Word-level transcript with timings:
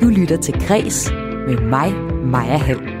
Du 0.00 0.08
lytter 0.08 0.36
til 0.36 0.54
Græs 0.66 1.10
med 1.46 1.60
mig, 1.60 1.92
Maja 2.24 2.56
Hall. 2.56 2.95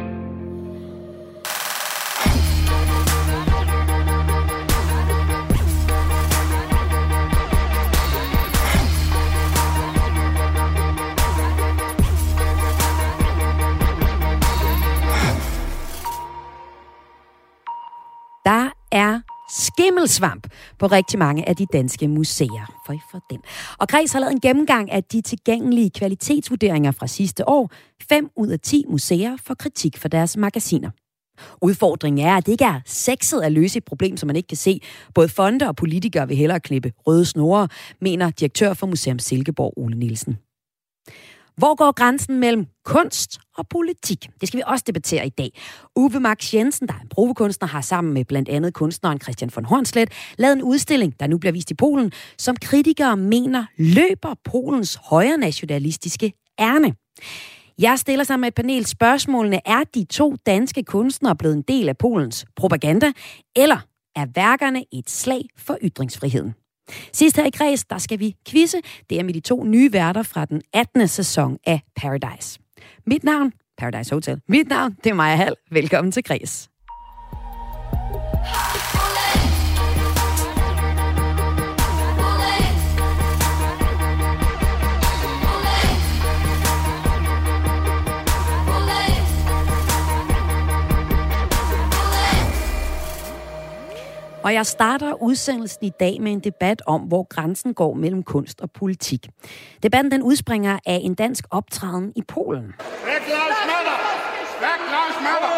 Skimmelsvamp 20.06 20.46
på 20.78 20.86
rigtig 20.86 21.18
mange 21.18 21.48
af 21.48 21.56
de 21.56 21.66
danske 21.72 22.08
museer. 22.08 22.82
For 22.86 22.94
for 23.10 23.24
den. 23.30 23.40
Og 23.78 23.88
Græs 23.88 24.12
har 24.12 24.20
lavet 24.20 24.32
en 24.32 24.40
gennemgang 24.40 24.90
af 24.92 25.04
de 25.04 25.20
tilgængelige 25.20 25.90
kvalitetsvurderinger 25.90 26.90
fra 26.90 27.06
sidste 27.06 27.48
år. 27.48 27.70
5 28.08 28.30
ud 28.36 28.48
af 28.48 28.60
10 28.60 28.84
museer 28.88 29.36
får 29.46 29.54
kritik 29.54 29.96
for 29.96 30.08
deres 30.08 30.36
magasiner. 30.36 30.90
Udfordringen 31.62 32.26
er, 32.26 32.36
at 32.36 32.46
det 32.46 32.52
ikke 32.52 32.64
er 32.64 32.80
sexet 32.86 33.40
at 33.40 33.52
løse 33.52 33.78
et 33.78 33.84
problem, 33.84 34.16
som 34.16 34.26
man 34.26 34.36
ikke 34.36 34.46
kan 34.46 34.56
se. 34.56 34.80
Både 35.14 35.28
fonde 35.28 35.68
og 35.68 35.76
politikere 35.76 36.28
vil 36.28 36.36
hellere 36.36 36.60
klippe 36.60 36.92
røde 37.06 37.24
snore, 37.24 37.68
mener 38.00 38.30
direktør 38.30 38.74
for 38.74 38.86
Museum 38.86 39.18
Silkeborg, 39.18 39.74
Ole 39.76 39.98
Nielsen. 39.98 40.36
Hvor 41.56 41.74
går 41.74 41.92
grænsen 41.92 42.40
mellem 42.40 42.66
kunst 42.84 43.38
og 43.56 43.68
politik? 43.68 44.28
Det 44.40 44.48
skal 44.48 44.58
vi 44.58 44.62
også 44.66 44.84
debattere 44.86 45.26
i 45.26 45.30
dag. 45.30 45.50
Uwe 45.96 46.20
Max 46.20 46.54
Jensen, 46.54 46.88
der 46.88 46.94
er 46.94 46.98
en 46.98 47.08
provekunstner, 47.08 47.68
har 47.68 47.80
sammen 47.80 48.14
med 48.14 48.24
blandt 48.24 48.48
andet 48.48 48.74
kunstneren 48.74 49.20
Christian 49.20 49.50
von 49.54 49.64
Hornslet 49.64 50.12
lavet 50.38 50.56
en 50.56 50.62
udstilling, 50.62 51.20
der 51.20 51.26
nu 51.26 51.38
bliver 51.38 51.52
vist 51.52 51.70
i 51.70 51.74
Polen, 51.74 52.12
som 52.38 52.56
kritikere 52.56 53.16
mener 53.16 53.64
løber 53.78 54.34
Polens 54.44 54.98
højre 55.04 55.38
nationalistiske 55.38 56.32
ærne. 56.60 56.94
Jeg 57.78 57.98
stiller 57.98 58.24
sammen 58.24 58.40
med 58.40 58.48
et 58.48 58.54
panel 58.54 58.86
spørgsmålene. 58.86 59.60
Er 59.64 59.84
de 59.94 60.04
to 60.04 60.36
danske 60.46 60.82
kunstnere 60.82 61.36
blevet 61.36 61.56
en 61.56 61.62
del 61.62 61.88
af 61.88 61.98
Polens 61.98 62.44
propaganda, 62.56 63.12
eller 63.56 63.78
er 64.16 64.26
værkerne 64.34 64.84
et 64.92 65.10
slag 65.10 65.42
for 65.58 65.78
ytringsfriheden? 65.82 66.54
Sidst 67.12 67.36
her 67.36 67.46
i 67.46 67.50
Græs, 67.50 67.84
der 67.84 67.98
skal 67.98 68.18
vi 68.18 68.34
quizze. 68.48 68.78
Det 69.10 69.18
er 69.18 69.24
med 69.24 69.34
de 69.34 69.40
to 69.40 69.64
nye 69.64 69.92
værter 69.92 70.22
fra 70.22 70.44
den 70.44 70.62
18. 70.72 71.08
sæson 71.08 71.58
af 71.66 71.80
Paradise. 71.96 72.58
Mit 73.06 73.24
navn, 73.24 73.52
Paradise 73.78 74.14
Hotel. 74.14 74.40
Mit 74.48 74.68
navn, 74.68 74.96
det 75.04 75.10
er 75.10 75.14
Maja 75.14 75.36
Hall. 75.36 75.54
Velkommen 75.70 76.12
til 76.12 76.22
Græs. 76.24 76.68
Og 94.46 94.54
jeg 94.54 94.66
starter 94.66 95.22
udsendelsen 95.22 95.84
i 95.84 95.92
dag 96.00 96.20
med 96.20 96.32
en 96.32 96.40
debat 96.40 96.82
om, 96.86 97.00
hvor 97.00 97.22
grænsen 97.34 97.74
går 97.74 97.94
mellem 97.94 98.22
kunst 98.22 98.60
og 98.60 98.70
politik. 98.70 99.28
Debatten 99.82 100.10
den 100.12 100.22
udspringer 100.22 100.78
af 100.86 101.00
en 101.02 101.14
dansk 101.14 101.44
optræden 101.50 102.12
i 102.16 102.22
Polen. 102.28 102.64
Black 103.04 103.26
Lives 103.26 103.62
Matter! 103.70 103.96
Black 104.60 104.80
Lives 104.94 105.18
Matter! 105.26 105.50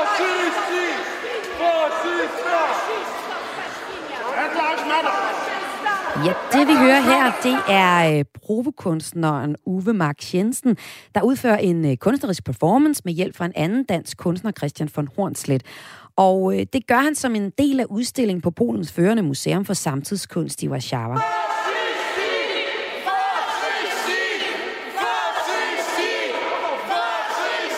Black 4.35 4.53
Lives 4.55 4.85
Matter! 4.93 6.08
Ja, 6.25 6.33
det 6.53 6.69
vi 6.69 6.73
hører 6.73 7.01
her, 7.01 7.33
det 7.43 7.57
er 7.69 8.19
øh, 8.19 9.55
Uwe 9.67 9.93
Mark 9.93 10.35
Jensen, 10.35 10.77
der 11.15 11.23
udfører 11.23 11.57
en 11.57 11.85
øh, 11.85 11.97
kunstnerisk 11.97 12.45
performance 12.45 13.03
med 13.05 13.13
hjælp 13.13 13.37
fra 13.37 13.45
en 13.45 13.53
anden 13.57 13.85
dansk 13.85 14.17
kunstner, 14.17 14.53
Christian 14.53 14.89
von 14.97 15.09
Hornslet. 15.17 15.63
Og 16.17 16.55
øh, 16.55 16.67
det 16.73 16.87
gør 16.87 16.99
han 16.99 17.15
som 17.15 17.35
en 17.35 17.51
del 17.59 17.81
af 17.81 17.85
udstillingen 17.91 18.41
på 18.41 18.51
Polens 18.51 18.93
førende 18.93 19.23
museum 19.23 19.65
for 19.65 19.75
samtidskunst 19.75 20.63
i 20.63 20.69
Warszawa. 20.69 21.21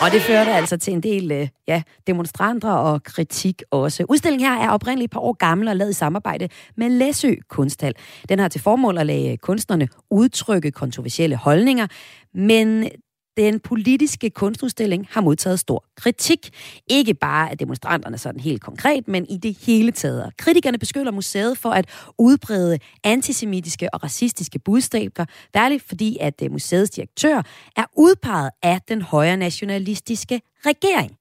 Og 0.01 0.11
det 0.11 0.21
førte 0.21 0.51
altså 0.51 0.77
til 0.77 0.93
en 0.93 1.03
del 1.03 1.31
øh, 1.31 1.47
ja, 1.67 1.81
demonstranter 2.07 2.71
og 2.71 3.03
kritik 3.03 3.63
også. 3.71 4.05
Udstillingen 4.09 4.49
her 4.49 4.65
er 4.65 4.69
oprindeligt 4.69 5.09
et 5.09 5.11
par 5.11 5.19
år 5.19 5.33
gammel 5.33 5.67
og 5.67 5.75
lavet 5.75 5.89
i 5.89 5.93
samarbejde 5.93 6.49
med 6.77 6.89
Læsø 6.89 7.33
Kunsthal. 7.49 7.93
Den 8.29 8.39
har 8.39 8.47
til 8.47 8.61
formål 8.61 8.97
at 8.97 9.05
lade 9.05 9.37
kunstnerne 9.37 9.87
udtrykke 10.11 10.71
kontroversielle 10.71 11.35
holdninger, 11.35 11.87
men 12.33 12.89
den 13.37 13.59
politiske 13.59 14.29
kunstudstilling 14.29 15.07
har 15.09 15.21
modtaget 15.21 15.59
stor 15.59 15.85
kritik. 15.97 16.49
Ikke 16.87 17.13
bare 17.13 17.51
af 17.51 17.57
demonstranterne 17.57 18.17
sådan 18.17 18.39
helt 18.39 18.61
konkret, 18.61 19.07
men 19.07 19.25
i 19.29 19.37
det 19.37 19.57
hele 19.65 19.91
taget. 19.91 20.37
Kritikerne 20.37 20.77
beskylder 20.77 21.11
museet 21.11 21.57
for 21.57 21.69
at 21.69 21.85
udbrede 22.17 22.79
antisemitiske 23.03 23.93
og 23.93 24.03
racistiske 24.03 24.59
budskaber, 24.59 25.25
værligt 25.53 25.83
fordi 25.87 26.17
at 26.19 26.41
øh, 26.43 26.51
museets 26.51 26.89
direktør 26.89 27.41
er 27.77 27.85
udpeget 27.97 28.49
af 28.63 28.79
den 28.87 29.01
højre 29.01 29.37
nationalistiske 29.37 30.41
regering. 30.65 31.17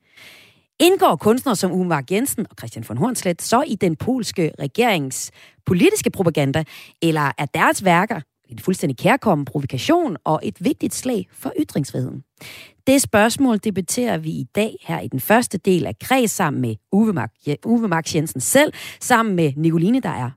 Indgår 0.80 1.16
kunstnere 1.16 1.56
som 1.56 1.72
Umar 1.72 2.04
Jensen 2.10 2.46
og 2.50 2.56
Christian 2.58 2.84
von 2.88 2.96
Hornslet 2.96 3.42
så 3.42 3.62
i 3.62 3.74
den 3.74 3.96
polske 3.96 4.52
regerings 4.58 5.30
politiske 5.66 6.10
propaganda, 6.10 6.64
eller 7.02 7.32
er 7.38 7.46
deres 7.46 7.84
værker 7.84 8.20
en 8.50 8.58
fuldstændig 8.58 8.96
kærkommen 8.96 9.44
provokation 9.44 10.16
og 10.24 10.40
et 10.42 10.56
vigtigt 10.64 10.94
slag 10.94 11.28
for 11.32 11.52
ytringsfriheden. 11.60 12.22
Det 12.86 13.02
spørgsmål 13.02 13.58
debatterer 13.58 14.18
vi 14.18 14.30
i 14.30 14.46
dag 14.54 14.76
her 14.86 15.00
i 15.00 15.08
den 15.08 15.20
første 15.20 15.58
del 15.58 15.86
af 15.86 15.98
Kreds 15.98 16.30
sammen 16.30 16.62
med 16.62 16.74
Uwe, 16.92 17.12
Mark, 17.12 17.32
Uwe 17.66 17.88
Max 17.88 18.14
Jensen 18.14 18.40
selv, 18.40 18.72
sammen 19.00 19.36
med 19.36 19.52
Nicoline, 19.56 20.00
der 20.00 20.08
er 20.08 20.30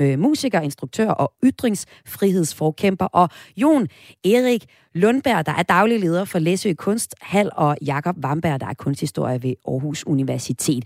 øh, 0.00 0.18
musiker, 0.18 0.60
instruktør 0.60 1.10
og 1.10 1.32
ytringsfrihedsforkæmper, 1.44 3.04
og 3.04 3.28
Jon 3.56 3.88
Erik 4.24 4.64
Lundberg, 4.94 5.46
der 5.46 5.52
er 5.52 5.62
daglig 5.62 6.00
leder 6.00 6.24
for 6.24 6.38
Læsø 6.38 6.72
Kunsthal, 6.72 7.50
og 7.56 7.76
Jakob 7.86 8.16
Vamberg, 8.18 8.60
der 8.60 8.66
er 8.66 8.74
kunsthistorie 8.74 9.42
ved 9.42 9.54
Aarhus 9.68 10.06
Universitet. 10.06 10.84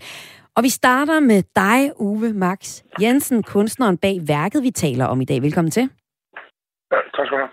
Og 0.55 0.63
vi 0.63 0.69
starter 0.69 1.19
med 1.19 1.43
dig, 1.55 1.91
Uwe 1.99 2.33
Max 2.33 2.81
Jensen, 3.01 3.43
kunstneren 3.43 3.97
bag 3.97 4.19
værket, 4.27 4.63
vi 4.63 4.71
taler 4.71 5.05
om 5.05 5.21
i 5.21 5.25
dag. 5.25 5.41
Velkommen 5.41 5.71
til. 5.71 5.89
Tak 7.17 7.25
skal 7.25 7.37
du 7.37 7.41
have. 7.43 7.49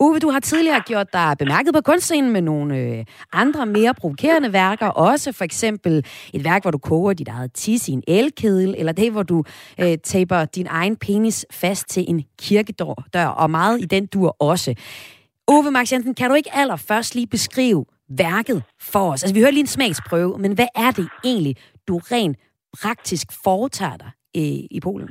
Uwe, 0.00 0.18
du 0.18 0.30
har 0.30 0.40
tidligere 0.40 0.80
gjort 0.80 1.12
dig 1.12 1.36
bemærket 1.38 1.74
på 1.74 1.80
kunstscenen 1.80 2.32
med 2.32 2.40
nogle 2.42 2.76
øh, 2.78 3.04
andre 3.32 3.66
mere 3.66 3.94
provokerende 3.94 4.52
værker, 4.52 4.86
også 4.86 5.32
for 5.32 5.44
eksempel 5.44 6.06
et 6.32 6.44
værk, 6.44 6.62
hvor 6.62 6.70
du 6.70 6.78
koger 6.78 7.12
dit 7.12 7.28
eget 7.28 7.52
tis 7.52 7.88
i 7.88 7.92
en 7.92 8.02
elkedel, 8.08 8.74
eller 8.78 8.92
det, 8.92 9.12
hvor 9.12 9.22
du 9.22 9.44
øh, 9.80 9.98
taber 9.98 10.44
din 10.44 10.66
egen 10.70 10.96
penis 10.96 11.46
fast 11.50 11.88
til 11.88 12.04
en 12.08 12.24
kirkedør, 12.38 13.06
dør, 13.14 13.26
og 13.26 13.50
meget 13.50 13.80
i 13.80 13.84
den 13.84 14.06
dur 14.06 14.36
også. 14.40 14.74
Uwe 15.50 15.70
Max 15.70 15.92
Jensen, 15.92 16.14
kan 16.14 16.28
du 16.30 16.34
ikke 16.34 16.50
allerførst 16.54 17.14
lige 17.14 17.26
beskrive 17.26 17.84
værket 18.08 18.62
for 18.80 19.12
os? 19.12 19.22
Altså, 19.22 19.34
vi 19.34 19.40
hører 19.40 19.50
lige 19.50 19.60
en 19.60 19.66
smagsprøve, 19.66 20.38
men 20.38 20.52
hvad 20.52 20.68
er 20.74 20.90
det 20.90 21.08
egentlig, 21.24 21.56
du 21.88 21.98
rent 21.98 22.36
praktisk 22.82 23.26
foretager 23.44 23.96
dig 23.96 24.10
øh, 24.36 24.42
i 24.70 24.80
Polen? 24.82 25.08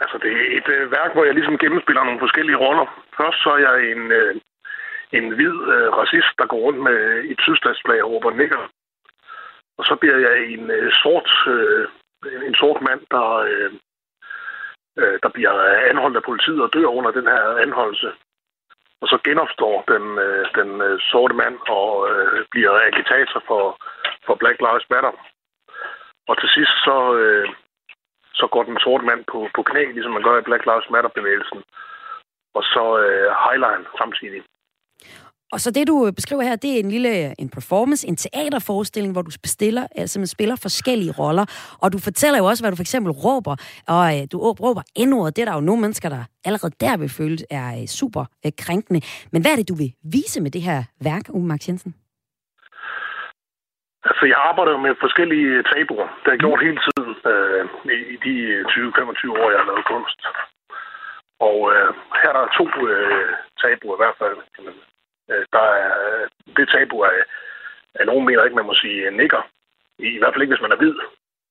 Altså, 0.00 0.18
det 0.18 0.32
er 0.32 0.56
et 0.58 0.68
øh, 0.68 0.90
værk, 0.90 1.12
hvor 1.12 1.24
jeg 1.24 1.34
ligesom 1.34 1.58
gennemspiller 1.58 2.04
nogle 2.04 2.24
forskellige 2.24 2.62
roller. 2.64 2.86
Først 3.16 3.38
så 3.42 3.50
er 3.50 3.58
jeg 3.68 3.90
en, 3.92 4.12
øh, 4.12 4.34
en 5.12 5.26
hvid 5.36 5.56
øh, 5.74 5.88
racist, 6.00 6.32
der 6.38 6.46
går 6.46 6.60
rundt 6.66 6.80
med 6.88 6.98
et 7.32 7.40
sydstatsflag 7.40 8.02
og 8.02 8.10
råber 8.10 8.30
nigger. 8.30 8.62
Og 9.78 9.84
så 9.84 9.94
bliver 10.00 10.18
jeg 10.26 10.34
en 10.54 10.70
øh, 10.70 10.92
sort 10.92 11.30
øh, 11.46 11.88
en 12.24 12.54
sort 12.54 12.80
mand, 12.82 13.00
der, 13.10 13.28
øh, 13.50 13.72
øh, 14.98 15.18
der 15.22 15.28
bliver 15.28 15.52
anholdt 15.90 16.16
af 16.16 16.22
politiet 16.22 16.62
og 16.62 16.72
dør 16.72 16.86
under 16.86 17.10
den 17.10 17.26
her 17.26 17.44
anholdelse. 17.56 18.12
Og 19.00 19.08
så 19.08 19.18
genopstår 19.24 19.84
den, 19.92 20.18
øh, 20.18 20.46
den 20.54 20.80
øh, 20.80 21.00
sorte 21.10 21.34
mand 21.34 21.58
og 21.68 22.10
øh, 22.10 22.46
bliver 22.50 22.72
agitator 22.90 23.42
for, 23.46 23.64
for 24.26 24.34
Black 24.34 24.58
Lives 24.60 24.90
Matter. 24.90 25.12
Og 26.28 26.40
til 26.40 26.48
sidst 26.48 26.74
så, 26.84 27.14
øh, 27.14 27.48
så 28.40 28.46
går 28.54 28.62
den 28.70 28.78
sorte 28.84 29.04
mand 29.10 29.22
på, 29.32 29.38
på 29.56 29.62
knæ, 29.68 29.82
ligesom 29.96 30.12
man 30.12 30.26
gør 30.26 30.36
i 30.38 30.46
Black 30.48 30.64
Lives 30.68 30.90
Matter-bevægelsen. 30.92 31.60
Og 32.58 32.62
så 32.74 32.84
øh, 33.04 33.28
highline 33.44 33.84
samtidig. 34.00 34.42
Og 35.52 35.60
så 35.60 35.70
det, 35.70 35.88
du 35.88 36.12
beskriver 36.16 36.42
her, 36.42 36.56
det 36.56 36.70
er 36.74 36.78
en 36.78 36.90
lille 36.90 37.40
en 37.40 37.48
performance, 37.48 38.08
en 38.08 38.16
teaterforestilling, 38.16 39.12
hvor 39.12 39.22
du 39.22 39.30
spiller, 39.44 39.86
altså, 39.94 40.18
man 40.18 40.26
spiller 40.26 40.56
forskellige 40.56 41.12
roller. 41.18 41.46
Og 41.82 41.92
du 41.92 41.98
fortæller 41.98 42.38
jo 42.38 42.44
også, 42.44 42.62
hvad 42.62 42.70
du 42.70 42.76
for 42.76 42.82
eksempel 42.82 43.12
råber. 43.12 43.56
Og 43.88 44.16
øh, 44.16 44.26
du 44.32 44.38
råber 44.38 44.82
endordet. 44.94 45.36
Det 45.36 45.42
er 45.42 45.46
der 45.46 45.54
jo 45.54 45.60
nogle 45.60 45.80
mennesker, 45.80 46.08
der 46.08 46.24
allerede 46.44 46.74
der 46.80 46.96
vil 46.96 47.08
føle 47.08 47.38
er 47.50 47.80
øh, 47.80 47.86
super 47.86 48.24
øh, 48.46 48.52
krænkende. 48.58 49.00
Men 49.32 49.42
hvad 49.42 49.52
er 49.52 49.56
det, 49.56 49.68
du 49.68 49.74
vil 49.74 49.92
vise 50.12 50.40
med 50.40 50.50
det 50.50 50.62
her 50.62 50.84
værk, 51.00 51.22
Uwe 51.30 51.46
Max 51.46 51.68
Jensen? 51.68 51.94
Altså, 54.04 54.24
jeg 54.26 54.38
arbejder 54.50 54.76
med 54.76 54.94
forskellige 55.00 55.62
tabuer. 55.62 56.06
Det 56.06 56.26
har 56.28 56.36
jeg 56.36 56.44
gjort 56.46 56.64
hele 56.66 56.80
tiden 56.86 57.10
øh, 57.32 57.62
i 58.14 58.16
de 58.26 58.34
20-25 58.68 59.40
år, 59.40 59.50
jeg 59.50 59.60
har 59.60 59.70
lavet 59.70 59.84
kunst. 59.92 60.20
Og 61.48 61.58
øh, 61.72 61.90
her 62.20 62.28
er 62.30 62.36
der 62.38 62.56
to 62.58 62.64
øh, 62.88 63.32
tabuer 63.62 63.94
i 63.96 64.02
hvert 64.02 64.18
fald. 64.22 64.38
Øh, 65.30 65.44
der 65.52 65.66
er, 65.84 65.92
det 66.56 66.68
tabu 66.68 66.96
er, 67.00 67.10
at 67.94 68.06
nogen 68.06 68.26
mener 68.26 68.44
ikke, 68.44 68.56
man 68.56 68.70
må 68.70 68.74
sige 68.74 69.10
nikker. 69.10 69.42
I 69.98 70.18
hvert 70.18 70.32
fald 70.32 70.42
ikke, 70.42 70.54
hvis 70.54 70.66
man 70.66 70.72
er 70.72 70.80
hvid. 70.82 70.96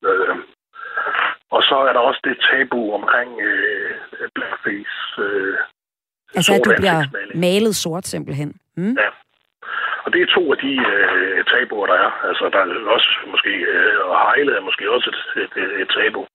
Øh, 0.09 0.35
og 1.55 1.61
så 1.63 1.75
er 1.89 1.93
der 1.93 1.99
også 1.99 2.21
det 2.23 2.37
tabu 2.51 2.93
omkring 2.93 3.41
øh, 3.41 3.91
blackface. 4.35 4.97
Øh, 5.19 5.57
altså, 6.35 6.53
at 6.53 6.65
du 6.65 6.71
bliver 6.77 6.99
malet 7.35 7.75
sort 7.75 8.05
simpelthen. 8.07 8.59
Mm? 8.77 8.95
Ja. 9.03 9.09
Det 10.17 10.25
er 10.25 10.35
to 10.39 10.51
af 10.53 10.57
de 10.57 10.73
øh, 10.93 11.45
tabuer, 11.51 11.87
der 11.87 11.97
er. 12.05 12.11
Altså, 12.29 12.49
der 12.53 12.59
er 12.59 12.91
også 12.97 13.09
måske, 13.33 13.49
øh, 13.49 13.99
og 14.09 14.15
hejle 14.27 14.51
er 14.57 14.61
måske 14.69 14.91
også 14.91 15.09
et, 15.09 15.43
et, 15.43 15.81
et, 15.81 15.89
tabu. 15.89 16.25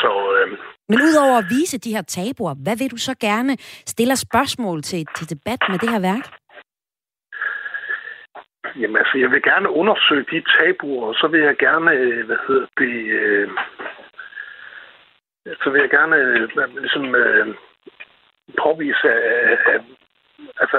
Så, 0.00 0.12
øh, 0.36 0.48
Men 0.88 0.98
udover 1.08 1.38
at 1.38 1.50
vise 1.50 1.78
de 1.78 1.94
her 1.96 2.02
tabuer, 2.02 2.54
hvad 2.64 2.76
vil 2.78 2.90
du 2.90 2.96
så 2.96 3.14
gerne 3.20 3.56
stille 3.92 4.16
spørgsmål 4.16 4.82
til, 4.82 5.06
til 5.16 5.30
debat 5.30 5.60
med 5.70 5.78
det 5.78 5.90
her 5.94 6.00
værk? 6.10 6.26
Jamen 8.80 8.96
altså, 8.96 9.18
jeg 9.18 9.30
vil 9.30 9.42
gerne 9.42 9.68
undersøge 9.70 10.26
de 10.32 10.42
tabuer, 10.58 11.06
og 11.08 11.14
så 11.14 11.26
vil 11.32 11.40
jeg 11.40 11.56
gerne, 11.56 11.90
øh, 11.92 12.26
hvad 12.26 12.40
hedder 12.48 12.66
det, 12.78 12.96
øh, 13.20 13.48
så 15.62 15.70
vil 15.70 15.80
jeg 15.80 15.90
gerne 15.90 16.16
øh, 16.16 16.48
ligesom 16.84 17.14
øh, 17.14 17.46
påvise, 18.62 19.08
at, 19.12 19.58
at 19.74 19.82
altså, 20.62 20.78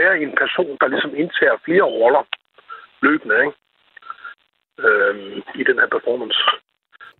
være 0.00 0.14
en 0.24 0.32
person, 0.42 0.76
der 0.80 0.88
ligesom 0.94 1.12
indtager 1.22 1.56
flere 1.64 1.86
roller 1.98 2.24
løbende, 3.02 3.36
ikke? 3.44 3.56
Øhm, 4.86 5.42
i 5.60 5.62
den 5.68 5.76
her 5.80 5.88
performance. 5.96 6.38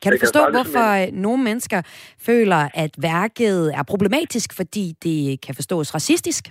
Kan 0.02 0.12
du 0.12 0.18
forstå, 0.24 0.40
hvorfor 0.56 0.88
en... 0.94 1.14
nogle 1.26 1.42
mennesker 1.48 1.80
føler, 2.28 2.62
at 2.84 2.92
værket 3.10 3.58
er 3.78 3.84
problematisk, 3.92 4.48
fordi 4.56 4.86
det 5.06 5.20
kan 5.44 5.54
forstås 5.54 5.94
racistisk? 5.94 6.44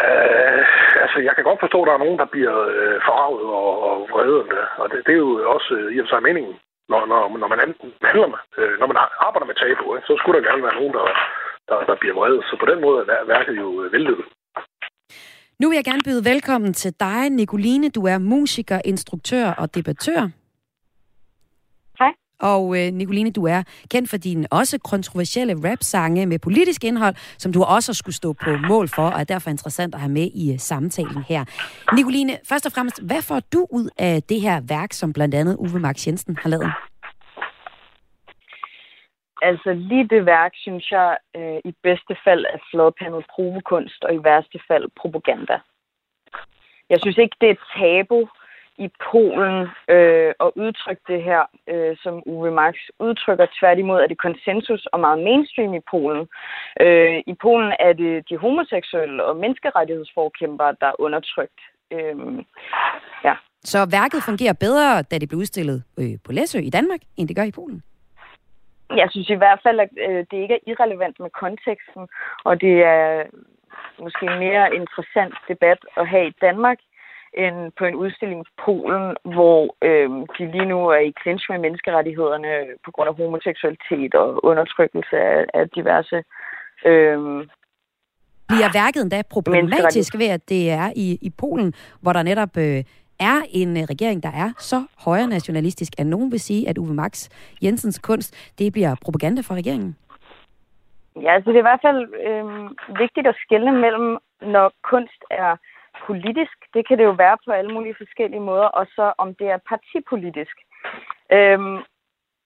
Uh, 0.00 0.62
altså, 1.04 1.18
jeg 1.26 1.32
kan 1.34 1.44
godt 1.44 1.60
forstå, 1.64 1.78
at 1.82 1.88
der 1.88 1.94
er 1.94 2.04
nogen, 2.04 2.18
der 2.22 2.28
bliver 2.34 2.56
uh, 2.74 2.96
forarvet 3.06 3.44
og, 3.60 3.72
og 3.88 3.96
vrede. 4.12 4.40
Og 4.82 4.86
det, 4.90 4.98
det 5.06 5.12
er 5.14 5.22
jo 5.26 5.30
også 5.54 5.70
uh, 5.80 5.94
i 5.94 6.00
og 6.00 6.04
for 6.06 6.10
sig 6.12 6.22
meningen. 6.28 6.54
Når, 6.92 7.00
når, 7.10 7.20
når 7.42 7.48
man 7.52 7.60
handler 8.10 8.28
med, 8.32 8.40
uh, 8.60 8.74
når 8.80 8.86
man 8.90 8.98
arbejder 9.26 9.46
med 9.50 9.56
tabu, 9.60 9.84
uh, 9.92 9.98
så 10.06 10.12
skulle 10.16 10.36
der 10.36 10.48
gerne 10.48 10.62
være 10.66 10.78
nogen, 10.80 10.94
der, 10.96 11.04
der, 11.70 11.78
der 11.90 11.96
bliver 12.00 12.14
vrede. 12.18 12.40
Så 12.48 12.54
på 12.62 12.66
den 12.70 12.78
måde 12.86 12.98
er 13.18 13.26
værket 13.34 13.54
jo 13.62 13.68
vellykket. 13.94 14.26
Nu 15.60 15.68
vil 15.68 15.76
jeg 15.76 15.84
gerne 15.84 16.04
byde 16.04 16.24
velkommen 16.24 16.72
til 16.74 16.92
dig, 17.00 17.30
Nicoline. 17.30 17.88
Du 17.90 18.02
er 18.06 18.18
musiker, 18.18 18.80
instruktør 18.84 19.46
og 19.50 19.74
debattør. 19.74 20.22
Og 22.40 22.78
øh, 22.78 22.92
Nicoline, 22.92 23.30
du 23.30 23.46
er 23.46 23.62
kendt 23.90 24.10
for 24.10 24.16
dine 24.16 24.46
også 24.50 24.78
kontroversielle 24.78 25.70
rap-sange 25.70 26.26
med 26.26 26.38
politisk 26.38 26.84
indhold, 26.84 27.14
som 27.38 27.52
du 27.52 27.62
også 27.62 27.94
skulle 27.94 28.14
stå 28.14 28.32
på 28.32 28.50
mål 28.68 28.88
for, 28.88 29.06
og 29.10 29.20
er 29.20 29.24
derfor 29.24 29.50
interessant 29.50 29.94
at 29.94 30.00
have 30.00 30.12
med 30.12 30.30
i 30.34 30.52
uh, 30.52 30.58
samtalen 30.58 31.22
her. 31.28 31.44
Nicoline, 31.94 32.38
først 32.48 32.66
og 32.66 32.72
fremmest, 32.72 33.02
hvad 33.02 33.22
får 33.22 33.40
du 33.52 33.66
ud 33.70 33.88
af 33.98 34.22
det 34.22 34.40
her 34.40 34.60
værk, 34.68 34.92
som 34.92 35.12
blandt 35.12 35.34
andet 35.34 35.56
Uwe 35.56 35.80
Max 35.80 36.06
Jensen 36.06 36.36
har 36.42 36.48
lavet? 36.48 36.72
Altså 39.42 39.72
lige 39.72 40.08
det 40.08 40.26
værk, 40.26 40.52
synes 40.54 40.90
jeg, 40.90 41.18
øh, 41.36 41.58
i 41.64 41.74
bedste 41.82 42.16
fald 42.24 42.44
er 42.44 42.58
fladpandet 42.70 43.24
provokunst, 43.34 44.04
og 44.04 44.14
i 44.14 44.24
værste 44.24 44.60
fald 44.68 44.88
propaganda. 44.96 45.60
Jeg 46.90 47.00
synes 47.00 47.18
ikke, 47.18 47.36
det 47.40 47.46
er 47.46 47.52
et 47.52 47.66
tabu 47.76 48.28
i 48.86 48.88
Polen 49.10 49.56
øh, 49.94 50.32
at 50.44 50.50
udtrykke 50.64 51.02
det 51.08 51.22
her, 51.22 51.42
øh, 51.72 51.96
som 52.02 52.22
Uwe 52.26 52.50
Marx 52.50 52.76
udtrykker. 52.98 53.46
Tværtimod 53.60 53.98
er 54.00 54.06
det 54.06 54.18
konsensus 54.18 54.86
og 54.86 55.00
meget 55.00 55.18
mainstream 55.18 55.74
i 55.74 55.80
Polen. 55.90 56.28
Øh, 56.80 57.16
I 57.26 57.34
Polen 57.42 57.72
er 57.78 57.92
det 57.92 58.30
de 58.30 58.36
homoseksuelle 58.36 59.24
og 59.24 59.36
menneskerettighedsforkæmpere, 59.36 60.76
der 60.80 60.86
er 60.86 61.00
undertrykt. 61.00 61.60
Øh, 61.92 62.16
ja. 63.24 63.34
Så 63.64 63.78
værket 63.90 64.22
fungerer 64.22 64.52
bedre, 64.52 65.02
da 65.02 65.18
det 65.18 65.28
blev 65.28 65.38
udstillet 65.38 65.82
øh, 65.98 66.14
på 66.24 66.32
Læsø 66.32 66.58
i 66.58 66.70
Danmark, 66.70 67.00
end 67.16 67.28
det 67.28 67.36
gør 67.36 67.42
i 67.42 67.50
Polen? 67.50 67.82
Jeg 68.96 69.08
synes 69.10 69.28
i 69.30 69.40
hvert 69.42 69.60
fald, 69.62 69.80
at 69.80 69.88
øh, 70.08 70.24
det 70.30 70.38
ikke 70.42 70.54
er 70.54 70.66
irrelevant 70.66 71.20
med 71.20 71.30
konteksten, 71.30 72.08
og 72.44 72.60
det 72.60 72.76
er 72.82 73.24
måske 73.98 74.26
en 74.26 74.38
mere 74.38 74.74
interessant 74.74 75.34
debat 75.48 75.78
at 75.96 76.08
have 76.08 76.26
i 76.28 76.36
Danmark, 76.40 76.78
end 77.34 77.72
på 77.78 77.84
en 77.84 77.94
udstilling 77.94 78.40
i 78.40 78.52
Polen, 78.64 79.16
hvor 79.24 79.76
øh, 79.82 80.10
de 80.38 80.52
lige 80.52 80.70
nu 80.72 80.88
er 80.88 80.98
i 80.98 81.12
clinch 81.22 81.44
med 81.50 81.58
menneskerettighederne 81.58 82.52
på 82.84 82.90
grund 82.90 83.08
af 83.08 83.14
homoseksualitet 83.14 84.14
og 84.14 84.44
undertrykkelse 84.44 85.16
af, 85.16 85.44
af 85.54 85.68
diverse 85.68 86.22
øh, 86.84 87.46
bliver 88.50 88.70
værket 88.82 89.02
endda 89.02 89.22
problematisk 89.30 90.12
ved, 90.18 90.30
at 90.36 90.48
det 90.48 90.70
er 90.70 90.92
i, 90.96 91.18
i 91.22 91.30
Polen, 91.38 91.74
hvor 92.02 92.12
der 92.12 92.22
netop 92.22 92.56
øh, 92.56 92.84
er 93.20 93.38
en 93.60 93.76
øh, 93.76 93.82
regering, 93.82 94.22
der 94.22 94.32
er 94.44 94.50
så 94.58 94.78
højre 95.04 95.26
nationalistisk, 95.26 95.92
at 95.98 96.06
nogen 96.06 96.32
vil 96.32 96.40
sige, 96.40 96.68
at 96.68 96.78
Uwe 96.78 96.94
Max 96.94 97.28
Jensens 97.62 97.98
kunst, 97.98 98.30
det 98.58 98.72
bliver 98.72 98.94
propaganda 99.04 99.40
for 99.40 99.54
regeringen? 99.54 99.96
Ja, 101.16 101.34
altså 101.34 101.50
det 101.50 101.56
er 101.56 101.64
i 101.66 101.70
hvert 101.70 101.84
fald 101.86 102.00
øh, 102.26 102.46
vigtigt 103.02 103.26
at 103.26 103.40
skille 103.44 103.72
mellem, 103.72 104.18
når 104.42 104.72
kunst 104.90 105.22
er 105.30 105.56
politisk. 106.06 106.56
Det 106.74 106.88
kan 106.88 106.98
det 106.98 107.04
jo 107.04 107.14
være 107.24 107.36
på 107.44 107.50
alle 107.50 107.72
mulige 107.74 108.00
forskellige 108.02 108.46
måder, 108.50 108.68
og 108.78 108.86
så 108.96 109.12
om 109.18 109.34
det 109.34 109.48
er 109.54 109.66
partipolitisk. 109.72 110.56
Øhm, 111.32 111.78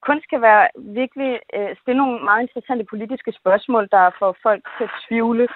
kunst 0.06 0.26
kan 0.30 0.40
være 0.48 0.68
virkelig 1.00 1.40
øh, 1.56 1.76
stille 1.80 1.98
nogle 2.02 2.24
meget 2.24 2.42
interessante 2.42 2.84
politiske 2.92 3.32
spørgsmål, 3.40 3.88
der 3.90 4.04
får 4.18 4.36
folk 4.42 4.62
til 4.76 4.84
at 4.84 4.96
tvivle. 5.08 5.48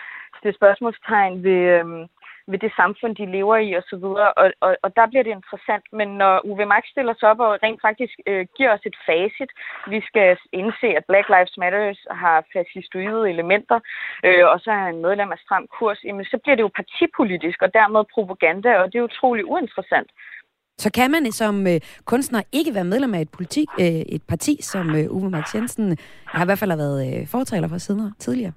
Det 0.42 0.54
spørgsmålstegn 0.54 1.42
ved, 1.42 1.60
øh, 1.76 2.06
ved 2.50 2.58
det 2.64 2.72
samfund, 2.80 3.12
de 3.20 3.32
lever 3.36 3.56
i 3.66 3.70
osv., 3.80 4.04
og, 4.42 4.46
og, 4.64 4.70
og 4.84 4.90
der 4.98 5.06
bliver 5.10 5.24
det 5.24 5.38
interessant. 5.38 5.84
Men 5.98 6.08
når 6.22 6.34
Uwe 6.48 6.66
Max 6.72 6.84
stiller 6.94 7.14
sig 7.16 7.28
op 7.32 7.40
og 7.46 7.58
rent 7.62 7.80
faktisk 7.88 8.14
øh, 8.30 8.46
giver 8.56 8.72
os 8.76 8.84
et 8.90 8.96
facit, 9.06 9.50
vi 9.92 9.98
skal 10.08 10.28
indse, 10.60 10.88
at 10.98 11.04
Black 11.10 11.26
Lives 11.34 11.54
Matter 11.60 11.82
har 12.22 12.38
fascistoide 12.54 13.30
elementer, 13.34 13.78
øh, 14.26 14.44
og 14.52 14.56
så 14.62 14.68
er 14.76 14.82
han 14.88 15.02
medlem 15.06 15.30
af 15.36 15.38
stram 15.44 15.66
kurs, 15.78 16.00
jamen, 16.04 16.24
så 16.24 16.36
bliver 16.42 16.56
det 16.56 16.66
jo 16.66 16.76
partipolitisk 16.80 17.58
og 17.62 17.70
dermed 17.78 18.02
propaganda, 18.14 18.70
og 18.80 18.86
det 18.90 18.98
er 18.98 19.08
utrolig 19.10 19.44
uinteressant. 19.54 20.10
Så 20.78 20.90
kan 20.92 21.10
man 21.10 21.32
som 21.32 21.66
øh, 21.66 21.80
kunstner 22.04 22.42
ikke 22.52 22.74
være 22.74 22.84
medlem 22.84 23.14
af 23.14 23.20
et, 23.20 23.30
politik, 23.30 23.68
øh, 23.80 23.86
et 23.86 24.22
parti, 24.22 24.58
som 24.62 24.96
øh, 24.96 25.10
Uwe 25.10 25.30
Max 25.30 25.54
Jensen 25.54 25.96
har 26.24 26.44
i 26.44 26.46
hvert 26.46 26.58
fald 26.58 26.70
har 26.70 26.76
været 26.76 27.20
øh, 27.20 27.26
fortaler 27.26 27.68
for 27.68 27.78
siden 27.78 28.12
tidligere? 28.18 28.52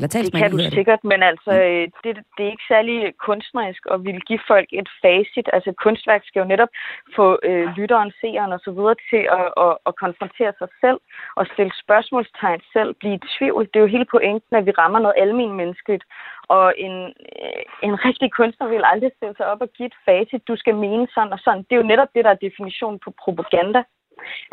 Eller 0.00 0.08
det 0.08 0.42
kan 0.42 0.50
du 0.50 0.58
det. 0.58 0.72
sikkert, 0.78 1.02
men 1.12 1.20
altså, 1.30 1.52
mm. 1.52 1.92
det, 2.02 2.10
det 2.34 2.42
er 2.46 2.50
ikke 2.54 2.70
særlig 2.74 2.96
kunstnerisk 3.28 3.82
at 3.94 4.04
ville 4.06 4.22
give 4.28 4.42
folk 4.52 4.68
et 4.80 4.88
facit. 5.02 5.48
Altså, 5.54 5.70
et 5.70 5.78
kunstværk 5.84 6.22
skal 6.24 6.40
jo 6.40 6.46
netop 6.52 6.72
få 7.16 7.26
øh, 7.48 7.66
lytteren, 7.78 8.10
seeren 8.20 8.52
og 8.56 8.60
så 8.64 8.70
videre 8.76 8.96
til 9.10 9.22
at, 9.38 9.48
at, 9.66 9.74
at 9.88 9.92
konfrontere 10.04 10.52
sig 10.60 10.68
selv 10.82 10.98
og 11.38 11.44
stille 11.52 11.72
spørgsmålstegn 11.84 12.60
selv, 12.72 12.90
blive 13.00 13.14
i 13.18 13.24
tvivl. 13.36 13.62
Det 13.70 13.76
er 13.76 13.84
jo 13.86 13.94
hele 13.96 14.08
pointen, 14.14 14.52
at 14.56 14.66
vi 14.66 14.72
rammer 14.80 14.98
noget 14.98 15.20
almen 15.24 15.52
menneskeligt. 15.60 16.04
Og 16.56 16.66
en, 16.86 16.96
øh, 17.42 17.62
en 17.86 17.94
rigtig 18.06 18.28
kunstner 18.38 18.66
vil 18.68 18.90
aldrig 18.92 19.10
stille 19.16 19.34
sig 19.36 19.46
op 19.52 19.60
og 19.64 19.70
give 19.76 19.86
et 19.92 20.00
facit. 20.06 20.48
Du 20.48 20.56
skal 20.56 20.74
mene 20.74 21.06
sådan 21.14 21.32
og 21.32 21.40
sådan. 21.44 21.62
Det 21.66 21.72
er 21.72 21.82
jo 21.82 21.90
netop 21.92 22.10
det, 22.14 22.24
der 22.24 22.30
er 22.30 22.44
definitionen 22.46 22.98
på 23.04 23.10
propaganda. 23.24 23.82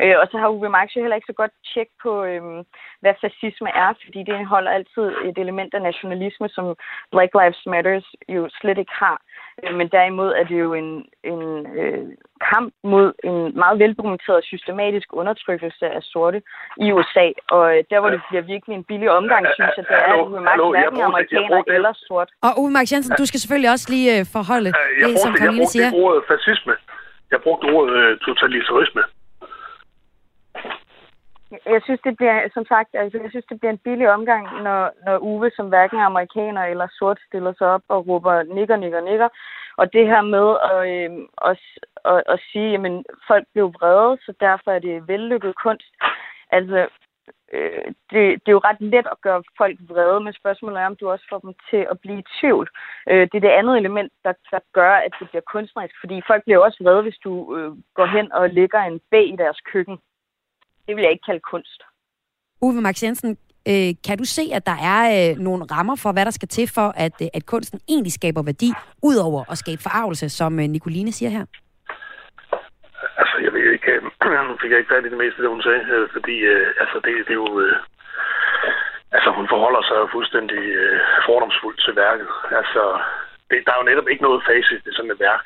Øh, 0.02 0.16
og 0.20 0.26
så 0.30 0.36
har 0.38 0.48
Uwe 0.48 0.68
Marx 0.68 0.88
jo 0.96 1.00
heller 1.00 1.18
ikke 1.18 1.32
så 1.32 1.38
godt 1.42 1.54
tjek 1.70 1.88
på, 2.02 2.12
øh, 2.24 2.42
hvad 3.02 3.14
fascisme 3.20 3.70
er, 3.84 3.90
fordi 4.04 4.18
det 4.26 4.34
indeholder 4.34 4.70
altid 4.70 5.06
et 5.28 5.38
element 5.44 5.74
af 5.74 5.82
nationalisme, 5.82 6.48
som 6.48 6.76
Black 7.12 7.32
Lives 7.38 7.62
Matters 7.66 8.06
jo 8.28 8.48
slet 8.60 8.78
ikke 8.78 8.94
har. 9.04 9.16
Øh, 9.62 9.74
men 9.78 9.86
derimod 9.96 10.30
er 10.40 10.44
det 10.50 10.58
jo 10.64 10.70
en, 10.74 10.90
en 11.32 11.42
øh, 11.80 12.04
kamp 12.50 12.74
mod 12.84 13.08
en 13.24 13.38
meget 13.62 13.78
veldokumenteret 13.78 14.44
systematisk 14.44 15.08
undertrykkelse 15.12 15.86
af 15.86 16.02
sorte 16.02 16.42
i 16.84 16.92
USA. 16.92 17.26
Og 17.50 17.64
øh, 17.72 17.84
der, 17.90 18.00
hvor 18.00 18.10
det 18.10 18.20
bliver 18.28 18.42
virkelig 18.42 18.74
en 18.74 18.84
billig 18.84 19.10
omgang, 19.10 19.46
synes 19.54 19.72
jeg, 19.76 19.84
det 19.90 19.96
er, 20.08 20.12
at 20.14 20.26
Uwe 20.28 20.40
Marx 20.40 20.58
hverken 20.76 21.00
amerikaner 21.00 21.62
eller 21.76 21.92
sort. 22.06 22.28
Og 22.42 22.52
Uwe 22.60 22.70
Marx 22.70 22.92
Jensen, 22.92 23.14
du 23.18 23.26
skal 23.26 23.40
selvfølgelig 23.40 23.70
også 23.70 23.86
lige 23.94 24.08
øh, 24.18 24.26
forholde 24.36 24.70
jeg 25.00 25.08
det, 25.08 25.18
som 25.24 25.32
Karoline 25.34 25.66
siger. 25.66 25.84
Jeg 25.84 25.92
brugte 25.92 26.06
ordet 26.06 26.22
fascisme. 26.32 26.74
Jeg 27.32 27.40
brugte 27.44 27.64
ordet 27.74 27.94
øh, 28.02 28.18
totalitarisme. 28.26 29.02
Jeg 31.66 31.80
synes, 31.84 32.00
det 32.04 32.16
bliver, 32.16 32.48
som 32.54 32.64
sagt, 32.66 32.88
altså, 32.94 33.18
jeg 33.22 33.30
synes, 33.30 33.44
det 33.44 33.60
bliver 33.60 33.72
en 33.72 33.84
billig 33.86 34.10
omgang, 34.10 34.62
når, 34.62 34.90
når 35.06 35.18
Uwe, 35.18 35.50
som 35.56 35.68
hverken 35.68 36.00
amerikaner 36.00 36.64
eller 36.64 36.88
sort, 36.98 37.20
stiller 37.26 37.52
sig 37.58 37.66
op 37.66 37.82
og 37.88 38.08
råber 38.08 38.42
nikker, 38.42 38.76
nikker, 38.76 39.00
nikker. 39.00 39.28
Og 39.76 39.92
det 39.92 40.06
her 40.06 40.22
med 40.22 40.48
at, 40.72 40.80
øh, 40.94 41.10
at, 41.50 41.58
at, 42.04 42.22
at 42.32 42.40
sige, 42.52 42.74
at 42.74 43.02
folk 43.26 43.44
blev 43.52 43.66
vrede, 43.80 44.18
så 44.24 44.32
derfor 44.40 44.70
er 44.70 44.78
det 44.78 45.08
vellykket 45.08 45.54
kunst. 45.64 45.92
Altså, 46.50 46.88
øh, 47.52 47.84
det, 48.10 48.22
det 48.42 48.48
er 48.48 48.58
jo 48.58 48.66
ret 48.68 48.80
let 48.80 49.06
at 49.12 49.20
gøre 49.20 49.42
folk 49.58 49.78
vrede, 49.88 50.20
men 50.20 50.32
spørgsmålet 50.32 50.80
er, 50.80 50.86
om 50.86 50.96
du 50.96 51.10
også 51.10 51.26
får 51.30 51.38
dem 51.38 51.54
til 51.70 51.86
at 51.90 52.00
blive 52.00 52.18
i 52.18 52.28
tvivl. 52.40 52.68
Øh, 53.10 53.28
det 53.30 53.34
er 53.34 53.46
det 53.46 53.58
andet 53.58 53.76
element, 53.78 54.12
der, 54.24 54.32
der 54.50 54.60
gør, 54.72 54.92
at 54.94 55.12
det 55.20 55.30
bliver 55.30 55.50
kunstnerisk, 55.52 55.94
fordi 56.00 56.22
folk 56.26 56.44
bliver 56.44 56.58
også 56.58 56.78
vrede, 56.84 57.02
hvis 57.02 57.18
du 57.24 57.56
øh, 57.56 57.72
går 57.94 58.06
hen 58.06 58.32
og 58.32 58.50
lægger 58.50 58.80
en 58.80 59.00
bag 59.10 59.28
i 59.28 59.36
deres 59.36 59.60
køkken 59.72 59.98
det 60.88 60.96
vil 60.96 61.02
jeg 61.02 61.12
ikke 61.12 61.26
kalde 61.30 61.40
kunst. 61.50 61.80
Uwe 62.62 62.80
Max 62.80 63.02
Jensen, 63.02 63.38
Øh, 63.72 63.90
kan 64.06 64.16
du 64.18 64.26
se, 64.36 64.44
at 64.58 64.66
der 64.70 64.78
er 64.94 65.02
øh, 65.16 65.32
nogle 65.46 65.62
rammer 65.74 65.96
for, 66.02 66.10
hvad 66.12 66.24
der 66.28 66.34
skal 66.38 66.48
til 66.48 66.66
for, 66.76 66.88
at, 67.04 67.16
øh, 67.24 67.28
at 67.38 67.44
kunsten 67.52 67.78
egentlig 67.92 68.12
skaber 68.18 68.42
værdi, 68.50 68.70
udover 69.08 69.40
at 69.52 69.58
skabe 69.62 69.80
forarvelse, 69.86 70.26
som 70.38 70.52
øh, 70.62 70.66
Nicoline 70.74 71.12
siger 71.18 71.30
her? 71.36 71.44
Altså, 73.20 73.36
jeg 73.44 73.52
ved 73.52 73.64
ikke, 73.76 73.90
nu 74.48 74.54
fik 74.60 74.70
jeg 74.70 74.78
ikke 74.78 74.92
fat 74.94 75.06
i 75.06 75.12
det 75.14 75.22
meste, 75.22 75.42
det 75.42 75.54
hun 75.54 75.66
sagde, 75.68 75.84
øh, 75.94 76.08
fordi 76.14 76.36
øh, 76.52 76.66
altså, 76.82 76.96
det, 77.04 77.12
det 77.26 77.34
er 77.36 77.42
jo... 77.44 77.60
Øh, 77.64 77.76
altså, 79.16 79.28
hun 79.38 79.46
forholder 79.54 79.82
sig 79.90 80.00
fuldstændig 80.14 80.62
øh, 80.82 81.00
fordomsfuldt 81.28 81.80
til 81.84 81.96
værket. 82.04 82.30
Altså, 82.60 82.82
det, 83.50 83.58
der 83.66 83.72
er 83.72 83.80
jo 83.80 83.90
netop 83.90 84.08
ikke 84.08 84.26
noget 84.28 84.46
facit 84.48 84.88
i 84.90 84.92
sådan 84.96 85.14
et 85.14 85.20
værk. 85.26 85.44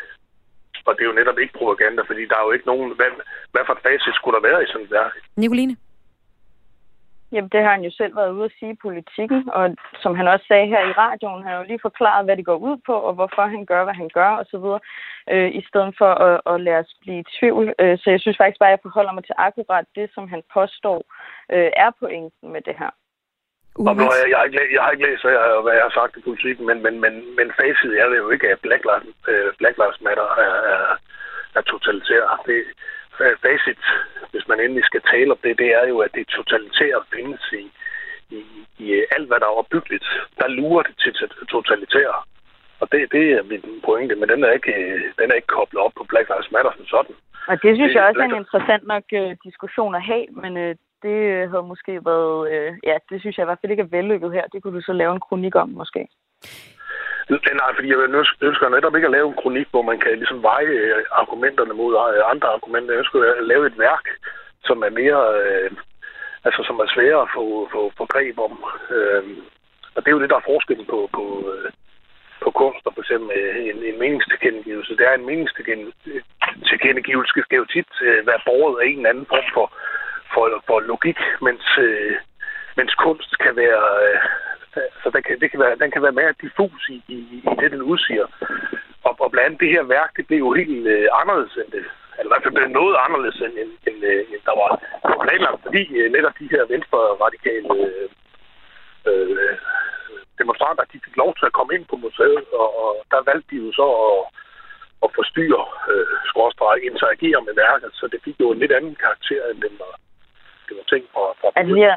Og 0.87 0.93
det 0.95 1.03
er 1.03 1.11
jo 1.11 1.21
netop 1.21 1.39
ikke 1.39 1.59
propaganda, 1.59 2.03
fordi 2.03 2.23
der 2.31 2.37
er 2.37 2.45
jo 2.47 2.53
ikke 2.57 2.71
nogen... 2.73 2.89
Hvad, 2.99 3.11
hvad 3.53 3.63
for 3.67 3.73
et 3.75 3.85
facit 3.87 4.15
skulle 4.15 4.37
der 4.37 4.49
være 4.49 4.63
i 4.63 4.71
sådan 4.71 4.87
et 4.87 4.91
værk? 4.91 5.13
Nicoline? 5.37 5.77
Jamen, 7.33 7.51
det 7.55 7.63
har 7.63 7.73
han 7.77 7.85
jo 7.85 7.91
selv 7.91 8.17
været 8.17 8.33
ude 8.33 8.45
at 8.45 8.57
sige 8.59 8.73
i 8.73 8.83
politikken, 8.87 9.51
og 9.53 9.77
som 10.03 10.15
han 10.17 10.29
også 10.29 10.47
sagde 10.49 10.67
her 10.67 10.83
i 10.89 10.93
radioen, 10.93 11.43
han 11.43 11.53
har 11.53 11.59
jo 11.59 11.69
lige 11.69 11.87
forklaret, 11.89 12.25
hvad 12.25 12.37
det 12.37 12.45
går 12.45 12.57
ud 12.57 12.77
på, 12.87 12.95
og 13.09 13.15
hvorfor 13.15 13.43
han 13.55 13.67
gør, 13.67 13.85
hvad 13.85 13.95
han 13.95 14.11
gør, 14.15 14.31
osv., 14.43 14.67
øh, 15.33 15.51
i 15.61 15.63
stedet 15.69 15.95
for 15.99 16.11
at, 16.27 16.41
at 16.47 16.61
lade 16.61 16.79
os 16.79 16.95
blive 17.01 17.19
i 17.21 17.31
tvivl. 17.39 17.75
Øh, 17.79 17.99
så 17.99 18.11
jeg 18.11 18.21
synes 18.21 18.37
faktisk 18.37 18.59
bare, 18.59 18.73
at 18.73 18.77
jeg 18.77 18.85
forholder 18.87 19.13
mig 19.13 19.25
til 19.25 19.35
akkurat 19.39 19.87
det, 19.95 20.11
som 20.15 20.29
han 20.29 20.43
påstår 20.55 20.99
øh, 21.55 21.71
er 21.85 21.91
pointen 22.01 22.53
med 22.53 22.61
det 22.69 22.77
her. 22.79 22.91
Og 23.75 23.97
nu, 23.97 24.03
jeg, 24.03 24.27
jeg, 24.31 24.39
har 24.39 24.45
ikke, 24.45 24.59
læst, 24.59 24.73
jeg 24.73 24.83
har 24.83 24.91
ikke 24.91 25.07
læst, 25.07 25.23
hvad 25.25 25.33
jeg, 25.33 25.61
hvad 25.65 25.75
jeg 25.79 25.87
har 25.89 25.95
sagt 26.01 26.17
i 26.17 26.27
politikken, 26.29 26.65
men, 26.67 26.79
men, 26.85 26.95
men, 27.05 27.15
men 27.39 27.49
facet 27.61 27.93
er 28.01 28.07
det 28.09 28.19
jo 28.19 28.29
ikke, 28.31 28.49
at 28.49 28.61
Black 28.67 28.83
Lives, 28.91 29.15
øh, 29.29 29.49
Black 29.61 29.77
Lives 29.81 30.01
Matter 30.07 30.29
er, 30.47 30.55
er, 30.75 30.83
er 31.59 31.63
totalitær. 31.73 32.43
Det, 32.47 32.59
facit, 33.45 33.83
hvis 34.33 34.49
man 34.49 34.61
endelig 34.61 34.85
skal 34.85 35.03
tale 35.13 35.31
om 35.33 35.39
det, 35.45 35.59
det 35.59 35.71
er 35.81 35.87
jo, 35.89 35.99
at 35.99 36.13
det 36.15 36.27
totalitære 36.27 37.01
findes 37.15 37.43
i, 37.53 37.65
i, 38.39 38.41
i 38.79 38.87
alt, 39.15 39.27
hvad 39.29 39.41
der 39.41 39.47
er 39.47 39.59
opbyggeligt. 39.61 40.07
Der 40.41 40.49
lurer 40.49 40.83
det 40.83 40.95
til 40.99 41.29
totalitære. 41.51 42.21
Og 42.81 42.93
det, 42.93 43.13
det 43.13 43.25
er 43.33 43.43
min 43.43 43.81
pointe, 43.85 44.15
men 44.15 44.29
den 44.29 44.45
er 44.45 44.53
ikke, 44.59 44.75
den 45.19 45.31
er 45.31 45.35
ikke 45.35 45.55
koblet 45.57 45.83
op 45.83 45.93
på 45.97 46.05
Black 46.09 46.29
Lives 46.29 46.53
Matter 46.53 46.73
som 46.77 46.87
sådan. 46.87 47.15
Og 47.51 47.63
det 47.63 47.77
synes 47.77 47.91
det, 47.91 47.95
jeg 47.95 48.05
også 48.09 48.21
er 48.21 48.25
en 48.25 48.43
interessant 48.45 48.87
nok 48.87 49.05
uh, 49.13 49.33
diskussion 49.45 49.95
at 49.95 50.03
have, 50.03 50.27
men 50.43 50.53
uh, 50.65 50.75
det 51.03 51.19
øh, 51.35 51.51
havde 51.51 51.71
måske 51.73 51.93
været, 52.11 52.53
øh, 52.53 52.73
ja, 52.85 52.97
det 53.11 53.21
synes 53.21 53.37
jeg 53.37 53.45
i 53.45 53.49
hvert 53.49 53.61
fald 53.61 53.73
ikke 53.73 53.87
er 53.87 53.97
vellykket 53.97 54.33
her. 54.33 54.45
Det 54.53 54.63
kunne 54.63 54.77
du 54.77 54.83
så 54.85 54.93
lave 54.93 55.13
en 55.15 55.27
kronik 55.29 55.55
om, 55.55 55.69
måske. 55.69 56.09
Nej, 57.31 57.71
fordi 57.75 57.89
jeg 57.89 57.99
ønsker 58.49 58.69
netop 58.69 58.97
ikke 58.97 59.09
at 59.09 59.17
lave 59.17 59.29
en 59.29 59.41
kronik, 59.43 59.69
hvor 59.71 59.83
man 59.83 59.99
kan 59.99 60.17
ligesom 60.17 60.43
veje 60.43 60.67
øh, 60.67 61.05
argumenterne 61.13 61.75
mod 61.75 61.93
øh, 61.95 62.31
andre 62.33 62.49
argumenter. 62.49 62.93
Jeg 62.93 62.99
ønsker 62.99 63.35
at 63.39 63.45
lave 63.53 63.67
et 63.67 63.79
værk, 63.79 64.07
som 64.65 64.83
er 64.83 64.91
mere, 64.91 65.23
øh, 65.43 65.71
altså 66.45 66.65
som 66.69 66.81
er 66.81 66.87
sværere 66.95 67.23
at 67.23 67.33
få, 67.37 67.69
få, 67.73 67.93
få 67.99 68.07
greb 68.07 68.39
om. 68.39 68.65
Øh, 68.97 69.25
og 69.95 69.99
det 70.01 70.09
er 70.09 70.17
jo 70.17 70.23
det, 70.23 70.31
der 70.31 70.37
er 70.37 70.51
forskellen 70.53 70.87
på, 70.87 71.09
på, 71.17 71.25
på 72.45 72.51
kunst 72.51 72.87
og 72.87 72.93
for 72.95 73.03
eksempel 73.03 73.31
en, 73.71 73.79
en 73.91 73.99
meningstilkendegivelse. 73.99 74.97
Det 74.97 75.07
er 75.07 75.15
en 75.15 75.29
meningstilkendegivelse, 75.31 77.43
skal 77.43 77.63
jo 77.63 77.73
tit 77.75 77.93
være 78.29 78.45
borget 78.47 78.81
af 78.81 78.85
en 78.87 78.97
eller 78.97 79.11
anden 79.11 79.27
form 79.33 79.49
for, 79.55 79.67
for, 80.35 80.63
for 80.67 80.81
logik, 80.81 81.19
mens, 81.43 81.67
øh, 81.79 82.17
mens 82.77 82.95
kunst 82.95 83.39
kan 83.39 83.57
være... 83.57 83.85
Øh, 84.05 84.19
så 85.03 85.11
den 85.15 85.23
kan, 85.23 85.41
det 85.41 85.51
kan 85.51 85.61
være, 85.61 85.77
den 85.77 85.91
kan 85.91 86.03
være 86.03 86.19
mere 86.21 86.35
diffus 86.43 86.89
i, 86.89 87.03
i, 87.09 87.19
i 87.49 87.55
det, 87.61 87.71
den 87.71 87.83
udsiger. 87.83 88.27
Og, 89.07 89.13
og 89.21 89.31
blandt 89.31 89.47
andet 89.47 89.61
det 89.61 89.75
her 89.77 89.83
værk, 89.83 90.11
det 90.17 90.27
blev 90.27 90.39
jo 90.39 90.53
helt 90.53 90.87
øh, 90.87 91.09
anderledes 91.21 91.57
end 91.57 91.71
det. 91.77 91.85
Eller 92.19 92.29
i 92.29 92.33
hvert 92.33 92.45
fald 92.45 92.55
blev 92.55 92.69
noget 92.69 92.97
anderledes, 93.05 93.39
end, 93.47 93.55
end, 93.63 93.73
end, 93.89 93.99
øh, 94.11 94.23
end 94.33 94.43
der 94.49 94.55
var, 94.63 94.71
planlagt, 95.25 95.63
fordi 95.67 95.83
øh, 96.01 96.13
netop 96.17 96.35
de 96.41 96.53
her 96.55 96.65
venstre-radikale 96.75 97.69
øh, 97.87 98.09
øh, 99.11 99.57
demonstranter, 100.41 100.85
de 100.93 101.05
fik 101.05 101.17
lov 101.23 101.31
til 101.35 101.47
at 101.47 101.57
komme 101.59 101.75
ind 101.77 101.85
på 101.89 101.97
museet, 102.05 102.49
og, 102.63 102.69
og 102.85 102.91
der 103.13 103.21
valgte 103.31 103.51
de 103.51 103.57
jo 103.65 103.71
så 103.81 103.87
at, 104.09 104.19
at 105.05 105.09
forstyrre, 105.19 105.65
øh, 105.93 106.15
skråstrej, 106.31 106.77
interagere 106.91 107.41
med 107.47 107.55
værket, 107.65 107.91
så 107.99 108.05
det 108.13 108.21
fik 108.25 108.37
jo 108.41 108.49
en 108.51 108.61
lidt 108.63 108.73
anden 108.79 108.97
karakter, 109.05 109.43
end 109.51 109.61
den 109.67 109.75
var, 109.83 109.95
var 110.77 110.87
tænkt 110.93 111.09
fra, 111.13 111.23
fra 111.41 111.49
altså, 111.57 111.75
ja, 111.85 111.95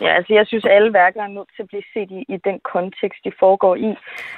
Ja, 0.00 0.10
altså 0.18 0.32
jeg 0.38 0.44
synes, 0.46 0.64
alle 0.64 0.92
værker 0.92 1.20
er 1.22 1.30
nødt 1.38 1.50
til 1.56 1.62
at 1.62 1.68
blive 1.68 1.86
set 1.94 2.10
i, 2.18 2.20
i 2.34 2.36
den 2.48 2.56
kontekst, 2.72 3.20
de 3.24 3.32
foregår 3.42 3.74
i. 3.76 3.90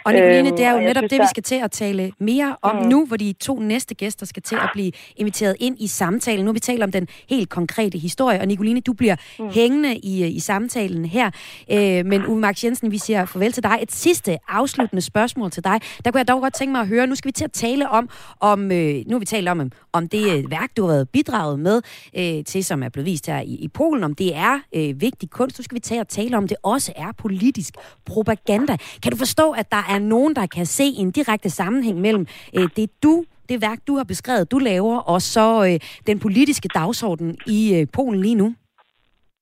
Og 0.05 0.13
Nicoline, 0.13 0.49
øhm, 0.49 0.57
det 0.57 0.65
er 0.65 0.73
jo 0.73 0.81
netop 0.81 1.01
synes, 1.01 1.13
det, 1.13 1.21
vi 1.21 1.31
skal 1.35 1.43
til 1.43 1.59
at 1.67 1.71
tale 1.71 2.13
mere 2.19 2.57
om 2.63 2.77
mm. 2.77 2.89
nu, 2.93 3.07
hvor 3.07 3.17
de 3.17 3.33
to 3.33 3.55
næste 3.61 3.95
gæster 3.95 4.27
skal 4.27 4.43
til 4.43 4.57
at 4.57 4.71
blive 4.73 4.93
inviteret 5.17 5.57
ind 5.61 5.77
i 5.81 5.87
samtalen. 5.87 6.45
Nu 6.45 6.53
vi 6.53 6.59
taler 6.59 6.85
om 6.87 6.93
den 6.93 7.09
helt 7.31 7.49
konkrete 7.51 7.99
historie, 7.99 8.41
og 8.41 8.47
Nicoline, 8.47 8.81
du 8.81 8.93
bliver 8.93 9.17
mm. 9.39 9.51
hængende 9.55 9.97
i, 9.97 10.27
i 10.27 10.41
samtalen 10.41 11.05
her. 11.05 11.31
Øh, 11.73 12.07
men 12.07 12.27
Uwe 12.27 12.41
Max 12.41 12.65
Jensen, 12.65 12.91
vi 12.91 12.99
siger 12.99 13.25
farvel 13.25 13.53
til 13.53 13.63
dig. 13.63 13.79
Et 13.83 13.93
sidste 13.93 14.39
afsluttende 14.49 15.03
spørgsmål 15.03 15.51
til 15.51 15.65
dig. 15.65 15.81
Der 16.05 16.11
kunne 16.11 16.19
jeg 16.19 16.29
dog 16.29 16.41
godt 16.41 16.55
tænke 16.55 16.73
mig 16.73 16.81
at 16.81 16.89
høre, 16.89 17.07
nu 17.07 17.15
skal 17.15 17.29
vi 17.29 17.33
til 17.33 17.45
at 17.45 17.53
tale 17.53 17.89
om, 17.89 18.11
om 18.41 18.73
øh, 18.73 18.95
nu 19.07 19.15
har 19.15 19.19
vi 19.19 19.25
talt 19.25 19.49
om, 19.49 19.71
om 19.93 20.09
det 20.09 20.39
øh, 20.39 20.51
værk, 20.51 20.77
du 20.77 20.83
har 20.83 20.93
været 20.93 21.09
bidraget 21.09 21.59
med 21.59 21.83
øh, 22.17 22.45
til, 22.45 22.65
som 22.65 22.83
er 22.83 22.89
blevet 22.89 23.07
vist 23.07 23.27
her 23.27 23.41
i, 23.41 23.55
i 23.55 23.69
Polen, 23.69 24.05
om 24.05 24.15
det 24.15 24.37
er 24.37 24.61
øh, 24.75 25.01
vigtig 25.21 25.39
kunst. 25.39 25.59
Nu 25.59 25.63
skal 25.65 25.75
vi 25.75 25.81
tage 25.81 26.01
og 26.01 26.09
tale 26.09 26.37
om, 26.37 26.49
det 26.49 26.57
også 26.75 26.93
er 26.97 27.11
politisk 27.25 27.75
propaganda. 28.13 28.75
Kan 29.03 29.13
du 29.13 29.19
forstå, 29.25 29.47
at 29.61 29.67
der 29.77 29.83
er 29.95 29.99
nogen, 29.99 30.33
der 30.37 30.47
kan 30.57 30.67
se 30.67 30.87
en 31.03 31.11
direkte 31.11 31.51
sammenhæng 31.51 32.01
mellem 32.01 32.27
øh, 32.57 32.69
det, 32.77 32.87
du 33.03 33.25
det 33.49 33.63
værk, 33.69 33.81
du 33.89 33.95
har 33.97 34.07
beskrevet, 34.15 34.51
du 34.55 34.59
laver, 34.59 34.97
og 35.13 35.21
så 35.35 35.47
øh, 35.69 35.77
den 36.07 36.19
politiske 36.27 36.69
dagsorden 36.79 37.29
i 37.57 37.61
øh, 37.77 37.87
Polen 37.97 38.21
lige 38.27 38.41
nu? 38.43 38.49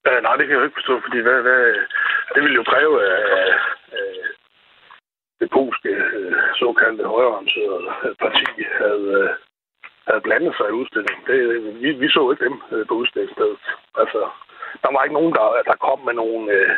Uh, 0.08 0.18
nej, 0.24 0.34
det 0.36 0.44
kan 0.44 0.54
jeg 0.54 0.60
jo 0.60 0.68
ikke 0.68 0.80
forstå, 0.80 0.94
fordi 1.06 1.18
hvad, 1.26 1.38
hvad, 1.46 1.62
det 2.34 2.40
vil 2.44 2.54
jo 2.60 2.64
kræve, 2.72 2.94
at 3.04 3.16
uh, 3.98 4.24
det 5.40 5.48
polske 5.56 5.90
øh, 6.18 6.32
såkaldte 6.60 7.04
højreorienterede 7.14 7.88
parti 8.24 8.46
havde, 8.82 9.08
øh, 9.20 9.30
havde 10.08 10.24
blandet 10.26 10.52
sig 10.56 10.66
i 10.68 10.78
udstillingen. 10.80 11.22
Det, 11.30 11.38
vi, 11.82 11.88
vi 12.02 12.08
så 12.08 12.22
ikke 12.30 12.44
dem 12.44 12.56
øh, 12.72 12.86
på 12.88 12.94
udstillingsstedet. 13.00 13.62
Altså, 14.02 14.20
der 14.82 14.90
var 14.92 15.02
ikke 15.02 15.18
nogen, 15.20 15.34
der, 15.38 15.46
der 15.70 15.84
kom 15.86 15.98
med 16.08 16.14
nogen, 16.22 16.44
øh, 16.56 16.70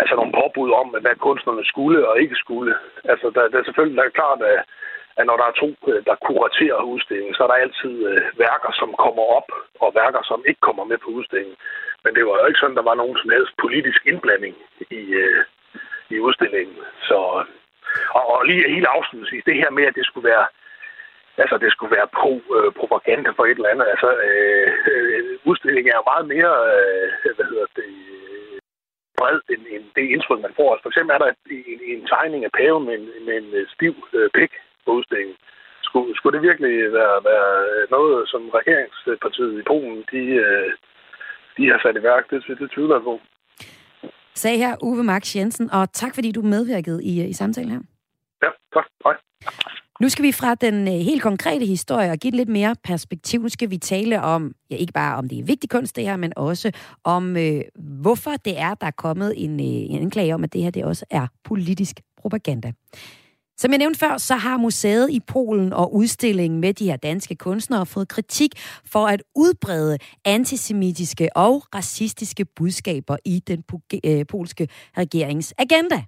altså 0.00 0.14
nogle 0.16 0.36
påbud 0.40 0.70
om, 0.80 0.88
hvad 0.88 1.16
kunstnerne 1.26 1.64
skulle 1.72 2.08
og 2.08 2.20
ikke 2.20 2.36
skulle. 2.44 2.74
Altså, 3.04 3.26
der, 3.34 3.48
der 3.48 3.58
er 3.58 3.64
selvfølgelig 3.66 3.98
der 3.98 4.06
er 4.06 4.18
klart, 4.20 4.40
at, 4.52 4.58
at 5.18 5.26
når 5.26 5.36
der 5.36 5.46
er 5.48 5.60
to, 5.62 5.70
øh, 5.90 6.00
der 6.08 6.24
kuraterer 6.28 6.90
udstillingen, 6.92 7.34
så 7.34 7.42
er 7.42 7.50
der 7.50 7.64
altid 7.64 7.94
øh, 8.10 8.22
værker, 8.44 8.72
som 8.80 8.90
kommer 9.04 9.24
op, 9.38 9.48
og 9.84 9.88
værker, 10.00 10.22
som 10.30 10.40
ikke 10.48 10.62
kommer 10.68 10.84
med 10.84 10.98
på 11.04 11.08
udstillingen. 11.18 11.56
Men 12.04 12.14
det 12.14 12.22
var 12.26 12.34
jo 12.40 12.46
ikke 12.46 12.62
sådan, 12.62 12.78
der 12.80 12.90
var 12.90 13.00
nogen 13.02 13.16
som 13.18 13.30
helst 13.30 13.52
politisk 13.64 14.00
indblanding 14.06 14.56
i, 14.90 15.02
øh, 15.24 15.44
i 16.14 16.16
udstillingen. 16.26 16.76
Så, 17.08 17.18
og, 18.18 18.24
og 18.32 18.44
lige 18.44 18.74
helt 18.76 18.88
afslutningsvis, 18.96 19.44
det 19.44 19.56
her 19.62 19.70
med, 19.70 19.84
at 19.84 19.94
det 19.98 20.06
skulle 20.06 20.28
være 20.28 20.46
altså 21.42 21.56
det 21.62 21.70
skulle 21.72 21.96
være 21.96 22.12
pro-propaganda 22.18 23.30
øh, 23.30 23.36
for 23.36 23.44
et 23.44 23.58
eller 23.58 23.72
andet. 23.72 23.86
Altså, 23.94 24.10
øh, 24.28 24.68
øh, 24.92 25.22
udstillingen 25.50 25.90
er 25.92 25.98
jo 26.00 26.10
meget 26.12 26.26
mere, 26.34 26.54
øh, 26.72 27.08
hvad 27.36 27.46
hedder 27.50 27.68
det, 27.78 27.90
bred 29.18 29.38
end, 29.52 29.62
end 29.74 29.84
det 29.96 30.04
indtryk, 30.14 30.40
man 30.46 30.56
får. 30.58 30.68
Altså, 30.70 30.82
for 30.84 30.90
eksempel 30.92 31.12
er 31.14 31.20
der 31.22 31.30
en, 31.72 31.80
en 31.92 32.02
tegning 32.12 32.42
af 32.44 32.52
paven 32.60 32.84
med 32.86 32.94
en, 33.00 33.06
med 33.26 33.34
en 33.42 33.50
øh, 33.60 33.66
stiv 33.74 33.94
øh, 34.18 34.28
pik 34.38 34.52
på 34.84 34.90
udstillingen. 34.98 35.36
Skulle, 35.88 36.10
skulle 36.16 36.34
det 36.36 36.46
virkelig 36.48 36.74
være, 36.98 37.16
være 37.30 37.50
noget, 37.96 38.28
som 38.32 38.42
regeringspartiet 38.58 39.60
i 39.60 39.68
Polen, 39.70 40.04
de, 40.12 40.22
øh, 40.46 40.70
de 41.56 41.62
har 41.70 41.78
sat 41.82 41.96
i 42.00 42.02
værk? 42.10 42.24
Det, 42.30 42.58
det 42.60 42.70
tvivler 42.74 42.96
jeg 42.96 43.04
på. 43.10 43.14
Sag 44.34 44.58
her 44.58 44.72
Uwe 44.82 45.04
Max 45.04 45.36
Jensen, 45.36 45.70
og 45.72 45.92
tak 45.92 46.14
fordi 46.14 46.32
du 46.32 46.42
medvirkede 46.42 47.04
i, 47.04 47.12
i 47.32 47.32
samtalen 47.32 47.70
her. 47.70 47.82
Ja, 48.42 48.50
tak. 48.74 48.86
Hej. 49.04 49.16
Nu 50.00 50.08
skal 50.08 50.22
vi 50.22 50.32
fra 50.32 50.54
den 50.54 50.88
øh, 50.88 50.94
helt 50.94 51.22
konkrete 51.22 51.66
historie 51.66 52.10
og 52.10 52.18
give 52.18 52.30
lidt 52.30 52.48
mere 52.48 52.76
perspektiv. 52.84 53.42
Nu 53.42 53.48
skal 53.48 53.70
vi 53.70 53.78
tale 53.78 54.22
om, 54.22 54.52
ja 54.70 54.76
ikke 54.76 54.92
bare 54.92 55.16
om 55.16 55.28
det 55.28 55.38
er 55.38 55.42
vigtig 55.42 55.70
kunst 55.70 55.96
det 55.96 56.04
her, 56.04 56.16
men 56.16 56.32
også 56.36 56.70
om, 57.04 57.36
øh, 57.36 57.60
hvorfor 58.00 58.30
det 58.30 58.58
er, 58.58 58.74
der 58.74 58.86
er 58.86 58.90
kommet 58.90 59.34
en, 59.36 59.60
øh, 59.60 59.66
en 59.66 60.02
anklage 60.02 60.34
om, 60.34 60.44
at 60.44 60.52
det 60.52 60.62
her 60.62 60.70
det 60.70 60.84
også 60.84 61.04
er 61.10 61.26
politisk 61.44 62.00
propaganda. 62.20 62.72
Som 63.58 63.70
jeg 63.70 63.78
nævnte 63.78 63.98
før, 63.98 64.18
så 64.18 64.34
har 64.34 64.56
museet 64.56 65.10
i 65.10 65.20
Polen 65.20 65.72
og 65.72 65.94
udstillingen 65.94 66.60
med 66.60 66.74
de 66.74 66.84
her 66.84 66.96
danske 66.96 67.34
kunstnere 67.34 67.86
fået 67.86 68.08
kritik 68.08 68.50
for 68.84 69.06
at 69.06 69.22
udbrede 69.34 69.98
antisemitiske 70.24 71.36
og 71.36 71.62
racistiske 71.74 72.44
budskaber 72.44 73.16
i 73.24 73.42
den 73.46 73.64
øh, 74.04 74.26
polske 74.26 74.68
regerings 74.98 75.54
agenda. 75.58 76.04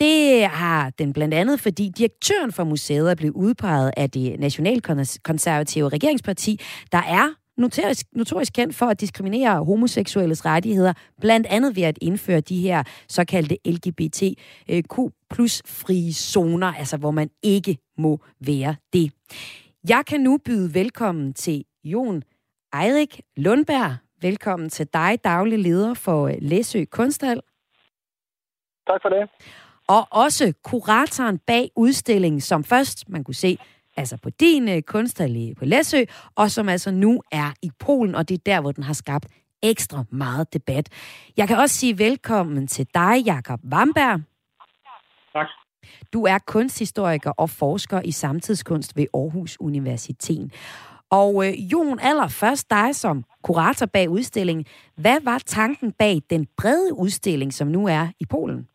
Det 0.00 0.46
har 0.46 0.90
den 0.90 1.12
blandt 1.12 1.34
andet, 1.34 1.60
fordi 1.60 1.88
direktøren 1.88 2.52
for 2.52 2.64
museet 2.64 3.10
er 3.10 3.14
blevet 3.14 3.34
udpeget 3.34 3.92
af 3.96 4.10
det 4.10 4.40
nationalkonservative 4.40 5.88
regeringsparti, 5.88 6.60
der 6.92 6.98
er 6.98 7.34
notorisk, 7.56 8.06
notorisk 8.12 8.52
kendt 8.52 8.74
for 8.74 8.86
at 8.86 9.00
diskriminere 9.00 9.64
homoseksuelles 9.64 10.44
rettigheder, 10.44 10.92
blandt 11.20 11.46
andet 11.46 11.76
ved 11.76 11.82
at 11.82 11.98
indføre 12.02 12.40
de 12.40 12.60
her 12.60 12.82
såkaldte 13.08 13.56
LGBTQ 13.66 14.98
plus 15.30 15.62
frie 15.66 16.12
zoner, 16.12 16.72
altså 16.72 16.96
hvor 16.96 17.10
man 17.10 17.30
ikke 17.42 17.78
må 17.98 18.18
være 18.46 18.74
det. 18.92 19.12
Jeg 19.88 20.02
kan 20.06 20.20
nu 20.20 20.38
byde 20.44 20.74
velkommen 20.74 21.34
til 21.34 21.64
Jon 21.84 22.22
Eirik 22.74 23.20
Lundberg. 23.36 23.96
velkommen 24.22 24.70
til 24.70 24.86
dig, 24.92 25.18
daglig 25.24 25.58
leder 25.58 25.94
for 25.94 26.30
Læsø 26.40 26.84
Kunsthal. 26.84 27.40
Tak 28.86 29.02
for 29.02 29.08
det. 29.08 29.28
Og 29.88 30.08
også 30.10 30.52
kuratoren 30.64 31.38
bag 31.38 31.70
udstillingen, 31.76 32.40
som 32.40 32.64
først 32.64 33.08
man 33.08 33.24
kunne 33.24 33.34
se 33.34 33.58
altså 33.96 34.16
på 34.16 34.30
din 34.30 34.68
øh, 34.68 34.82
på 35.58 35.64
Læsø, 35.64 36.04
og 36.34 36.50
som 36.50 36.68
altså 36.68 36.90
nu 36.90 37.22
er 37.32 37.52
i 37.62 37.70
Polen, 37.78 38.14
og 38.14 38.28
det 38.28 38.34
er 38.34 38.42
der, 38.46 38.60
hvor 38.60 38.72
den 38.72 38.84
har 38.84 38.92
skabt 38.92 39.26
ekstra 39.62 40.04
meget 40.10 40.52
debat. 40.52 40.88
Jeg 41.36 41.48
kan 41.48 41.58
også 41.58 41.76
sige 41.76 41.98
velkommen 41.98 42.66
til 42.66 42.86
dig, 42.94 43.22
Jakob 43.26 43.60
Wamberg. 43.72 44.20
Tak. 45.32 45.46
Du 46.12 46.24
er 46.24 46.38
kunsthistoriker 46.38 47.30
og 47.30 47.50
forsker 47.50 48.00
i 48.00 48.10
samtidskunst 48.10 48.96
ved 48.96 49.06
Aarhus 49.14 49.56
Universitet. 49.60 50.52
Og 51.10 51.46
øh, 51.46 51.72
Jon, 51.72 51.98
allerførst 52.00 52.70
dig 52.70 52.94
som 52.94 53.24
kurator 53.42 53.86
bag 53.86 54.08
udstillingen. 54.08 54.66
Hvad 54.96 55.20
var 55.20 55.38
tanken 55.38 55.92
bag 55.92 56.22
den 56.30 56.46
brede 56.56 56.94
udstilling, 56.94 57.54
som 57.54 57.68
nu 57.68 57.86
er 57.86 58.08
i 58.20 58.24
Polen? 58.26 58.68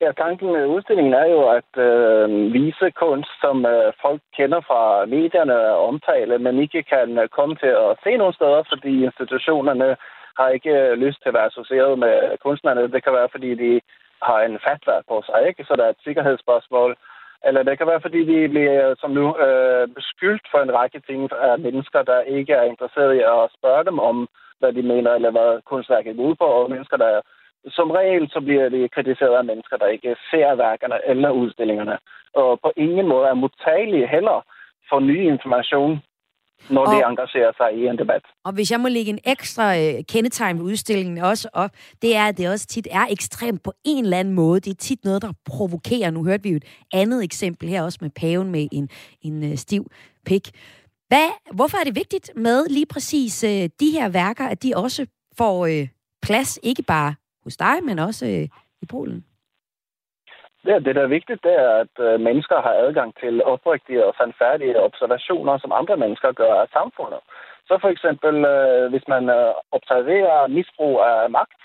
Ja, 0.00 0.12
tanken 0.12 0.52
med 0.52 0.66
udstillingen 0.66 1.14
er 1.14 1.26
jo 1.26 1.40
at 1.58 1.72
øh, 1.86 2.52
vise 2.52 2.90
kunst, 2.90 3.30
som 3.40 3.66
øh, 3.66 3.92
folk 4.02 4.20
kender 4.36 4.60
fra 4.60 5.06
medierne 5.06 5.56
og 5.70 5.86
omtale, 5.88 6.38
men 6.38 6.58
ikke 6.58 6.82
kan 6.82 7.18
øh, 7.18 7.28
komme 7.28 7.54
til 7.56 7.72
at 7.84 7.96
se 8.04 8.16
nogen 8.16 8.32
steder, 8.34 8.62
fordi 8.72 9.04
institutionerne 9.04 9.96
har 10.38 10.48
ikke 10.48 10.70
øh, 10.70 10.92
lyst 11.04 11.18
til 11.20 11.28
at 11.28 11.34
være 11.34 11.50
associeret 11.52 11.98
med 11.98 12.38
kunstnerne. 12.44 12.92
Det 12.92 13.04
kan 13.04 13.12
være, 13.12 13.28
fordi 13.34 13.50
de 13.54 13.80
har 14.22 14.40
en 14.40 14.58
fatwa 14.66 14.96
på 15.08 15.22
sig, 15.26 15.48
ikke? 15.48 15.64
så 15.64 15.72
der 15.76 15.84
er 15.84 15.92
et 15.94 16.04
sikkerhedsspørgsmål. 16.04 16.96
Eller 17.44 17.62
det 17.62 17.78
kan 17.78 17.86
være, 17.86 18.00
fordi 18.00 18.20
de 18.30 18.48
bliver 18.48 18.94
som 19.00 19.10
nu 19.10 19.26
øh, 19.46 19.88
beskyldt 19.88 20.46
for 20.50 20.58
en 20.62 20.74
række 20.74 21.00
ting 21.00 21.20
af 21.32 21.58
mennesker, 21.58 22.02
der 22.02 22.20
ikke 22.20 22.52
er 22.52 22.62
interesseret 22.62 23.14
i 23.14 23.22
at 23.34 23.50
spørge 23.58 23.84
dem 23.84 23.98
om, 23.98 24.28
hvad 24.58 24.72
de 24.72 24.82
mener, 24.82 25.10
eller 25.14 25.30
hvad 25.30 25.62
kunstværket 25.70 26.16
går 26.16 26.22
ud 26.22 26.34
på, 26.34 26.44
og 26.44 26.70
mennesker, 26.70 26.96
der 26.96 27.20
som 27.68 27.90
regel 27.90 28.30
så 28.30 28.40
bliver 28.40 28.68
det 28.68 28.94
kritiseret 28.94 29.36
af 29.36 29.44
mennesker, 29.44 29.76
der 29.76 29.86
ikke 29.86 30.16
ser 30.30 30.54
værkerne 30.54 30.98
eller 31.06 31.30
udstillingerne, 31.30 31.98
og 32.34 32.60
på 32.64 32.72
ingen 32.76 33.08
måde 33.08 33.26
er 33.28 33.34
modtagelige 33.34 34.08
heller 34.08 34.44
for 34.88 35.00
ny 35.00 35.18
information, 35.32 36.02
når 36.70 36.86
og, 36.86 36.94
de 36.94 37.02
engagerer 37.10 37.52
sig 37.56 37.68
i 37.78 37.86
en 37.86 37.98
debat. 37.98 38.22
Og 38.44 38.52
hvis 38.52 38.70
jeg 38.70 38.80
må 38.80 38.88
lægge 38.88 39.10
en 39.10 39.18
ekstra 39.26 39.76
øh, 39.78 39.94
kendetegn 40.12 40.58
ved 40.58 40.64
udstillingen 40.64 41.18
også 41.18 41.48
op, 41.52 41.70
det 42.02 42.16
er, 42.16 42.26
at 42.26 42.38
det 42.38 42.50
også 42.50 42.66
tit 42.66 42.88
er 42.90 43.06
ekstremt 43.10 43.62
på 43.62 43.72
en 43.84 44.04
eller 44.04 44.18
anden 44.18 44.34
måde. 44.34 44.60
Det 44.60 44.70
er 44.70 44.74
tit 44.88 45.04
noget, 45.04 45.22
der 45.22 45.32
provokerer. 45.46 46.10
Nu 46.10 46.24
hørte 46.24 46.42
vi 46.42 46.50
jo 46.50 46.56
et 46.56 46.86
andet 46.94 47.24
eksempel 47.24 47.68
her 47.68 47.82
også 47.82 47.98
med 48.00 48.10
paven 48.10 48.50
med 48.50 48.68
en, 48.72 48.88
en 49.22 49.50
øh, 49.50 49.56
stiv 49.56 49.86
pik. 50.26 50.50
Hvad, 51.08 51.28
hvorfor 51.54 51.78
er 51.78 51.84
det 51.84 51.96
vigtigt 51.96 52.30
med 52.36 52.66
lige 52.68 52.86
præcis 52.86 53.44
øh, 53.44 53.68
de 53.80 53.90
her 53.90 54.08
værker, 54.08 54.46
at 54.48 54.62
de 54.62 54.72
også 54.76 55.06
får 55.38 55.66
øh, 55.66 55.88
plads, 56.22 56.58
ikke 56.62 56.82
bare 56.82 57.14
hos 57.46 57.56
dig, 57.56 57.76
men 57.88 57.98
også 57.98 58.24
øh, 58.26 58.46
i 58.84 58.86
Polen? 58.94 59.20
Ja, 60.68 60.76
det, 60.84 60.94
der 60.96 61.02
er 61.02 61.16
vigtigt, 61.18 61.44
det 61.46 61.54
er, 61.66 61.72
at 61.84 61.94
øh, 62.06 62.20
mennesker 62.28 62.58
har 62.66 62.74
adgang 62.84 63.10
til 63.22 63.44
oprigtige 63.44 64.06
og 64.06 64.14
sandfærdige 64.18 64.82
observationer, 64.88 65.58
som 65.58 65.72
andre 65.80 65.96
mennesker 65.96 66.32
gør 66.32 66.54
af 66.62 66.68
samfundet. 66.78 67.20
Så 67.68 67.78
for 67.82 67.88
eksempel, 67.94 68.34
øh, 68.54 68.90
hvis 68.92 69.06
man 69.08 69.24
øh, 69.38 69.52
observerer 69.76 70.48
misbrug 70.56 70.94
af 71.00 71.30
magt, 71.30 71.62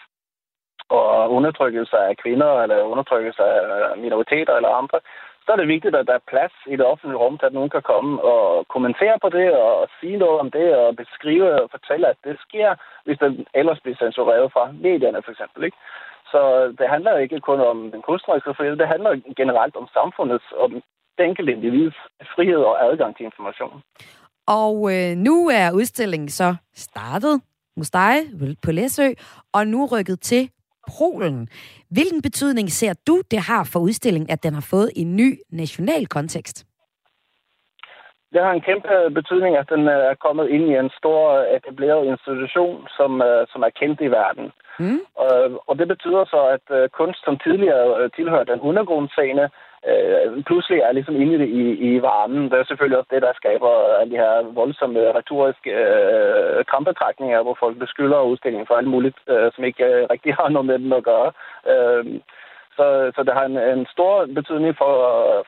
og 0.90 1.32
undertrykkelse 1.38 1.98
af 1.98 2.18
kvinder, 2.24 2.52
eller 2.64 2.90
undertrykkelse 2.94 3.44
af 3.44 3.60
øh, 3.76 4.02
minoriteter 4.04 4.54
eller 4.56 4.70
andre, 4.82 5.00
så 5.46 5.52
er 5.52 5.56
det 5.60 5.74
vigtigt, 5.76 5.96
at 5.96 6.08
der 6.08 6.16
er 6.18 6.30
plads 6.32 6.56
i 6.72 6.76
det 6.80 6.86
offentlige 6.92 7.22
rum 7.24 7.38
til, 7.38 7.46
at 7.46 7.58
nogen 7.58 7.70
kan 7.76 7.82
komme 7.92 8.12
og 8.34 8.68
kommentere 8.68 9.18
på 9.22 9.30
det, 9.30 9.48
og 9.54 9.88
sige 10.00 10.18
noget 10.18 10.40
om 10.44 10.52
det, 10.52 10.68
og 10.76 10.96
beskrive 10.96 11.62
og 11.64 11.70
fortælle, 11.76 12.06
at 12.08 12.20
det 12.24 12.36
sker, 12.46 12.70
hvis 13.06 13.20
den 13.24 13.46
ellers 13.60 13.80
bliver 13.84 13.98
censureret 14.04 14.52
fra 14.54 14.66
medierne, 14.72 15.22
for 15.26 15.32
eksempel. 15.32 15.64
Ikke? 15.64 15.78
Så 16.32 16.42
det 16.80 16.88
handler 16.90 17.18
ikke 17.18 17.40
kun 17.40 17.60
om 17.60 17.78
den 17.94 18.02
kunstneriske 18.02 18.54
frihed, 18.58 18.76
det 18.76 18.88
handler 18.88 19.12
generelt 19.42 19.76
om 19.76 19.88
samfundets, 19.98 20.48
og 20.52 20.70
det 21.18 21.26
enkelte 21.26 21.52
individs 21.52 21.98
frihed 22.36 22.62
og 22.70 22.86
adgang 22.86 23.18
til 23.18 23.26
information. 23.26 23.84
Og 24.48 24.76
øh, 24.94 25.12
nu 25.28 25.36
er 25.60 25.76
udstillingen 25.80 26.30
så 26.30 26.56
startet 26.74 27.42
hos 27.78 27.90
dig 27.90 28.14
på 28.66 28.72
Læsø, 28.72 29.08
og 29.54 29.68
nu 29.68 29.88
rykket 29.92 30.20
til 30.22 30.50
Polen. 30.98 31.48
Hvilken 31.90 32.22
betydning 32.22 32.72
ser 32.72 32.94
du, 33.08 33.22
det 33.32 33.40
har 33.40 33.70
for 33.74 33.80
udstillingen, 33.80 34.30
at 34.30 34.44
den 34.44 34.54
har 34.54 34.68
fået 34.74 34.90
en 34.96 35.16
ny 35.16 35.30
national 35.50 36.08
kontekst? 36.08 36.66
Det 38.34 38.42
har 38.46 38.52
en 38.54 38.68
kæmpe 38.70 38.94
betydning, 39.20 39.58
at 39.58 39.70
den 39.70 39.88
er 39.88 40.14
kommet 40.26 40.50
ind 40.50 40.64
i 40.70 40.76
en 40.76 40.92
stor 41.00 41.24
etableret 41.58 42.06
institution, 42.14 42.88
som, 42.98 43.22
øh, 43.22 43.48
som 43.52 43.62
er 43.68 43.70
kendt 43.80 44.02
i 44.02 44.10
verden. 44.20 44.52
Mm. 44.80 45.00
Og, 45.16 45.34
og 45.68 45.74
det 45.80 45.88
betyder 45.88 46.24
så, 46.26 46.42
at 46.56 46.66
øh, 46.78 46.90
kunst, 46.90 47.20
som 47.26 47.38
tidligere 47.38 47.86
øh, 48.00 48.10
tilhørte 48.16 48.52
den 48.52 48.62
undergrundscene, 48.70 49.50
øh, 49.90 50.44
pludselig 50.50 50.80
er 50.80 50.92
ligesom 50.92 51.16
inde 51.22 51.34
i, 51.36 51.38
det, 51.38 51.50
i, 51.62 51.64
i 51.90 52.02
varmen. 52.02 52.44
Det 52.50 52.58
er 52.60 52.64
selvfølgelig 52.68 52.98
også 52.98 53.12
det, 53.14 53.22
der 53.22 53.40
skaber 53.42 53.72
alle 54.00 54.12
de 54.14 54.22
her 54.24 54.34
voldsomme 54.60 55.00
retoriske 55.20 55.72
øh, 55.72 56.66
krampetrækninger, 56.72 57.42
hvor 57.44 57.58
folk 57.60 57.76
beskylder 57.80 58.30
udstillingen 58.32 58.68
for 58.68 58.76
alt 58.76 58.88
muligt, 58.96 59.18
øh, 59.30 59.52
som 59.56 59.64
ikke 59.64 59.84
øh, 59.86 60.08
rigtig 60.14 60.32
har 60.40 60.50
noget 60.50 60.66
med 60.66 60.80
den 60.80 60.94
at 60.94 61.04
gøre. 61.04 61.32
Øh, 61.72 62.06
så, 62.78 63.12
så 63.16 63.24
det 63.24 63.34
har 63.34 63.46
en, 63.46 63.58
en 63.78 63.86
stor 63.96 64.14
betydning 64.40 64.74
for, 64.82 64.94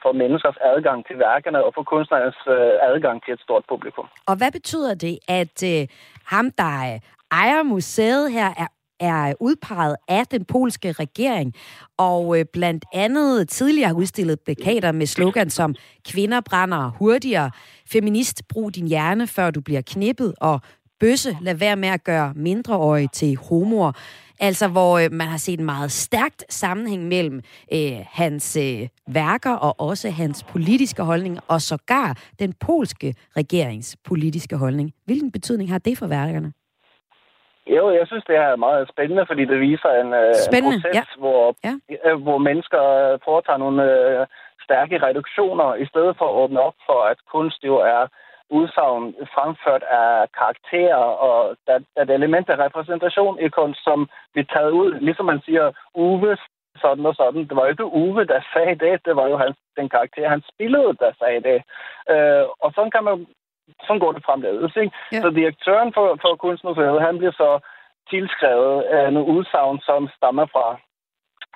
for 0.04 0.12
menneskers 0.12 0.58
adgang 0.62 1.06
til 1.08 1.20
værkerne 1.20 1.64
og 1.66 1.72
for 1.76 1.84
kunstnernes 1.84 2.40
øh, 2.48 2.74
adgang 2.92 3.24
til 3.24 3.34
et 3.34 3.42
stort 3.46 3.64
publikum. 3.70 4.08
Og 4.30 4.36
hvad 4.38 4.52
betyder 4.52 4.94
det, 5.06 5.16
at 5.42 5.58
øh, 5.72 5.88
ham, 6.34 6.46
der 6.62 6.74
øh, 6.90 7.00
ejer 7.42 7.64
museet 7.64 8.32
her, 8.32 8.50
er 8.64 8.70
er 9.04 9.34
udpeget 9.40 9.96
af 10.08 10.28
den 10.28 10.46
polske 10.46 10.92
regering, 10.92 11.54
og 11.98 12.40
øh, 12.40 12.46
blandt 12.54 12.86
andet 12.94 13.50
tidligere 13.50 13.88
har 13.88 13.96
udstillet 13.96 14.40
plakater 14.40 14.92
med 14.92 15.06
slogan 15.06 15.50
som 15.50 15.76
kvinder 16.08 16.42
brænder 16.42 16.90
hurtigere, 17.00 17.52
feminist 17.92 18.48
brug 18.48 18.76
din 18.76 18.88
hjerne, 18.88 19.28
før 19.28 19.52
du 19.52 19.62
bliver 19.62 19.82
knippet, 19.82 20.34
og 20.42 20.62
bøsse, 21.00 21.38
lad 21.42 21.56
være 21.56 21.76
med 21.76 21.90
at 21.90 22.04
gøre 22.04 22.34
mindreårige 22.36 23.10
til 23.14 23.38
homoer. 23.38 23.92
Altså, 24.40 24.68
hvor 24.68 25.00
øh, 25.00 25.12
man 25.12 25.28
har 25.28 25.38
set 25.38 25.60
en 25.60 25.66
meget 25.66 25.92
stærkt 25.92 26.46
sammenhæng 26.50 27.08
mellem 27.08 27.42
øh, 27.74 27.92
hans 28.12 28.56
øh, 28.56 28.88
værker 29.08 29.52
og 29.52 29.80
også 29.80 30.10
hans 30.10 30.44
politiske 30.44 31.04
holdning, 31.04 31.40
og 31.48 31.62
sågar 31.62 32.18
den 32.40 32.54
polske 32.60 33.16
regerings 33.38 33.98
politiske 34.06 34.58
holdning. 34.58 34.92
Hvilken 35.06 35.32
betydning 35.32 35.72
har 35.72 35.78
det 35.78 35.98
for 35.98 36.08
værkerne? 36.08 36.54
Jo, 37.68 37.90
jeg 37.90 38.08
synes, 38.08 38.24
det 38.28 38.36
er 38.36 38.56
meget 38.56 38.90
spændende, 38.90 39.26
fordi 39.26 39.46
det 39.46 39.60
viser 39.60 39.92
en, 40.02 40.14
øh, 40.14 40.36
spændende, 40.36 40.76
en 40.76 40.82
proces, 40.82 40.96
ja. 40.96 41.04
Hvor, 41.18 41.56
ja. 41.64 41.74
Øh, 42.06 42.22
hvor 42.22 42.38
mennesker 42.38 42.82
foretager 43.26 43.58
nogle 43.58 43.84
øh, 43.92 44.28
stærke 44.66 44.98
reduktioner, 45.08 45.76
i 45.76 45.86
stedet 45.86 46.18
for 46.18 46.26
at 46.26 46.36
åbne 46.42 46.60
op 46.60 46.78
for, 46.86 47.00
at 47.12 47.18
kunst 47.32 47.64
jo 47.64 47.76
er 47.76 48.08
udsagn 48.50 49.16
fremført 49.36 49.84
af 49.84 50.32
karakterer, 50.40 51.04
og 51.28 51.56
der, 51.68 51.78
der 51.80 52.02
er 52.02 52.04
et 52.04 52.10
element 52.10 52.50
af 52.50 52.58
repræsentation 52.66 53.40
i 53.40 53.48
kunst, 53.48 53.84
som 53.84 54.10
bliver 54.34 54.46
taget 54.54 54.72
ud, 54.72 54.90
ligesom 55.00 55.26
man 55.26 55.42
siger, 55.46 55.72
Uwe 55.96 56.38
sådan 56.82 57.06
og 57.06 57.16
sådan. 57.16 57.42
Det 57.48 57.56
var 57.56 57.64
jo 57.64 57.74
ikke 57.74 57.86
Uwe, 57.86 58.26
der 58.26 58.42
sagde 58.54 58.76
det, 58.86 59.06
det 59.06 59.16
var 59.16 59.28
jo 59.28 59.38
hans, 59.38 59.58
den 59.78 59.90
karakter, 59.90 60.30
han 60.30 60.44
spillede, 60.54 60.92
der 61.04 61.12
sagde 61.22 61.42
det. 61.50 61.60
Øh, 62.14 62.46
og 62.64 62.70
sådan 62.76 62.92
kan 62.92 63.04
man 63.04 63.18
sådan 63.86 64.00
går 64.00 64.12
det 64.12 64.26
fremdeles. 64.26 64.76
Ikke? 64.76 64.92
Ja. 65.12 65.22
Så 65.22 65.30
direktøren 65.30 65.94
for, 65.94 66.18
for 66.22 66.36
Kunstmuseet, 66.36 67.02
han 67.02 67.18
bliver 67.18 67.32
så 67.32 67.60
tilskrevet 68.10 68.82
af 68.82 69.14
nogle 69.14 69.34
udsagn, 69.36 69.80
som 69.80 70.10
stammer 70.18 70.46
fra 70.46 70.68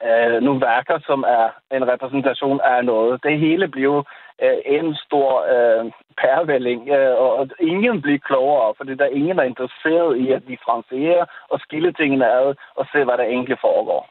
øh, 0.08 0.42
nogle 0.42 0.62
værker, 0.62 1.00
som 1.06 1.20
er 1.24 1.48
en 1.78 1.88
repræsentation 1.88 2.60
af 2.64 2.86
noget. 2.86 3.24
Det 3.24 3.40
hele 3.40 3.68
bliver 3.68 4.04
øh, 4.44 4.58
en 4.66 4.96
stor 4.96 5.30
øh, 5.54 5.92
pærvælling, 6.22 6.90
øh, 6.90 7.16
og 7.18 7.50
ingen 7.60 8.02
bliver 8.02 8.20
klogere, 8.20 8.74
fordi 8.78 8.96
der 8.96 9.06
er 9.06 9.18
ingen, 9.20 9.38
der 9.38 9.44
er 9.44 9.54
interesseret 9.54 10.18
i 10.18 10.32
at 10.32 10.48
differentiere 10.48 11.26
og 11.50 11.60
skille 11.60 11.94
tingene 11.94 12.32
ad 12.32 12.56
og 12.76 12.86
se, 12.92 13.04
hvad 13.04 13.18
der 13.18 13.24
egentlig 13.24 13.58
foregår. 13.62 14.10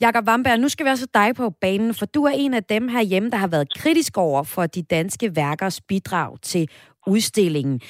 Jakob 0.00 0.24
Wamberg, 0.28 0.58
nu 0.58 0.68
skal 0.68 0.86
vi 0.86 0.90
også 0.90 1.08
dig 1.14 1.28
på 1.36 1.50
banen, 1.60 1.94
for 1.94 2.06
du 2.06 2.24
er 2.24 2.32
en 2.36 2.54
af 2.54 2.64
dem 2.64 2.88
herhjemme, 2.88 3.30
der 3.30 3.36
har 3.36 3.48
været 3.48 3.68
kritisk 3.76 4.16
over 4.16 4.42
for 4.54 4.66
de 4.66 4.82
danske 4.82 5.36
værkers 5.36 5.80
bidrag 5.80 6.40
til 6.42 6.68
udstillingen. 7.06 7.80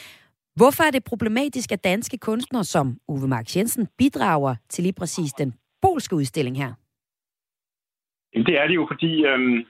Hvorfor 0.57 0.85
er 0.85 0.91
det 0.91 1.05
problematisk, 1.05 1.73
at 1.73 1.85
danske 1.85 2.19
kunstnere 2.19 2.65
som 2.65 2.97
Uwe 3.09 3.29
Mark 3.29 3.57
Jensen 3.57 3.89
bidrager 3.99 4.55
til 4.69 4.83
lige 4.83 4.95
præcis 4.99 5.33
den 5.33 5.55
polske 5.83 6.17
udstilling 6.17 6.57
her? 6.57 6.73
Det 8.33 8.55
er 8.61 8.67
det 8.67 8.75
jo, 8.75 8.87
fordi 8.91 9.27
øhm, 9.27 9.65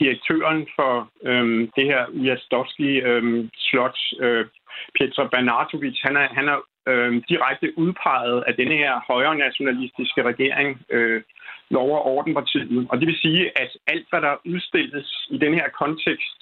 direktøren 0.00 0.66
for 0.76 1.10
øhm, 1.22 1.70
det 1.76 1.84
her 1.84 2.02
Jastovski 2.26 2.90
øhm, 3.10 3.50
slot, 3.56 3.98
øh, 4.20 4.46
Pietro 4.94 5.24
Banatovic, 5.32 5.96
han 6.02 6.16
er, 6.16 6.28
han 6.38 6.48
er 6.48 6.58
øhm, 6.88 7.22
direkte 7.28 7.78
udpeget 7.78 8.44
af 8.46 8.54
denne 8.54 8.76
her 8.76 9.00
højre 9.10 9.36
nationalistiske 9.38 10.22
regering, 10.22 10.80
øh, 10.90 11.22
Lov- 11.70 11.96
og 11.98 12.06
Ordenpartiet. 12.06 12.86
Og 12.90 12.98
det 12.98 13.06
vil 13.06 13.18
sige, 13.22 13.60
at 13.62 13.70
alt, 13.86 14.06
hvad 14.10 14.20
der 14.20 14.42
udstilles 14.44 15.26
i 15.30 15.38
den 15.38 15.54
her 15.54 15.68
kontekst, 15.68 16.38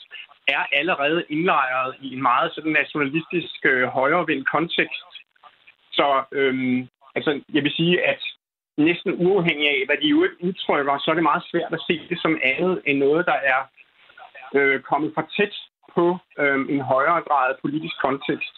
er 0.49 0.63
allerede 0.73 1.25
indlejret 1.29 1.95
i 2.01 2.15
en 2.15 2.23
meget 2.23 2.53
sådan 2.55 2.73
nationalistisk 2.73 3.57
øh, 3.65 3.85
højrevendt 3.89 4.51
kontekst. 4.51 5.11
Så 5.93 6.23
øhm, 6.33 6.89
altså, 7.15 7.41
jeg 7.55 7.63
vil 7.63 7.73
sige, 7.73 8.07
at 8.07 8.23
næsten 8.79 9.27
uafhængig 9.27 9.69
af, 9.69 9.83
hvad 9.87 9.97
de 10.03 10.09
jo 10.09 10.29
udtrykker, 10.41 10.99
så 10.99 11.11
er 11.11 11.15
det 11.15 11.23
meget 11.23 11.45
svært 11.51 11.73
at 11.73 11.85
se 11.87 12.01
det 12.09 12.19
som 12.21 12.39
andet 12.43 12.83
end 12.87 12.99
noget, 12.99 13.27
der 13.27 13.39
er 13.53 13.61
øh, 14.55 14.81
kommet 14.81 15.13
for 15.15 15.29
tæt 15.37 15.55
på 15.95 16.19
øh, 16.39 16.61
en 16.75 16.81
højere 16.81 17.21
grad 17.29 17.55
politisk 17.63 17.97
kontekst. 18.01 18.55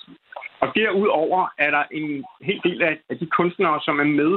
Og 0.61 0.69
derudover 0.75 1.49
er 1.59 1.71
der 1.71 1.85
en 1.91 2.25
hel 2.41 2.61
del 2.65 2.83
af, 2.83 2.99
af 3.11 3.19
de 3.19 3.27
kunstnere, 3.27 3.81
som 3.87 4.01
er 4.01 4.11
med, 4.21 4.33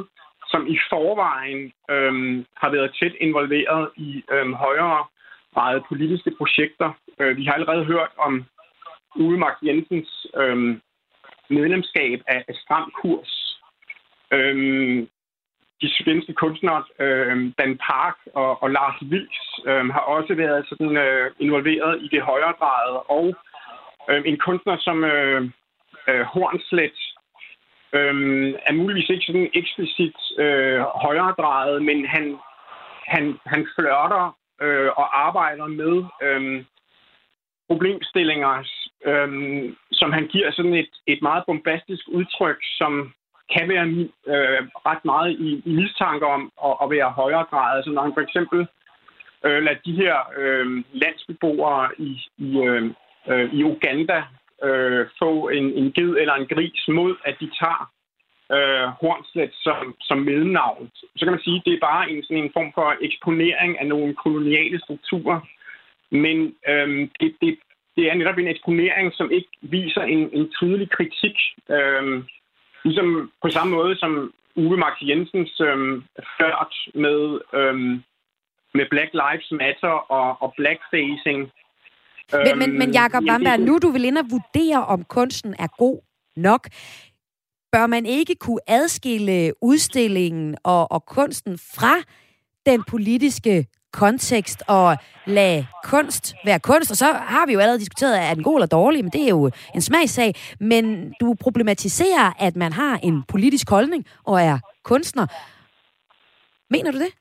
som 0.52 0.68
i 0.68 0.78
forvejen 0.90 1.74
øh, 1.94 2.46
har 2.62 2.70
været 2.70 2.96
tæt 3.00 3.16
involveret 3.20 3.90
i 3.96 4.24
øh, 4.32 4.52
højere 4.52 5.06
meget 5.56 5.84
politiske 5.90 6.32
projekter. 6.38 6.90
Øh, 7.20 7.38
vi 7.38 7.46
har 7.46 7.54
allerede 7.54 7.86
hørt 7.86 8.12
om 8.18 8.46
Uwe 9.16 9.38
Mark 9.38 9.58
Jensens 9.62 10.28
øh, 10.36 10.78
medlemskab 11.50 12.20
af, 12.28 12.44
af 12.48 12.56
Stram 12.56 12.92
Kurs. 13.02 13.62
Øh, 14.34 15.08
de 15.82 15.90
svenske 15.98 16.34
kunstnere, 16.34 16.84
øh, 17.00 17.54
Dan 17.60 17.78
Park 17.78 18.18
og, 18.34 18.64
og 18.64 18.70
Lars 18.72 19.00
Vilks, 19.02 19.44
øh, 19.66 19.86
har 19.96 20.00
også 20.00 20.34
været 20.36 20.66
sådan, 20.70 20.98
øh, 20.98 21.32
involveret 21.40 22.02
i 22.02 22.08
det 22.08 22.22
højere 22.22 22.54
grad. 22.60 22.90
Og 23.10 23.36
øh, 24.10 24.22
en 24.26 24.38
kunstner 24.38 24.78
som 24.80 25.04
øh, 25.04 25.42
øh, 26.10 26.22
Hornslet 26.22 27.00
øh, 27.94 28.54
er 28.66 28.74
muligvis 28.74 29.10
ikke 29.10 29.26
sådan 29.26 29.50
eksplicit 29.54 30.18
øh, 30.38 30.80
højredrejet, 30.80 31.84
men 31.84 32.06
han, 32.06 32.38
han, 33.08 33.40
han 33.46 33.68
flørter 33.76 34.36
øh, 34.62 34.90
og 34.98 35.28
arbejder 35.28 35.68
med 35.68 36.04
øh, 36.24 36.64
problemstillinger, 37.70 38.54
øh, 39.06 39.30
som 39.92 40.12
han 40.12 40.28
giver 40.28 40.52
sådan 40.52 40.74
et, 40.74 40.94
et 41.08 41.22
meget 41.22 41.44
bombastisk 41.48 42.08
udtryk, 42.08 42.60
som 42.62 43.14
kan 43.56 43.70
være 43.70 43.86
øh, 44.34 44.62
ret 44.90 45.06
meget 45.06 45.32
i, 45.32 45.62
i 45.66 45.72
mistanke 45.76 46.26
om 46.26 46.52
at, 46.68 46.74
at 46.84 46.90
være 46.90 47.12
højere 47.12 47.46
grad. 47.52 47.78
Altså 47.78 47.92
når 47.92 48.02
han 48.02 48.14
for 48.14 48.22
eksempel 48.22 48.68
øh, 49.46 49.64
lader 49.64 49.80
de 49.86 49.94
her 50.02 50.16
øh, 50.38 50.84
landsbeboere 50.94 51.90
i, 51.98 52.12
i, 52.38 52.50
øh, 52.68 52.84
øh, 53.28 53.54
i 53.54 53.64
Uganda 53.64 54.24
øh, 54.64 55.08
få 55.20 55.50
en, 55.50 55.66
en 55.80 55.92
ged 55.92 56.12
eller 56.22 56.34
en 56.34 56.48
gris 56.48 56.82
mod, 56.88 57.16
at 57.26 57.36
de 57.40 57.50
tager 57.60 57.92
øh, 58.56 58.88
Hornslet 59.00 59.54
som, 59.54 59.96
som 60.02 60.18
mellemnavn. 60.18 60.90
Så 61.16 61.26
kan 61.26 61.34
man 61.34 61.44
sige, 61.44 61.58
at 61.58 61.66
det 61.66 61.74
er 61.74 61.88
bare 61.92 62.12
en, 62.12 62.24
sådan 62.24 62.44
en 62.44 62.54
form 62.54 62.72
for 62.74 62.96
eksponering 63.02 63.80
af 63.80 63.88
nogle 63.88 64.14
koloniale 64.14 64.80
strukturer. 64.80 65.40
Men 66.12 66.56
øh, 66.70 67.10
det, 67.20 67.36
det, 67.42 67.58
det 67.96 68.04
er 68.10 68.16
netop 68.16 68.38
en 68.38 68.48
eksponering, 68.48 69.14
som 69.14 69.32
ikke 69.32 69.52
viser 69.62 70.02
en, 70.02 70.30
en 70.34 70.52
tydelig 70.60 70.90
kritik 70.90 71.38
øh, 71.70 72.24
Ligesom 72.84 73.32
på 73.42 73.50
samme 73.50 73.76
måde 73.76 73.98
som 73.98 74.34
Uwe 74.56 74.78
Max 74.78 74.94
Jensens 75.02 75.60
øh, 75.60 76.02
ført 76.38 76.74
med, 76.96 77.40
øh, 77.54 77.76
med 78.74 78.86
Black 78.90 79.12
Lives 79.14 79.52
Matter 79.52 79.96
og, 80.18 80.42
og 80.42 80.54
blackfacing. 80.58 81.52
Men, 82.34 82.60
men, 82.60 82.72
men 82.80 82.90
øhm, 82.90 82.94
Jacob 82.94 83.24
Bamberg, 83.28 83.60
nu 83.60 83.80
du 83.82 83.90
vil 83.90 84.06
ind 84.06 84.18
og 84.18 84.26
vurdere, 84.30 84.86
om 84.86 85.04
kunsten 85.04 85.56
er 85.60 85.68
god 85.78 86.00
nok. 86.36 86.68
Bør 87.72 87.88
man 87.88 88.06
ikke 88.06 88.36
kunne 88.36 88.60
adskille 88.68 89.54
udstillingen 89.62 90.56
og, 90.64 90.92
og 90.92 91.06
kunsten 91.06 91.58
fra 91.58 91.96
den 92.66 92.84
politiske 92.84 93.68
kontekst 93.94 94.64
og 94.68 94.98
lade 95.26 95.68
kunst 95.84 96.36
være 96.46 96.60
kunst. 96.60 96.92
Og 96.92 96.98
så 96.98 97.06
har 97.06 97.46
vi 97.46 97.54
jo 97.54 97.60
allerede 97.60 97.80
diskuteret, 97.80 98.20
er 98.20 98.34
den 98.34 98.44
god 98.44 98.58
eller 98.58 98.68
dårlig, 98.68 99.04
men 99.04 99.12
det 99.12 99.24
er 99.24 99.30
jo 99.30 99.52
en 99.76 99.82
smagssag. 99.82 100.36
Men 100.60 101.14
du 101.20 101.36
problematiserer, 101.40 102.34
at 102.40 102.56
man 102.56 102.74
har 102.74 103.00
en 103.04 103.24
politisk 103.28 103.70
holdning 103.70 104.06
og 104.24 104.42
er 104.42 104.60
kunstner. 104.84 105.28
Mener 106.70 106.92
du 106.92 107.00
det? 107.00 107.21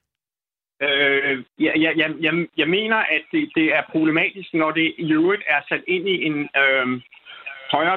Øh, 0.83 1.45
ja, 1.59 1.73
ja, 1.85 1.90
jeg, 1.97 2.47
jeg 2.57 2.69
mener, 2.69 2.97
at 2.97 3.25
det, 3.33 3.51
det 3.55 3.66
er 3.77 3.83
problematisk, 3.93 4.55
når 4.55 4.71
det 4.71 4.95
i 4.99 5.12
øvrigt 5.12 5.43
er 5.47 5.61
sat 5.69 5.83
ind 5.87 6.09
i 6.09 6.16
en, 6.29 6.49
øh, 6.62 7.01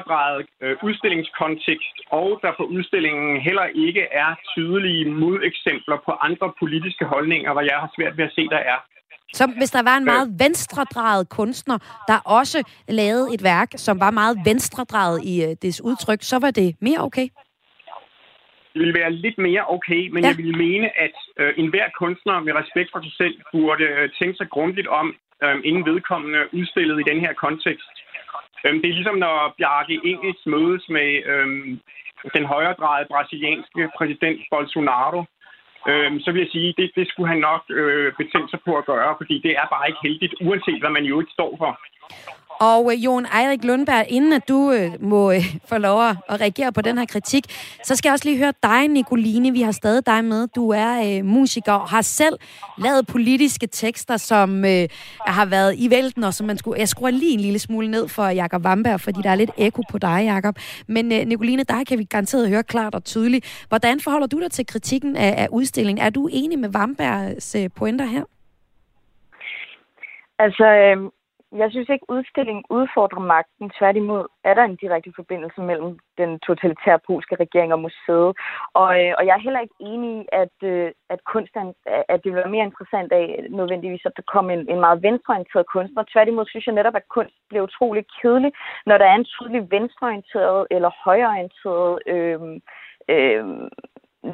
grad 0.08 0.44
øh, 0.62 0.76
udstillingskontekst, 0.82 1.96
og 2.10 2.28
der 2.42 2.52
på 2.56 2.64
udstillingen 2.64 3.40
heller 3.40 3.66
ikke 3.86 4.00
er 4.00 4.30
tydelige 4.54 5.04
modeksempler 5.10 5.98
på 6.06 6.12
andre 6.28 6.52
politiske 6.62 7.04
holdninger, 7.04 7.52
hvor 7.52 7.60
jeg 7.60 7.78
har 7.82 7.90
svært 7.96 8.16
ved 8.18 8.24
at 8.24 8.32
se, 8.34 8.48
der 8.48 8.62
er. 8.74 8.78
Så 9.32 9.46
hvis 9.58 9.70
der 9.70 9.82
var 9.82 9.96
en 9.96 10.04
meget 10.04 10.28
venstredrejet 10.38 11.28
kunstner, 11.28 11.78
der 12.08 12.18
også 12.24 12.58
lavede 12.88 13.34
et 13.34 13.42
værk, 13.42 13.68
som 13.76 14.00
var 14.00 14.10
meget 14.10 14.38
venstredrejet 14.44 15.20
i 15.24 15.44
uh, 15.44 15.52
dets 15.62 15.80
udtryk, 15.80 16.22
så 16.22 16.38
var 16.38 16.50
det 16.50 16.76
mere 16.80 16.98
okay? 16.98 17.28
Ville 18.74 18.94
være 19.00 19.12
lidt 19.12 19.38
mere 19.38 19.64
okay, 19.76 20.08
men 20.08 20.22
ja. 20.22 20.28
jeg 20.28 20.36
ville 20.36 20.56
mene, 20.66 20.98
at 20.98 21.16
øh, 21.40 21.52
enhver 21.56 21.88
kunstner 21.98 22.40
med 22.40 22.52
respekt 22.54 22.90
for 22.92 23.00
sig 23.02 23.14
selv 23.20 23.34
burde 23.52 23.84
øh, 23.84 24.10
tænke 24.18 24.36
sig 24.36 24.48
grundigt 24.50 24.88
om, 24.88 25.16
øh, 25.44 25.56
inden 25.64 25.84
vedkommende 25.86 26.40
udstillede 26.52 27.00
i 27.00 27.10
den 27.10 27.20
her 27.20 27.32
kontekst. 27.32 27.94
Øhm, 28.64 28.80
det 28.80 28.88
er 28.88 28.94
ligesom, 28.94 29.18
når 29.26 29.54
Bjarke 29.58 30.00
Engels 30.10 30.42
mødes 30.46 30.84
med 30.88 31.10
øhm, 31.32 31.80
den 32.36 32.44
højredrejede 32.44 33.08
brasilianske 33.10 33.90
præsident 33.98 34.40
Bolsonaro. 34.50 35.24
Øhm, 35.90 36.20
så 36.20 36.32
vil 36.32 36.40
jeg 36.40 36.50
sige, 36.52 36.74
det, 36.78 36.90
det 36.96 37.08
skulle 37.08 37.28
han 37.28 37.38
nok 37.38 37.62
øh, 37.70 38.12
betænke 38.20 38.50
sig 38.50 38.60
på 38.66 38.72
at 38.76 38.86
gøre, 38.86 39.14
fordi 39.20 39.36
det 39.46 39.52
er 39.60 39.66
bare 39.74 39.88
ikke 39.88 40.04
heldigt, 40.08 40.34
uanset 40.40 40.80
hvad 40.80 40.90
man 40.90 41.04
jo 41.04 41.20
ikke 41.20 41.32
står 41.32 41.52
for. 41.62 41.72
Og 42.60 42.92
øh, 42.92 43.04
Jon 43.04 43.26
Eirik 43.26 43.64
Lundberg, 43.64 44.04
inden 44.08 44.32
at 44.32 44.48
du 44.48 44.72
øh, 44.72 44.90
må 45.00 45.32
øh, 45.32 45.40
få 45.68 45.78
lov 45.78 46.00
at 46.28 46.40
reagere 46.40 46.72
på 46.72 46.80
den 46.80 46.98
her 46.98 47.06
kritik, 47.06 47.44
så 47.82 47.96
skal 47.96 48.08
jeg 48.08 48.12
også 48.12 48.28
lige 48.28 48.38
høre 48.38 48.52
dig, 48.62 48.88
Nicoline. 48.88 49.52
Vi 49.52 49.60
har 49.60 49.72
stadig 49.72 50.06
dig 50.06 50.24
med. 50.24 50.48
Du 50.48 50.70
er 50.70 51.18
øh, 51.18 51.24
musiker 51.24 51.72
og 51.72 51.88
har 51.88 52.02
selv 52.02 52.38
lavet 52.78 53.06
politiske 53.06 53.66
tekster, 53.66 54.16
som 54.16 54.64
øh, 54.64 54.88
har 55.26 55.46
været 55.46 55.74
i 55.78 55.90
vælten, 55.90 56.24
og 56.24 56.34
som 56.34 56.46
man 56.46 56.58
skulle... 56.58 56.80
Jeg 56.80 56.88
skruer 56.88 57.10
lige 57.10 57.34
en 57.34 57.40
lille 57.40 57.58
smule 57.58 57.90
ned 57.90 58.08
for 58.08 58.26
Jakob 58.26 58.64
Vamberg, 58.64 59.00
fordi 59.00 59.20
der 59.22 59.30
er 59.30 59.34
lidt 59.34 59.50
ekko 59.58 59.82
på 59.90 59.98
dig, 59.98 60.22
Jakob. 60.24 60.58
Men 60.88 61.12
øh, 61.12 61.26
Nicoline, 61.26 61.64
dig 61.64 61.86
kan 61.86 61.98
vi 61.98 62.04
garanteret 62.04 62.48
høre 62.48 62.62
klart 62.62 62.94
og 62.94 63.04
tydeligt. 63.04 63.64
Hvordan 63.68 64.00
forholder 64.00 64.26
du 64.26 64.40
dig 64.40 64.50
til 64.50 64.66
kritikken 64.66 65.16
af, 65.16 65.34
af 65.42 65.48
udstillingen? 65.50 66.06
Er 66.06 66.10
du 66.10 66.28
enig 66.32 66.58
med 66.58 66.68
Vambergs 66.68 67.54
øh, 67.54 67.70
pointer 67.76 68.04
her? 68.04 68.24
Altså, 70.38 70.64
øh, 70.64 71.10
jeg 71.62 71.70
synes 71.70 71.88
ikke, 71.88 72.10
udstillingen 72.16 72.64
udfordrer 72.70 73.20
magten. 73.34 73.70
Tværtimod 73.78 74.24
er 74.44 74.54
der 74.54 74.64
en 74.64 74.76
direkte 74.76 75.12
forbindelse 75.16 75.60
mellem 75.60 75.98
den 76.18 76.38
totalitære 76.46 77.00
polske 77.06 77.34
regering 77.44 77.72
og 77.72 77.80
museet. 77.80 78.30
Og, 78.80 78.90
øh, 79.00 79.12
og 79.18 79.22
jeg 79.26 79.34
er 79.36 79.46
heller 79.46 79.60
ikke 79.60 79.78
enig 79.80 80.10
i, 80.20 80.26
at, 80.42 80.56
øh, 80.62 80.90
at, 81.14 81.20
kunsten, 81.32 81.74
at 82.12 82.18
det 82.22 82.28
vil 82.30 82.42
være 82.42 82.54
mere 82.54 82.68
interessant 82.70 83.12
af 83.12 83.46
nødvendigvis, 83.50 84.06
at 84.06 84.16
der 84.16 84.22
kom 84.34 84.50
en, 84.50 84.62
en 84.72 84.80
meget 84.80 85.02
venstreorienteret 85.02 85.66
kunstner. 85.74 86.02
Tværtimod 86.12 86.46
synes 86.46 86.66
jeg 86.66 86.74
netop, 86.74 86.96
at 86.96 87.08
kunst 87.16 87.36
bliver 87.48 87.64
utrolig 87.68 88.04
kedelig, 88.20 88.52
når 88.86 88.98
der 88.98 89.06
er 89.06 89.14
en 89.14 89.30
tydelig 89.34 89.70
venstreorienteret 89.70 90.66
eller 90.70 90.90
højreorienteret 91.04 91.92
øh, 92.14 92.40
øh, 93.14 93.44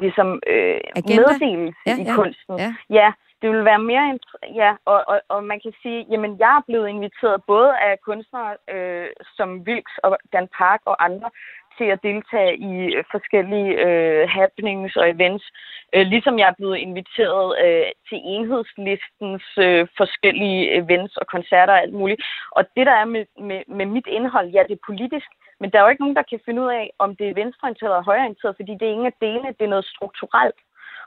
ligesom, 0.03 0.29
øh, 0.53 0.79
meddelelse 1.17 1.73
ja, 1.87 1.95
i 2.01 2.03
ja, 2.03 2.15
kunsten. 2.15 2.55
Ja. 2.59 2.71
ja 2.89 3.11
det 3.41 3.49
vil 3.51 3.65
være 3.65 3.79
mere... 3.79 4.19
Ja, 4.55 4.75
og, 4.85 5.03
og, 5.07 5.21
og 5.29 5.43
man 5.43 5.59
kan 5.63 5.73
sige, 5.81 6.05
jamen 6.11 6.39
jeg 6.39 6.57
er 6.57 6.67
blevet 6.67 6.87
inviteret 6.87 7.43
både 7.47 7.77
af 7.77 8.01
kunstnere 8.01 8.55
øh, 8.69 9.09
som 9.37 9.65
Vilks 9.65 9.97
og 10.03 10.17
Dan 10.33 10.47
Park 10.57 10.81
og 10.85 11.05
andre 11.05 11.29
til 11.77 11.87
at 11.95 12.03
deltage 12.03 12.57
i 12.57 12.73
øh, 12.97 13.03
forskellige 13.11 13.71
øh, 13.85 14.29
happenings 14.29 14.95
og 14.95 15.09
events, 15.09 15.45
øh, 15.93 16.05
ligesom 16.13 16.39
jeg 16.39 16.47
er 16.49 16.59
blevet 16.59 16.77
inviteret 16.77 17.47
øh, 17.65 17.87
til 18.09 18.19
enhedslistens 18.33 19.45
øh, 19.65 19.87
forskellige 19.97 20.61
events 20.79 21.17
og 21.17 21.27
koncerter 21.27 21.73
og 21.73 21.81
alt 21.81 21.93
muligt. 21.93 22.21
Og 22.51 22.63
det, 22.75 22.85
der 22.89 22.95
er 23.01 23.05
med, 23.05 23.25
med, 23.39 23.61
med 23.67 23.85
mit 23.85 24.07
indhold, 24.07 24.47
ja, 24.49 24.61
det 24.67 24.75
er 24.75 24.87
politisk, 24.89 25.29
men 25.59 25.69
der 25.69 25.79
er 25.79 25.83
jo 25.83 25.89
ikke 25.89 26.03
nogen, 26.03 26.19
der 26.19 26.29
kan 26.29 26.39
finde 26.45 26.61
ud 26.61 26.69
af, 26.81 26.89
om 26.99 27.15
det 27.15 27.29
er 27.29 27.39
venstreorienteret 27.41 27.91
eller 27.91 28.09
højreorienteret, 28.09 28.55
fordi 28.55 28.71
det 28.71 28.85
er 28.85 28.95
ingen 28.95 29.11
af 29.11 29.19
delene, 29.21 29.55
det 29.57 29.63
er 29.65 29.73
noget 29.75 29.91
strukturelt. 29.93 30.59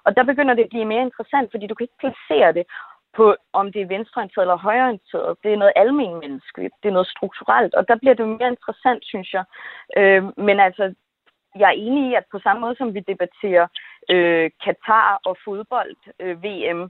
Og 0.05 0.17
der 0.17 0.25
begynder 0.25 0.55
det 0.55 0.63
at 0.65 0.69
blive 0.69 0.85
mere 0.85 1.03
interessant, 1.03 1.51
fordi 1.51 1.67
du 1.67 1.75
kan 1.75 1.85
ikke 1.85 2.03
placere 2.05 2.53
det 2.53 2.67
på, 3.17 3.37
om 3.53 3.73
det 3.73 3.83
er 3.83 3.93
venstreorienteret 3.95 4.45
eller 4.45 4.57
højreorienteret. 4.57 5.37
Det 5.43 5.53
er 5.53 5.57
noget 5.57 5.73
almenmenneskeligt, 5.77 6.75
det 6.83 6.89
er 6.89 6.93
noget 6.93 7.09
strukturelt, 7.15 7.75
og 7.75 7.89
der 7.89 7.97
bliver 7.97 8.15
det 8.15 8.29
mere 8.29 8.49
interessant, 8.49 9.05
synes 9.05 9.33
jeg. 9.33 9.45
Øh, 9.97 10.23
men 10.39 10.61
altså, 10.61 10.95
jeg 11.59 11.69
er 11.69 11.81
enig 11.87 12.11
i, 12.11 12.15
at 12.15 12.25
på 12.33 12.39
samme 12.39 12.61
måde 12.61 12.77
som 12.77 12.95
vi 12.95 13.01
debatterer 13.01 13.67
øh, 14.11 14.51
Katar 14.65 15.21
og 15.25 15.37
fodbold, 15.45 15.97
øh, 16.21 16.45
VM, 16.45 16.81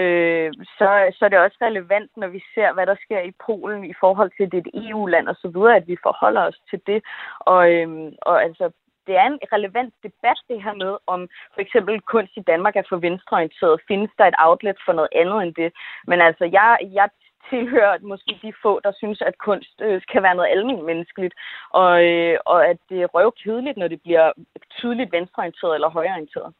øh, 0.00 0.52
så, 0.78 0.88
så 1.16 1.24
er 1.24 1.28
det 1.28 1.38
også 1.38 1.58
relevant, 1.62 2.10
når 2.16 2.28
vi 2.28 2.42
ser, 2.54 2.72
hvad 2.72 2.86
der 2.86 2.96
sker 3.04 3.20
i 3.20 3.32
Polen 3.46 3.84
i 3.84 3.94
forhold 4.00 4.30
til 4.36 4.52
det 4.52 4.70
EU-land 4.74 5.28
e 5.28 5.30
og 5.30 5.36
så 5.36 5.48
videre, 5.48 5.76
at 5.76 5.88
vi 5.88 5.96
forholder 6.02 6.42
os 6.42 6.60
til 6.70 6.80
det. 6.86 7.02
Og, 7.40 7.72
øh, 7.72 8.12
og 8.22 8.42
altså, 8.42 8.70
det 9.08 9.16
er 9.22 9.26
en 9.26 9.38
relevant 9.54 9.94
debat, 10.06 10.38
det 10.50 10.58
her 10.64 10.74
med, 10.82 10.92
om 11.14 11.20
for 11.54 11.60
eksempel 11.66 11.94
kunst 12.12 12.34
i 12.36 12.46
Danmark 12.52 12.74
er 12.76 12.86
for 12.88 12.98
venstreorienteret. 13.06 13.84
Findes 13.88 14.12
der 14.18 14.26
et 14.26 14.40
outlet 14.46 14.78
for 14.86 14.92
noget 14.98 15.12
andet 15.20 15.38
end 15.44 15.54
det? 15.60 15.70
Men 16.10 16.18
altså, 16.28 16.44
jeg, 16.58 16.70
jeg 16.98 17.08
tilhører 17.50 17.98
måske 18.12 18.32
de 18.42 18.52
få, 18.62 18.80
der 18.84 18.92
synes, 19.00 19.20
at 19.28 19.34
kunst 19.38 19.76
øh, 19.86 20.02
kan 20.12 20.22
være 20.22 20.34
noget 20.34 20.50
almindeligt 20.54 20.86
menneskeligt, 20.86 21.34
og, 21.70 21.92
øh, 22.04 22.38
og 22.46 22.68
at 22.70 22.78
det 22.88 22.98
er 23.02 23.06
røvkedeligt, 23.06 23.76
når 23.76 23.88
det 23.88 24.00
bliver 24.02 24.32
tydeligt 24.78 25.12
venstreorienteret 25.12 25.74
eller 25.74 25.90
højreorienteret. 25.90 26.54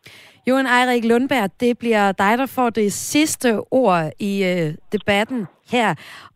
Johan 0.47 0.67
Eirik 0.67 1.05
Lundberg, 1.05 1.51
det 1.61 1.79
bliver 1.79 2.13
dig, 2.13 2.39
der 2.39 2.47
får 2.47 2.71
det 2.71 2.93
sidste 2.93 3.61
ord 3.71 4.03
i 4.19 4.33
øh, 4.51 4.75
debatten 4.93 5.47
her. 5.73 5.89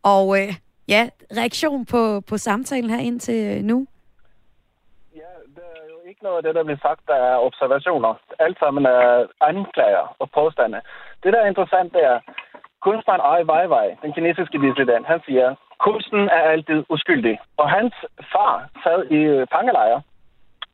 Og 0.03 0.25
øh, 0.39 0.49
ja, 0.87 1.09
reaktion 1.37 1.85
på, 1.85 2.21
på 2.21 2.37
samtalen 2.37 2.89
her 2.89 2.99
indtil 2.99 3.57
øh, 3.57 3.63
nu? 3.63 3.87
Ja, 5.15 5.31
det 5.55 5.63
er 5.75 5.85
jo 5.89 6.09
ikke 6.09 6.12
noget 6.23 6.37
af 6.37 6.43
det, 6.43 6.55
der 6.55 6.63
bliver 6.63 6.85
sagt, 6.87 7.01
der 7.11 7.17
er 7.29 7.37
observationer. 7.47 8.13
Alt 8.39 8.57
sammen 8.59 8.85
er 8.85 9.25
anklager 9.41 10.05
og 10.21 10.27
påstande. 10.39 10.81
Det, 11.23 11.33
der 11.33 11.39
er 11.41 11.51
interessant, 11.51 11.93
det 11.93 12.03
er, 12.11 12.19
kunstneren 12.87 13.21
Ai 13.31 13.43
Weiwei, 13.49 13.87
den 14.03 14.13
kinesiske 14.13 14.57
dissident, 14.65 15.05
han 15.13 15.19
siger, 15.27 15.55
kunsten 15.87 16.21
er 16.37 16.43
altid 16.53 16.79
uskyldig. 16.89 17.35
Og 17.57 17.69
hans 17.69 17.93
far 18.33 18.53
sad 18.83 18.99
i 19.17 19.19
øh, 19.35 19.47
fangelejre 19.53 20.01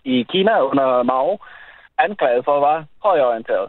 i 0.04 0.16
Kina 0.32 0.56
under 0.70 1.04
Mao, 1.04 1.40
anklaget 1.98 2.46
for 2.46 2.56
at 2.58 2.66
være 2.68 2.86
højorienteret. 3.04 3.68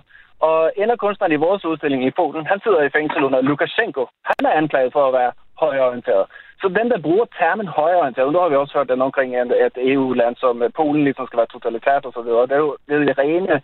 Og 0.49 0.73
en 0.77 0.91
af 0.91 0.99
kunstnerne 0.99 1.35
i 1.35 1.45
vores 1.47 1.65
udstilling 1.65 2.03
i 2.05 2.11
Polen, 2.11 2.47
han 2.47 2.61
sidder 2.65 2.83
i 2.83 2.95
fængsel 2.97 3.25
under 3.25 3.41
Lukashenko. 3.41 4.07
Han 4.25 4.43
er 4.49 4.59
anklaget 4.61 4.93
for 4.93 5.09
at 5.09 5.13
være 5.13 5.33
højreorienteret. 5.61 6.27
Så 6.61 6.69
den, 6.69 6.91
der 6.91 7.05
bruger 7.07 7.27
termen 7.39 7.69
højreorienteret, 7.69 8.33
nu 8.33 8.39
har 8.39 8.49
vi 8.49 8.57
også 8.57 8.75
hørt 8.79 8.89
den 8.89 9.03
omkring 9.03 9.37
at 9.37 9.75
EU-land 9.77 10.37
som 10.37 10.63
øh, 10.63 10.71
Polen 10.77 11.05
ligesom 11.05 11.27
skal 11.27 11.37
være 11.37 11.55
totalitært 11.55 12.05
og 12.05 12.13
så 12.13 12.23
videre. 12.23 12.47
Det 12.49 12.53
er 12.53 12.65
jo 12.67 12.77
det, 12.89 12.95
er 12.95 13.05
det 13.05 13.19
rene 13.19 13.61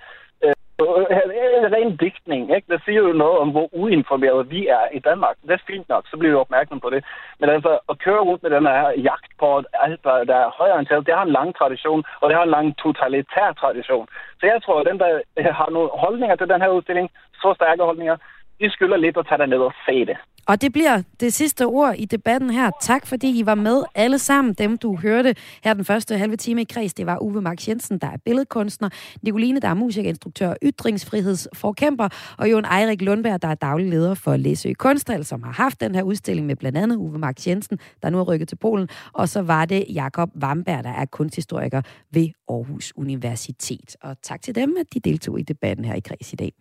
en 0.78 1.72
ren 1.76 1.96
digtning. 1.96 2.56
Ikke? 2.56 2.72
Det 2.72 2.80
siger 2.84 3.00
jo 3.00 3.12
noget 3.12 3.38
om, 3.38 3.50
hvor 3.50 3.68
uinformeret 3.72 4.50
vi 4.50 4.66
er 4.66 4.86
i 4.92 4.98
Danmark. 4.98 5.36
Det 5.42 5.50
er 5.50 5.66
fint 5.66 5.88
nok, 5.88 6.04
så 6.10 6.16
bliver 6.16 6.32
vi 6.32 6.44
opmærksom 6.44 6.80
på 6.80 6.90
det. 6.90 7.04
Men 7.40 7.50
altså, 7.50 7.78
at 7.88 7.98
køre 7.98 8.20
rundt 8.20 8.42
med 8.42 8.50
den 8.50 8.66
her 8.66 8.90
jagt 8.90 9.32
på 9.40 9.62
alt, 9.84 10.04
der 10.04 10.36
er 10.44 10.56
højorienteret, 10.58 11.06
det 11.06 11.14
har 11.14 11.22
en 11.24 11.38
lang 11.38 11.54
tradition, 11.56 12.04
og 12.20 12.28
det 12.28 12.36
har 12.36 12.44
en 12.44 12.56
lang 12.58 12.78
totalitær 12.78 13.52
tradition. 13.52 14.06
Så 14.40 14.46
jeg 14.46 14.62
tror, 14.62 14.80
at 14.80 14.86
den, 14.86 14.98
der 14.98 15.52
har 15.52 15.70
nogle 15.70 15.90
holdninger 15.92 16.36
til 16.36 16.48
den 16.48 16.60
her 16.60 16.68
udstilling, 16.68 17.10
så 17.42 17.54
stærke 17.54 17.82
holdninger, 17.82 18.16
vi 18.58 18.68
skylder 18.70 18.96
lidt 18.96 19.16
at 19.16 19.26
tage 19.28 19.38
dig 19.38 19.46
ned 19.46 19.58
og 19.58 19.72
se 19.86 20.04
det. 20.04 20.16
Og 20.48 20.62
det 20.62 20.72
bliver 20.72 21.02
det 21.20 21.32
sidste 21.32 21.66
ord 21.66 21.94
i 21.98 22.04
debatten 22.04 22.50
her. 22.50 22.70
Tak 22.80 23.06
fordi 23.06 23.38
I 23.38 23.46
var 23.46 23.54
med 23.54 23.82
alle 23.94 24.18
sammen, 24.18 24.54
dem 24.54 24.78
du 24.78 24.96
hørte 24.96 25.34
her 25.64 25.74
den 25.74 25.84
første 25.84 26.18
halve 26.18 26.36
time 26.36 26.60
i 26.60 26.64
kreds. 26.64 26.94
Det 26.94 27.06
var 27.06 27.22
Uwe 27.22 27.42
Max 27.42 27.68
Jensen, 27.68 27.98
der 27.98 28.06
er 28.06 28.16
billedkunstner, 28.24 28.88
Nicoline, 29.22 29.60
der 29.60 29.68
er 29.68 29.74
musikerinstruktør, 29.74 30.54
ytringsfrihedsforkæmper, 30.62 32.08
og 32.38 32.50
Jon 32.50 32.64
Eirik 32.64 33.02
Lundberg, 33.02 33.42
der 33.42 33.48
er 33.48 33.54
daglig 33.54 33.90
leder 33.90 34.14
for 34.14 34.36
Læsø 34.36 34.72
Kunsthal, 34.78 35.24
som 35.24 35.42
har 35.42 35.52
haft 35.52 35.80
den 35.80 35.94
her 35.94 36.02
udstilling 36.02 36.46
med 36.46 36.56
blandt 36.56 36.78
andet 36.78 36.96
Uwe 36.96 37.18
Max 37.18 37.46
Jensen, 37.46 37.78
der 38.02 38.10
nu 38.10 38.18
er 38.18 38.24
rykket 38.24 38.48
til 38.48 38.56
Polen. 38.56 38.88
Og 39.12 39.28
så 39.28 39.42
var 39.42 39.64
det 39.64 39.84
Jakob 39.94 40.30
Vamberg, 40.34 40.84
der 40.84 40.92
er 40.92 41.04
kunsthistoriker 41.04 41.82
ved 42.12 42.28
Aarhus 42.48 42.92
Universitet. 42.96 43.96
Og 44.02 44.16
tak 44.22 44.42
til 44.42 44.54
dem, 44.54 44.76
at 44.80 44.94
de 44.94 45.00
deltog 45.00 45.40
i 45.40 45.42
debatten 45.42 45.84
her 45.84 45.94
i 45.94 46.00
kreds 46.00 46.32
i 46.32 46.36
dag. 46.36 46.52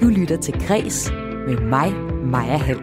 Du 0.00 0.08
lytter 0.08 0.36
til 0.36 0.54
Græs 0.66 1.10
med 1.46 1.60
mig, 1.60 1.92
Maja 2.24 2.56
Hall. 2.56 2.80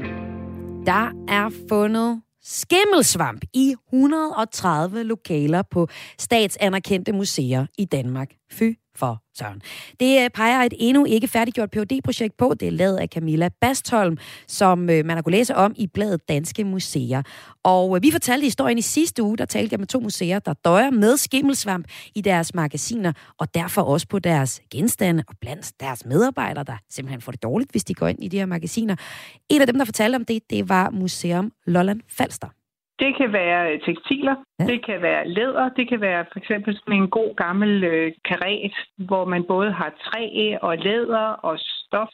Der 0.86 1.12
er 1.28 1.50
fundet 1.70 2.22
skimmelsvamp 2.44 3.42
i 3.54 3.76
130 3.94 5.04
lokaler 5.04 5.62
på 5.72 5.88
statsanerkendte 6.20 7.14
museer 7.14 7.66
i 7.78 7.86
Danmark. 7.86 8.30
Fy 8.52 8.64
for 8.96 9.24
Søren. 9.38 9.62
Det 10.00 10.24
øh, 10.24 10.30
peger 10.30 10.64
et 10.64 10.74
endnu 10.78 11.06
ikke 11.06 11.28
færdiggjort 11.28 11.72
phd 11.72 12.02
projekt 12.04 12.38
på. 12.38 12.54
Det 12.60 12.68
er 12.68 12.72
lavet 12.72 12.98
af 12.98 13.08
Camilla 13.08 13.50
Bastholm, 13.62 14.18
som 14.48 14.90
øh, 14.90 15.06
man 15.06 15.18
har 15.18 15.22
kunnet 15.22 15.38
læse 15.38 15.56
om 15.56 15.74
i 15.76 15.88
bladet 15.88 16.30
Danske 16.30 16.64
Museer. 16.64 17.24
Og 17.64 17.96
øh, 17.96 18.04
vi 18.04 18.12
fortalte 18.12 18.44
historien 18.44 18.78
i 18.78 18.82
sidste 18.82 19.24
uge, 19.24 19.38
der 19.38 19.46
talte 19.46 19.74
jeg 19.74 19.80
med 19.80 19.88
to 19.88 20.00
museer, 20.00 20.40
der 20.40 20.54
døjer 20.54 20.92
med 20.92 21.18
skimmelsvamp 21.18 21.88
i 22.16 22.22
deres 22.22 22.54
magasiner, 22.54 23.14
og 23.40 23.54
derfor 23.54 23.82
også 23.82 24.08
på 24.08 24.20
deres 24.20 24.62
genstande 24.72 25.24
og 25.28 25.36
blandt 25.42 25.72
deres 25.80 26.06
medarbejdere, 26.06 26.64
der 26.64 26.78
simpelthen 26.90 27.22
får 27.22 27.32
det 27.32 27.44
dårligt, 27.44 27.72
hvis 27.72 27.84
de 27.84 27.94
går 27.94 28.08
ind 28.08 28.24
i 28.24 28.28
de 28.28 28.38
her 28.38 28.46
magasiner. 28.46 28.96
En 29.50 29.62
af 29.62 29.68
dem, 29.68 29.78
der 29.78 29.86
fortalte 29.86 30.16
om 30.16 30.26
det, 30.26 30.42
det 30.50 30.70
var 30.70 30.90
Museum 30.90 31.52
Lolland 31.66 32.02
Falster. 32.10 32.48
Det 33.04 33.12
kan 33.20 33.30
være 33.34 33.80
tekstiler, 33.88 34.36
ja. 34.60 34.66
det 34.72 34.86
kan 34.86 35.02
være 35.02 35.28
læder, 35.28 35.70
det 35.78 35.90
kan 35.90 36.02
være 36.02 36.26
for 36.32 36.40
eksempel 36.40 36.72
sådan 36.76 37.02
en 37.02 37.10
god 37.10 37.36
gammel 37.36 37.84
øh, 37.84 38.12
karet, 38.26 38.76
hvor 38.98 39.26
man 39.26 39.44
både 39.54 39.72
har 39.72 39.92
træ 40.06 40.58
og 40.62 40.78
læder 40.78 41.28
og 41.48 41.56
stof. 41.60 42.14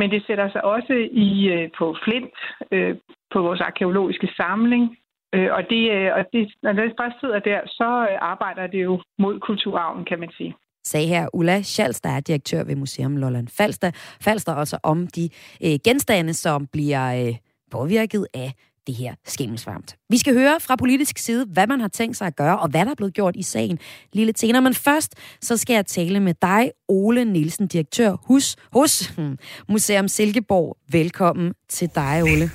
Men 0.00 0.10
det 0.10 0.22
sætter 0.26 0.48
sig 0.50 0.64
også 0.64 0.94
i 1.12 1.48
øh, 1.54 1.70
på 1.78 1.96
flint, 2.04 2.38
øh, 2.70 2.96
på 3.32 3.38
vores 3.42 3.60
arkeologiske 3.60 4.28
samling. 4.36 4.96
Øh, 5.34 5.48
og 5.56 5.62
det, 5.70 5.82
øh, 5.96 6.10
og 6.16 6.22
det, 6.32 6.54
når 6.62 6.72
det 6.72 6.96
bare 6.96 7.12
sidder 7.20 7.38
der, 7.38 7.60
så 7.66 7.90
øh, 8.10 8.18
arbejder 8.32 8.66
det 8.66 8.82
jo 8.82 9.02
mod 9.18 9.40
kulturarven, 9.40 10.04
kan 10.04 10.20
man 10.20 10.30
sige 10.36 10.54
sagde 10.84 11.06
her 11.06 11.28
Ulla 11.32 11.62
Schals, 11.62 12.00
der 12.00 12.10
er 12.10 12.20
direktør 12.20 12.64
ved 12.64 12.76
Museum 12.76 13.16
Lolland 13.16 13.48
Falster. 13.48 13.90
Falster 14.20 14.52
også 14.54 14.78
om 14.82 15.06
de 15.06 15.28
øh, 15.64 15.78
genstande, 15.84 16.34
som 16.34 16.66
bliver 16.66 17.26
øh, 17.26 17.34
påvirket 17.70 18.26
af 18.34 18.52
det 18.86 18.94
her 18.94 19.14
skimmelsvampt. 19.26 19.96
Vi 20.08 20.18
skal 20.18 20.34
høre 20.34 20.60
fra 20.60 20.76
politisk 20.76 21.18
side, 21.18 21.46
hvad 21.46 21.66
man 21.66 21.80
har 21.80 21.88
tænkt 21.88 22.16
sig 22.16 22.26
at 22.26 22.36
gøre, 22.36 22.58
og 22.58 22.68
hvad 22.68 22.84
der 22.84 22.90
er 22.90 22.94
blevet 22.94 23.14
gjort 23.14 23.36
i 23.36 23.42
sagen 23.42 23.78
lille 24.12 24.32
senere. 24.36 24.62
Men 24.62 24.74
først, 24.74 25.14
så 25.40 25.56
skal 25.56 25.74
jeg 25.74 25.86
tale 25.86 26.20
med 26.20 26.34
dig, 26.42 26.70
Ole 26.88 27.24
Nielsen, 27.24 27.66
direktør 27.66 28.16
hos, 28.26 28.56
hos 28.72 29.06
hmm, 29.06 29.38
Museum 29.68 30.08
Silkeborg. 30.08 30.76
Velkommen 30.90 31.52
til 31.68 31.90
dig, 31.94 32.22
Ole. 32.22 32.50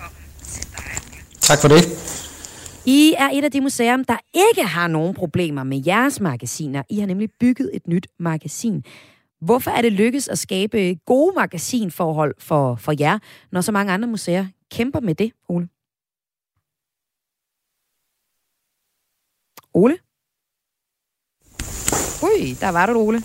Tak 1.42 1.62
for 1.62 1.68
det. 1.68 2.08
I 2.86 3.14
er 3.18 3.30
et 3.34 3.44
af 3.44 3.52
de 3.52 3.62
museer, 3.62 3.98
der 3.98 4.18
ikke 4.50 4.64
har 4.64 4.88
nogen 4.88 5.14
problemer 5.14 5.64
med 5.64 5.82
jeres 5.86 6.20
magasiner. 6.20 6.84
I 6.90 7.00
har 7.00 7.08
nemlig 7.08 7.30
bygget 7.40 7.70
et 7.74 7.88
nyt 7.88 8.08
magasin. 8.20 8.84
Hvorfor 9.42 9.72
er 9.72 9.82
det 9.82 9.94
lykkes 9.94 10.28
at 10.28 10.40
skabe 10.40 10.96
gode 11.06 11.34
magasinforhold 11.36 12.36
for, 12.40 12.76
for 12.76 12.94
jer, 13.00 13.20
når 13.52 13.62
så 13.62 13.72
mange 13.72 13.94
andre 13.94 14.08
museer 14.08 14.46
kæmper 14.72 15.00
med 15.00 15.16
det, 15.16 15.32
Ole? 15.50 15.68
Ole? 19.78 19.98
Ui, 22.24 22.58
der 22.62 22.70
var 22.70 22.86
du, 22.86 23.00
Ole. 23.00 23.22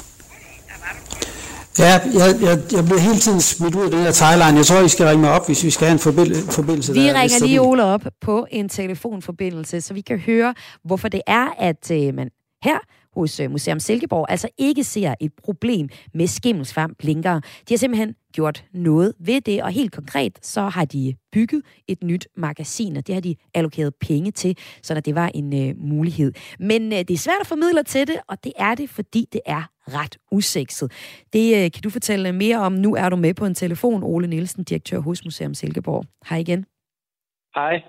Ja, 1.78 2.00
jeg, 2.14 2.40
jeg, 2.42 2.58
jeg 2.72 2.84
bliver 2.84 2.98
hele 2.98 3.18
tiden 3.18 3.40
smidt 3.40 3.74
ud 3.74 3.84
af 3.84 3.90
den 3.90 4.00
her 4.00 4.12
timeline. 4.12 4.56
Jeg 4.58 4.66
tror, 4.66 4.80
I 4.80 4.88
skal 4.88 5.06
ringe 5.06 5.22
mig 5.22 5.32
op, 5.32 5.46
hvis 5.46 5.64
vi 5.64 5.70
skal 5.70 5.86
have 5.86 5.92
en 5.92 5.98
forbindelse. 5.98 6.92
Vi 6.92 6.98
der, 7.00 7.20
ringer 7.20 7.38
lige 7.46 7.60
Ole 7.60 7.84
op 7.84 8.04
på 8.20 8.46
en 8.50 8.68
telefonforbindelse, 8.68 9.80
så 9.80 9.94
vi 9.94 10.00
kan 10.00 10.18
høre, 10.18 10.54
hvorfor 10.84 11.08
det 11.08 11.22
er, 11.26 11.46
at 11.58 11.90
øh, 11.90 12.14
man 12.14 12.30
her 12.62 12.78
hos 13.14 13.40
øh, 13.40 13.50
Museum 13.50 13.80
Silkeborg 13.80 14.26
altså 14.28 14.48
ikke 14.58 14.84
ser 14.84 15.14
et 15.20 15.32
problem 15.44 15.88
med 16.14 16.26
skimmelsvamp 16.26 17.02
længere. 17.02 17.40
De 17.68 17.74
har 17.74 17.76
simpelthen 17.76 18.14
gjort 18.32 18.64
noget 18.72 19.12
ved 19.18 19.40
det, 19.40 19.62
og 19.62 19.70
helt 19.70 19.92
konkret 19.92 20.38
så 20.42 20.60
har 20.62 20.84
de 20.84 21.14
bygget 21.32 21.62
et 21.88 22.02
nyt 22.02 22.28
magasin, 22.36 22.96
og 22.96 23.06
det 23.06 23.14
har 23.14 23.22
de 23.22 23.36
allokeret 23.54 23.94
penge 23.94 24.30
til, 24.30 24.58
så 24.82 25.00
det 25.00 25.14
var 25.14 25.30
en 25.34 25.70
uh, 25.70 25.84
mulighed. 25.88 26.32
Men 26.58 26.82
uh, 26.82 26.98
det 26.98 27.10
er 27.10 27.18
svært 27.18 27.40
at 27.40 27.46
formidle 27.46 27.82
til 27.82 28.06
det, 28.06 28.16
og 28.28 28.44
det 28.44 28.52
er 28.56 28.74
det, 28.74 28.90
fordi 28.90 29.28
det 29.32 29.40
er 29.46 29.62
ret 29.88 30.16
usekset. 30.30 30.92
Det 31.32 31.54
uh, 31.54 31.70
kan 31.70 31.82
du 31.84 31.90
fortælle 31.90 32.32
mere 32.32 32.58
om. 32.58 32.72
Nu 32.72 32.94
er 32.94 33.08
du 33.08 33.16
med 33.16 33.34
på 33.34 33.46
en 33.46 33.54
telefon, 33.54 34.02
Ole 34.02 34.26
Nielsen, 34.26 34.64
direktør 34.64 34.98
hos 34.98 35.24
Museum 35.24 35.54
Silkeborg. 35.54 36.04
Hej 36.28 36.38
igen. 36.38 36.64
Hej. 37.54 37.82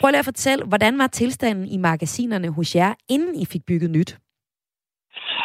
Prøv 0.00 0.10
lige 0.10 0.18
at 0.18 0.24
fortælle, 0.24 0.64
hvordan 0.64 0.98
var 0.98 1.06
tilstanden 1.06 1.68
i 1.68 1.76
magasinerne 1.76 2.48
hos 2.48 2.76
jer, 2.76 2.94
inden 3.08 3.34
I 3.34 3.44
fik 3.44 3.66
bygget 3.66 3.90
nyt? 3.90 4.18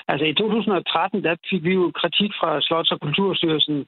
Altså 0.07 0.25
i 0.25 0.33
2013, 0.33 1.23
der 1.23 1.35
fik 1.49 1.63
vi 1.63 1.73
jo 1.73 1.91
kritik 1.95 2.31
fra 2.39 2.61
Slots- 2.61 2.91
og 2.91 2.99
Kulturstyrelsen 2.99 3.85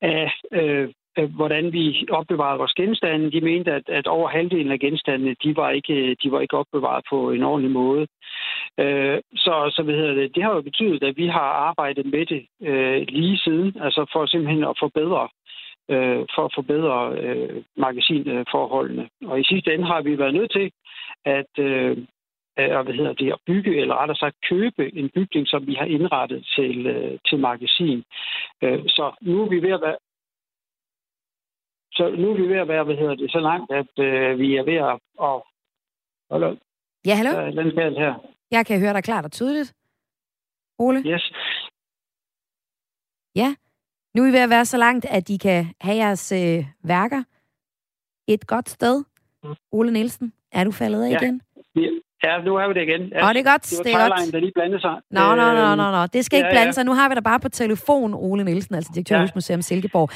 af, 0.00 0.32
øh, 0.52 0.88
hvordan 1.36 1.72
vi 1.72 2.06
opbevarede 2.10 2.58
vores 2.58 2.72
genstande. 2.72 3.32
De 3.32 3.40
mente, 3.40 3.72
at, 3.72 3.88
at 3.88 4.06
over 4.06 4.28
halvdelen 4.28 4.72
af 4.72 4.78
genstandene, 4.78 5.36
de 5.44 5.56
var 5.56 5.70
ikke, 5.70 6.16
de 6.22 6.32
var 6.32 6.40
ikke 6.40 6.56
opbevaret 6.56 7.04
på 7.10 7.30
en 7.30 7.42
ordentlig 7.42 7.70
måde. 7.70 8.06
Øh, 8.80 9.18
så, 9.34 9.72
så 9.76 9.82
hvad 9.84 9.94
hedder 9.94 10.14
det, 10.14 10.34
det 10.34 10.42
har 10.42 10.54
jo 10.54 10.62
betydet, 10.62 11.02
at 11.04 11.16
vi 11.16 11.26
har 11.26 11.48
arbejdet 11.68 12.06
med 12.06 12.26
det 12.26 12.46
øh, 12.62 13.02
lige 13.08 13.38
siden, 13.38 13.76
altså 13.80 14.06
for 14.12 14.26
simpelthen 14.26 14.64
at 14.64 14.76
forbedre 14.80 15.28
øh, 15.90 16.26
for 16.34 16.44
at 16.44 16.52
forbedre 16.54 17.18
øh, 17.18 17.62
magasinforholdene. 17.76 19.08
Og 19.26 19.40
i 19.40 19.44
sidste 19.44 19.74
ende 19.74 19.86
har 19.86 20.02
vi 20.02 20.18
været 20.18 20.34
nødt 20.34 20.52
til 20.52 20.72
at, 21.24 21.52
øh, 21.58 21.96
og 22.56 22.84
hvad 22.84 22.94
hedder 22.94 23.12
det, 23.12 23.32
at 23.32 23.38
bygge, 23.46 23.80
eller 23.80 23.94
rettere 23.94 24.16
sagt 24.16 24.36
købe 24.48 24.94
en 24.94 25.10
bygning, 25.14 25.48
som 25.48 25.66
vi 25.66 25.74
har 25.74 25.84
indrettet 25.84 26.46
til, 26.56 26.86
øh, 26.86 27.18
til 27.28 27.38
magasin. 27.38 28.04
Øh, 28.62 28.82
så 28.88 29.14
nu 29.20 29.42
er 29.42 29.48
vi 29.48 29.62
ved 29.62 29.72
at 29.72 29.80
være 29.80 29.96
så 31.94 32.10
nu 32.18 32.30
er 32.30 32.36
vi 32.36 32.48
ved 32.48 32.56
at 32.56 32.68
være, 32.68 32.84
hvad 32.84 32.96
hedder 32.96 33.14
det, 33.14 33.32
så 33.32 33.40
langt, 33.40 33.72
at 33.72 33.98
øh, 33.98 34.38
vi 34.38 34.56
er 34.56 34.64
ved 34.64 34.74
at... 34.74 34.98
Oh, 35.18 35.40
hallo? 36.30 36.56
Ja, 37.06 37.14
hallo? 37.14 37.30
Der 37.30 37.38
er 37.38 37.98
her. 37.98 38.14
Jeg 38.50 38.66
kan 38.66 38.80
høre 38.80 38.92
dig 38.92 39.04
klart 39.04 39.24
og 39.24 39.32
tydeligt. 39.32 39.74
Ole? 40.78 41.02
Yes. 41.06 41.32
Ja. 43.34 43.54
Nu 44.14 44.22
er 44.22 44.28
I 44.28 44.32
ved 44.32 44.38
at 44.38 44.50
være 44.50 44.64
så 44.64 44.76
langt, 44.76 45.04
at 45.04 45.30
I 45.30 45.36
kan 45.36 45.74
have 45.80 45.96
jeres 45.96 46.32
øh, 46.32 46.64
værker 46.84 47.22
et 48.28 48.46
godt 48.46 48.68
sted. 48.68 49.04
Mm. 49.44 49.54
Ole 49.72 49.92
Nielsen, 49.92 50.32
er 50.52 50.64
du 50.64 50.70
faldet 50.70 51.04
af 51.04 51.10
ja. 51.10 51.20
igen? 51.20 51.42
Ja, 52.24 52.38
nu 52.44 52.56
har 52.56 52.68
vi 52.68 52.74
det 52.74 52.82
igen. 52.88 53.00
Ja, 53.00 53.28
Åh, 53.28 53.34
det 53.34 53.40
er 53.46 53.50
godt. 53.50 53.62
Det, 53.62 53.84
det 53.84 53.92
er 53.94 54.08
godt. 54.08 54.32
der 54.32 54.40
lige 54.40 54.52
blandede 54.54 54.80
sig. 54.80 54.94
Nå, 55.10 55.34
nå, 55.34 55.52
nå, 55.52 55.74
nå, 55.74 55.90
nå. 55.90 56.06
Det 56.06 56.24
skal 56.24 56.36
ikke 56.36 56.46
ja, 56.48 56.52
blande 56.54 56.72
sig. 56.72 56.84
Nu 56.84 56.92
har 56.92 57.08
vi 57.08 57.14
dig 57.14 57.24
bare 57.24 57.40
på 57.40 57.48
telefon, 57.48 58.14
Ole 58.14 58.44
Nielsen, 58.44 58.74
altså 58.74 58.90
direktør 58.94 59.20
ja. 59.20 59.26
Museum 59.34 59.62
Silkeborg. 59.62 60.10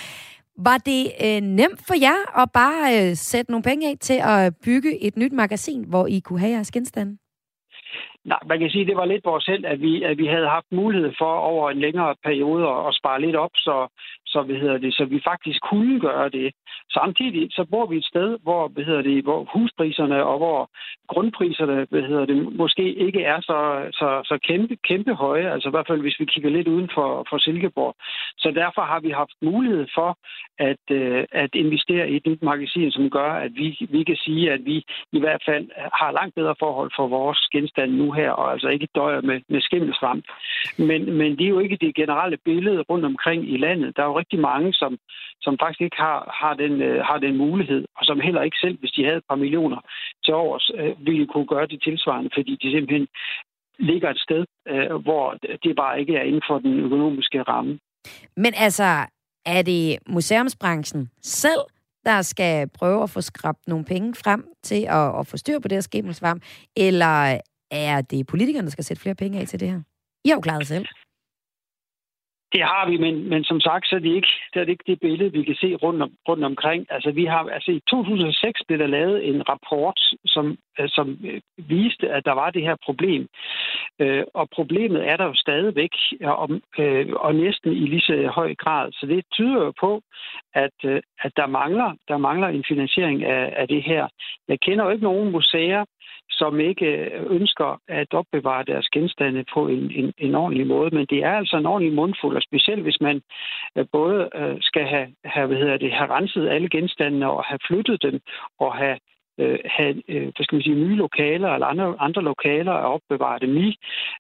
Var 0.59 0.79
det 0.79 1.03
øh, 1.25 1.41
nemt 1.41 1.81
for 1.87 1.95
jer 2.01 2.43
at 2.43 2.51
bare 2.53 3.09
øh, 3.11 3.17
sætte 3.17 3.51
nogle 3.51 3.63
penge 3.63 3.89
af 3.89 3.97
til 4.01 4.21
at 4.25 4.55
bygge 4.65 5.05
et 5.05 5.17
nyt 5.17 5.33
magasin, 5.33 5.85
hvor 5.89 6.07
I 6.07 6.19
kunne 6.19 6.41
have 6.41 6.53
jeres 6.53 6.71
genstande? 6.71 7.17
Nej, 8.27 8.39
man 8.47 8.59
kan 8.59 8.71
sige, 8.71 8.83
at 8.83 8.89
det 8.89 8.97
var 8.97 9.05
lidt 9.05 9.25
vores 9.25 9.47
held, 9.47 9.65
at 9.65 9.81
vi, 9.81 10.03
at 10.03 10.19
vi 10.19 10.27
havde 10.27 10.49
haft 10.49 10.67
mulighed 10.73 11.13
for 11.19 11.33
over 11.51 11.71
en 11.71 11.81
længere 11.81 12.15
periode 12.25 12.65
at, 12.89 12.95
spare 12.95 13.21
lidt 13.21 13.37
op, 13.37 13.55
så, 13.55 13.77
så, 14.27 14.43
hvad 14.43 14.57
hedder 14.57 14.79
det, 14.79 14.95
så 14.95 15.05
vi 15.05 15.21
faktisk 15.25 15.61
kunne 15.71 16.01
gøre 16.01 16.29
det. 16.29 16.53
Samtidig 16.93 17.49
så 17.53 17.65
bor 17.71 17.87
vi 17.87 17.97
et 17.97 18.05
sted, 18.05 18.39
hvor, 18.43 18.69
hvad 18.69 18.85
hedder 18.85 19.03
det, 19.03 19.25
hvor 19.25 19.41
huspriserne 19.55 20.25
og 20.25 20.37
hvor 20.39 20.71
grundpriserne 21.09 21.87
hvad 21.91 22.03
hedder 22.03 22.27
det, 22.27 22.57
måske 22.57 22.95
ikke 22.95 23.23
er 23.23 23.41
så, 23.41 23.59
så, 23.93 24.09
så 24.25 24.39
kæmpe, 24.49 24.77
kæmpe 24.89 25.15
høje, 25.15 25.53
altså 25.53 25.69
i 25.69 25.71
hvert 25.75 25.87
fald 25.87 26.01
hvis 26.01 26.21
vi 26.21 26.25
kigger 26.25 26.51
lidt 26.51 26.69
uden 26.69 26.91
for, 26.95 27.27
for 27.31 27.39
Silkeborg. 27.39 27.95
Så 28.39 28.51
derfor 28.51 28.83
har 28.83 29.01
vi 29.01 29.11
haft 29.11 29.37
mulighed 29.43 29.87
for 29.95 30.19
at, 30.59 30.85
øh, 30.91 31.25
at 31.33 31.51
investere 31.55 32.11
i 32.11 32.17
et 32.17 32.27
nyt 32.27 32.43
magasin, 32.43 32.91
som 32.91 33.11
gør, 33.11 33.31
at 33.33 33.53
vi, 33.55 33.87
vi 33.91 34.05
kan 34.05 34.17
sige, 34.17 34.53
at 34.53 34.61
vi 34.65 34.77
i 35.13 35.21
hvert 35.21 35.43
fald 35.47 35.67
har 36.01 36.11
langt 36.13 36.35
bedre 36.35 36.55
forhold 36.59 36.91
for 36.97 37.07
vores 37.07 37.39
genstande 37.53 37.97
nu 37.97 38.16
her, 38.21 38.31
og 38.31 38.53
altså 38.53 38.69
ikke 38.69 38.89
døjer 38.95 39.21
med, 39.21 39.41
med 39.49 39.61
skimmelsvamp. 39.61 40.25
Men, 40.79 41.01
men 41.19 41.31
det 41.39 41.45
er 41.45 41.55
jo 41.57 41.59
ikke 41.59 41.79
det 41.81 41.95
generelle 41.95 42.39
billede 42.45 42.85
rundt 42.91 43.05
omkring 43.05 43.41
i 43.55 43.57
landet. 43.57 43.97
Der 43.97 44.03
er 44.03 44.07
jo 44.07 44.19
rigtig 44.19 44.41
mange, 44.41 44.73
som, 44.73 44.99
som 45.41 45.57
faktisk 45.61 45.81
ikke 45.81 45.97
har, 45.97 46.19
har, 46.41 46.55
den, 46.55 46.83
øh, 46.83 47.05
har 47.05 47.19
den 47.19 47.37
mulighed, 47.37 47.85
og 47.97 48.05
som 48.05 48.21
heller 48.21 48.43
ikke 48.43 48.61
selv, 48.61 48.79
hvis 48.79 48.91
de 48.91 49.05
havde 49.05 49.17
et 49.17 49.29
par 49.31 49.37
millioner 49.45 49.81
til 50.25 50.35
års, 50.35 50.71
øh, 50.79 51.07
ville 51.07 51.27
kunne 51.27 51.47
gøre 51.47 51.67
det 51.67 51.83
tilsvarende, 51.83 52.31
fordi 52.35 52.53
de 52.63 52.71
simpelthen 52.71 53.07
ligger 53.79 54.11
et 54.11 54.21
sted, 54.27 54.45
øh, 54.69 54.95
hvor 54.95 55.37
det 55.63 55.77
bare 55.77 56.01
ikke 56.01 56.17
er 56.17 56.23
inden 56.23 56.43
for 56.49 56.59
den 56.59 56.81
økonomiske 56.81 57.43
ramme. 57.43 57.79
Men 58.37 58.53
altså, 58.57 58.89
er 59.47 59.63
det 59.63 59.99
museumsbranchen 60.09 61.11
selv, 61.23 61.61
der 62.05 62.23
skal 62.23 62.69
prøve 62.79 63.03
at 63.03 63.11
få 63.11 63.21
skrabt 63.21 63.69
nogle 63.69 63.85
penge 63.85 64.15
frem 64.25 64.45
til 64.63 64.83
at, 64.89 65.19
at 65.21 65.27
få 65.27 65.37
styr 65.37 65.59
på 65.59 65.69
det 65.69 65.77
her 65.77 65.81
skimmelsvamp, 65.81 66.43
eller 66.77 67.41
er 67.71 68.01
det 68.01 68.27
politikerne, 68.27 68.67
der 68.67 68.71
skal 68.71 68.85
sætte 68.85 69.03
flere 69.03 69.15
penge 69.15 69.41
af 69.41 69.47
til 69.47 69.61
det 69.61 69.71
her? 69.71 69.81
I 70.25 70.29
har 70.29 70.37
jo 70.37 70.41
klaret 70.41 70.67
selv. 70.67 70.87
Det 72.53 72.63
har 72.63 72.91
vi, 72.91 72.97
men, 72.97 73.29
men 73.29 73.45
som 73.45 73.61
sagt, 73.61 73.89
så 73.89 73.97
er 73.97 73.99
det 73.99 74.15
ikke 74.15 74.33
det, 74.55 74.63
er 74.63 74.67
ikke 74.67 74.85
det 74.87 75.01
billede, 75.01 75.33
vi 75.33 75.43
kan 75.43 75.55
se 75.55 75.75
rundt, 75.75 76.03
om, 76.03 76.13
rundt 76.29 76.45
omkring. 76.45 76.87
Altså, 76.91 77.11
vi 77.11 77.25
har, 77.25 77.43
altså, 77.57 77.71
i 77.71 77.81
2006 77.91 78.61
blev 78.67 78.79
der 78.79 78.87
lavet 78.87 79.29
en 79.29 79.49
rapport, 79.49 80.01
som, 80.27 80.57
øh, 80.81 80.89
som 80.89 81.19
øh, 81.25 81.41
viste, 81.57 82.09
at 82.09 82.25
der 82.25 82.33
var 82.33 82.51
det 82.51 82.63
her 82.63 82.77
problem. 82.85 83.29
Øh, 84.01 84.25
og 84.35 84.49
problemet 84.55 85.09
er 85.09 85.17
der 85.17 85.25
jo 85.25 85.35
stadigvæk, 85.35 85.95
og, 86.21 86.61
øh, 86.79 87.07
og 87.17 87.35
næsten 87.35 87.73
i 87.73 87.87
lige 87.87 88.01
så 88.01 88.31
høj 88.35 88.55
grad. 88.55 88.93
Så 88.93 89.07
det 89.07 89.25
tyder 89.33 89.65
jo 89.65 89.73
på, 89.81 90.03
at, 90.55 90.79
øh, 90.85 91.03
at 91.25 91.33
der, 91.37 91.47
mangler, 91.47 91.91
der 92.09 92.17
mangler 92.17 92.49
en 92.49 92.65
finansiering 92.69 93.25
af, 93.25 93.53
af 93.57 93.69
det 93.69 93.83
her. 93.83 94.09
Jeg 94.49 94.61
kender 94.61 94.85
jo 94.85 94.91
ikke 94.91 95.05
nogen 95.05 95.33
museer, 95.33 95.85
som 96.31 96.61
ikke 96.61 96.87
øh, 96.87 97.27
ønsker 97.31 97.81
at 97.89 98.15
opbevare 98.15 98.65
deres 98.65 98.89
genstande 98.93 99.45
på 99.55 99.69
en, 99.69 99.91
en, 99.91 100.13
en 100.19 100.35
ordentlig 100.35 100.67
måde. 100.67 100.95
Men 100.95 101.07
det 101.11 101.19
er 101.25 101.33
altså 101.33 101.57
en 101.57 101.67
ordentlig 101.67 101.95
mundfuld, 101.95 102.37
og 102.37 102.43
specielt 102.43 102.83
hvis 102.83 103.01
man 103.01 103.23
øh, 103.77 103.87
både 103.93 104.31
øh, 104.35 104.57
skal 104.61 104.87
have, 104.87 105.09
have, 105.25 105.47
hvad 105.47 105.57
hedder 105.57 105.77
det, 105.77 105.93
have 105.93 106.11
renset 106.11 106.49
alle 106.49 106.69
genstandene 106.69 107.31
og 107.31 107.45
have 107.45 107.59
flyttet 107.69 108.03
dem 108.03 108.21
og 108.59 108.75
have 108.75 108.99
øh, 109.39 109.59
have 109.77 109.95
øh, 110.09 110.23
hvad 110.23 110.45
skal 110.45 110.57
man 110.57 110.63
sige, 110.63 110.83
nye 110.85 110.97
lokaler 111.05 111.51
eller 111.55 111.67
andre, 111.67 111.95
andre 111.99 112.23
lokaler 112.23 112.73
at 112.73 112.87
opbevare 112.95 113.39
dem 113.45 113.57
i, 113.57 113.69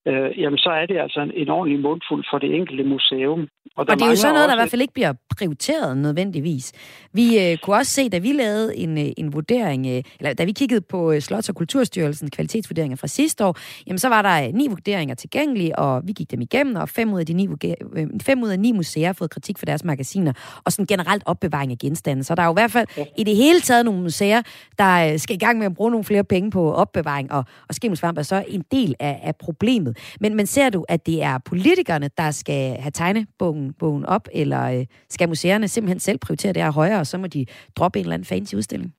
øh, 0.09 0.41
jamen 0.41 0.59
så 0.59 0.71
er 0.71 0.87
det 0.87 0.99
altså 0.99 1.21
en, 1.21 1.33
en 1.35 1.49
ordentlig 1.49 1.81
mundfuld 1.81 2.25
for 2.31 2.39
det 2.39 2.55
enkelte 2.55 2.85
museum. 2.85 3.41
Og, 3.77 3.87
og 3.89 3.97
det 3.97 4.03
er 4.03 4.11
jo 4.11 4.17
sådan 4.17 4.35
noget, 4.35 4.45
også... 4.45 4.51
der 4.51 4.57
i 4.57 4.61
hvert 4.61 4.71
fald 4.71 4.83
ikke 4.83 4.95
bliver 4.95 5.13
prioriteret 5.39 5.99
nødvendigvis. 5.99 6.67
Vi 7.13 7.27
øh, 7.43 7.59
kunne 7.63 7.77
også 7.77 7.93
se, 7.93 8.09
da 8.09 8.19
vi 8.19 8.33
lavede 8.33 8.77
en, 8.77 8.99
øh, 8.99 9.11
en 9.17 9.33
vurdering, 9.33 9.87
øh, 9.87 10.03
eller 10.19 10.35
da 10.35 10.45
vi 10.45 10.53
kiggede 10.53 10.81
på 10.81 11.13
øh, 11.13 11.19
Slots- 11.19 11.49
og 11.49 11.55
Kulturstyrelsens 11.55 12.31
kvalitetsvurderinger 12.31 12.97
fra 12.97 13.07
sidste 13.07 13.45
år, 13.45 13.57
jamen 13.87 13.99
så 13.99 14.09
var 14.09 14.23
der 14.23 14.47
øh, 14.47 14.55
ni 14.55 14.67
vurderinger 14.69 15.15
tilgængelige, 15.15 15.79
og 15.79 16.03
vi 16.07 16.13
gik 16.13 16.31
dem 16.31 16.41
igennem, 16.41 16.77
og 16.77 16.89
fem 16.89 17.13
ud 17.13 17.21
af, 17.21 17.27
de 17.27 17.33
ni, 17.33 17.49
øh, 17.97 18.07
fem 18.23 18.43
ud 18.43 18.49
af 18.49 18.59
ni 18.59 18.73
museer 18.73 19.07
har 19.07 19.13
fået 19.13 19.31
kritik 19.31 19.59
for 19.59 19.67
deres 19.67 19.85
magasiner, 19.85 20.33
og 20.65 20.73
sådan 20.73 20.87
generelt 20.87 21.23
opbevaring 21.27 21.73
af 21.73 21.79
genstande. 21.79 22.25
Så 22.25 22.35
der 22.35 22.43
er 22.43 22.47
jo 22.47 22.53
i 22.53 22.61
hvert 22.61 22.71
fald 22.71 22.87
ja. 22.97 23.05
i 23.19 23.25
det 23.25 23.37
hele 23.37 23.61
taget 23.61 23.85
nogle 23.85 24.03
museer, 24.03 24.43
der 24.79 25.06
Øh, 25.13 25.19
skal 25.19 25.37
i 25.37 25.39
gang 25.39 25.59
med 25.59 25.67
at 25.67 25.75
bruge 25.75 25.91
nogle 25.91 26.05
flere 26.05 26.25
penge 26.25 26.51
på 26.51 26.73
opbevaring, 26.73 27.33
og, 27.33 27.45
og 27.69 27.75
skimmelsvamp 27.75 28.19
er 28.19 28.23
så 28.23 28.45
en 28.49 28.65
del 28.73 28.95
af, 29.01 29.21
af 29.23 29.37
problemet. 29.37 29.99
Men, 30.21 30.35
men 30.35 30.47
ser 30.47 30.71
du, 30.71 30.85
at 30.89 31.07
det 31.07 31.23
er 31.23 31.39
politikerne, 31.39 32.11
der 32.19 32.31
skal 32.31 32.77
have 32.81 32.91
tegnebogen 32.91 33.73
bogen 33.73 34.07
op, 34.07 34.29
eller 34.33 34.65
øh, 34.65 34.87
skal 35.11 35.29
museerne 35.29 35.69
simpelthen 35.69 36.01
selv 36.01 36.19
prioritere 36.19 36.53
det 36.53 36.63
her 36.63 36.73
højere, 36.73 37.01
og 37.01 37.07
så 37.07 37.19
må 37.19 37.27
de 37.27 37.47
droppe 37.77 37.99
en 37.99 38.05
eller 38.05 38.15
anden 38.15 38.27
fancy 38.27 38.55
udstilling? 38.55 38.96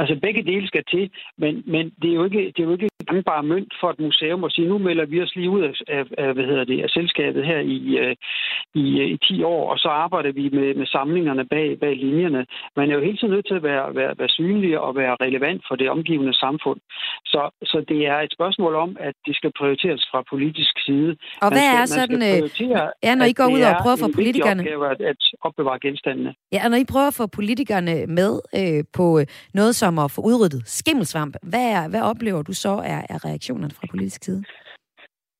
Altså 0.00 0.14
begge 0.22 0.42
dele 0.42 0.66
skal 0.66 0.84
til, 0.94 1.10
men, 1.38 1.62
men 1.66 1.84
det 2.02 2.10
er 2.10 2.14
jo 2.14 2.24
ikke, 2.24 2.44
det 2.56 2.60
er 2.60 2.68
jo 2.68 2.72
ikke 2.72 2.88
gangbar 3.06 3.42
mønt 3.42 3.72
for 3.80 3.88
et 3.90 4.00
museum 4.00 4.44
at 4.44 4.52
sige, 4.52 4.68
nu 4.68 4.78
melder 4.78 5.06
vi 5.06 5.22
os 5.22 5.36
lige 5.36 5.50
ud 5.50 5.62
af, 5.68 5.72
af, 5.96 6.04
af 6.18 6.34
hvad 6.34 6.46
hedder 6.50 6.64
det, 6.64 6.78
af 6.82 6.90
selskabet 6.90 7.46
her 7.50 7.60
i, 7.76 7.78
øh, 8.02 8.14
i, 8.74 8.84
i 9.14 9.16
10 9.16 9.42
år, 9.42 9.62
og 9.72 9.78
så 9.78 9.88
arbejder 9.88 10.32
vi 10.32 10.44
med, 10.58 10.68
med 10.74 10.86
samlingerne 10.86 11.44
bag, 11.54 11.68
bag 11.80 11.96
linjerne. 11.96 12.46
Man 12.76 12.90
er 12.90 12.94
jo 12.94 13.02
hele 13.06 13.18
tiden 13.18 13.34
nødt 13.34 13.46
til 13.46 13.54
at 13.60 13.62
være, 13.62 13.94
være, 13.94 14.12
være 14.18 14.28
synlig 14.28 14.78
og 14.86 14.96
være 14.96 15.16
relevant 15.24 15.62
for 15.68 15.74
det 15.76 15.90
omgivende 15.90 16.34
samfund. 16.44 16.80
Så, 17.32 17.42
så 17.70 17.84
det 17.88 18.00
er 18.06 18.18
et 18.26 18.32
spørgsmål 18.32 18.74
om, 18.74 18.96
at 19.00 19.14
det 19.26 19.36
skal 19.36 19.50
prioriteres 19.58 20.02
fra 20.10 20.22
politisk 20.30 20.74
side. 20.86 21.10
Og 21.44 21.48
hvad 21.54 21.66
man 21.78 21.86
skal, 21.86 22.00
er 22.00 22.06
sådan... 22.06 22.22
Øh, 22.30 22.88
ja, 23.02 23.14
når 23.14 23.24
I 23.32 23.32
går 23.40 23.48
ud 23.56 23.62
og 23.68 23.74
prøver 23.82 23.96
at 23.98 24.04
få 24.06 24.10
politikerne... 24.14 24.60
Opgave 24.62 24.90
at, 24.90 25.00
at 25.12 25.20
opbevare 25.46 25.78
genstandene. 25.86 26.34
Ja, 26.52 26.60
og 26.64 26.70
når 26.70 26.78
I 26.84 26.86
prøver 26.92 27.08
at 27.12 27.18
få 27.22 27.26
politikerne 27.26 27.94
med 28.06 28.32
øh, 28.60 28.84
på 28.98 29.06
noget 29.54 29.72
som 29.82 29.87
at 29.98 30.10
få 30.10 30.20
udryddet 30.30 30.62
skimmelsvamp, 30.66 31.36
hvad, 31.42 31.66
er, 31.76 31.88
hvad 31.88 32.02
oplever 32.02 32.42
du 32.42 32.52
så 32.52 32.72
er, 32.94 33.00
er 33.08 33.24
reaktionerne 33.24 33.74
fra 33.74 33.86
politisk 33.90 34.24
side? 34.24 34.42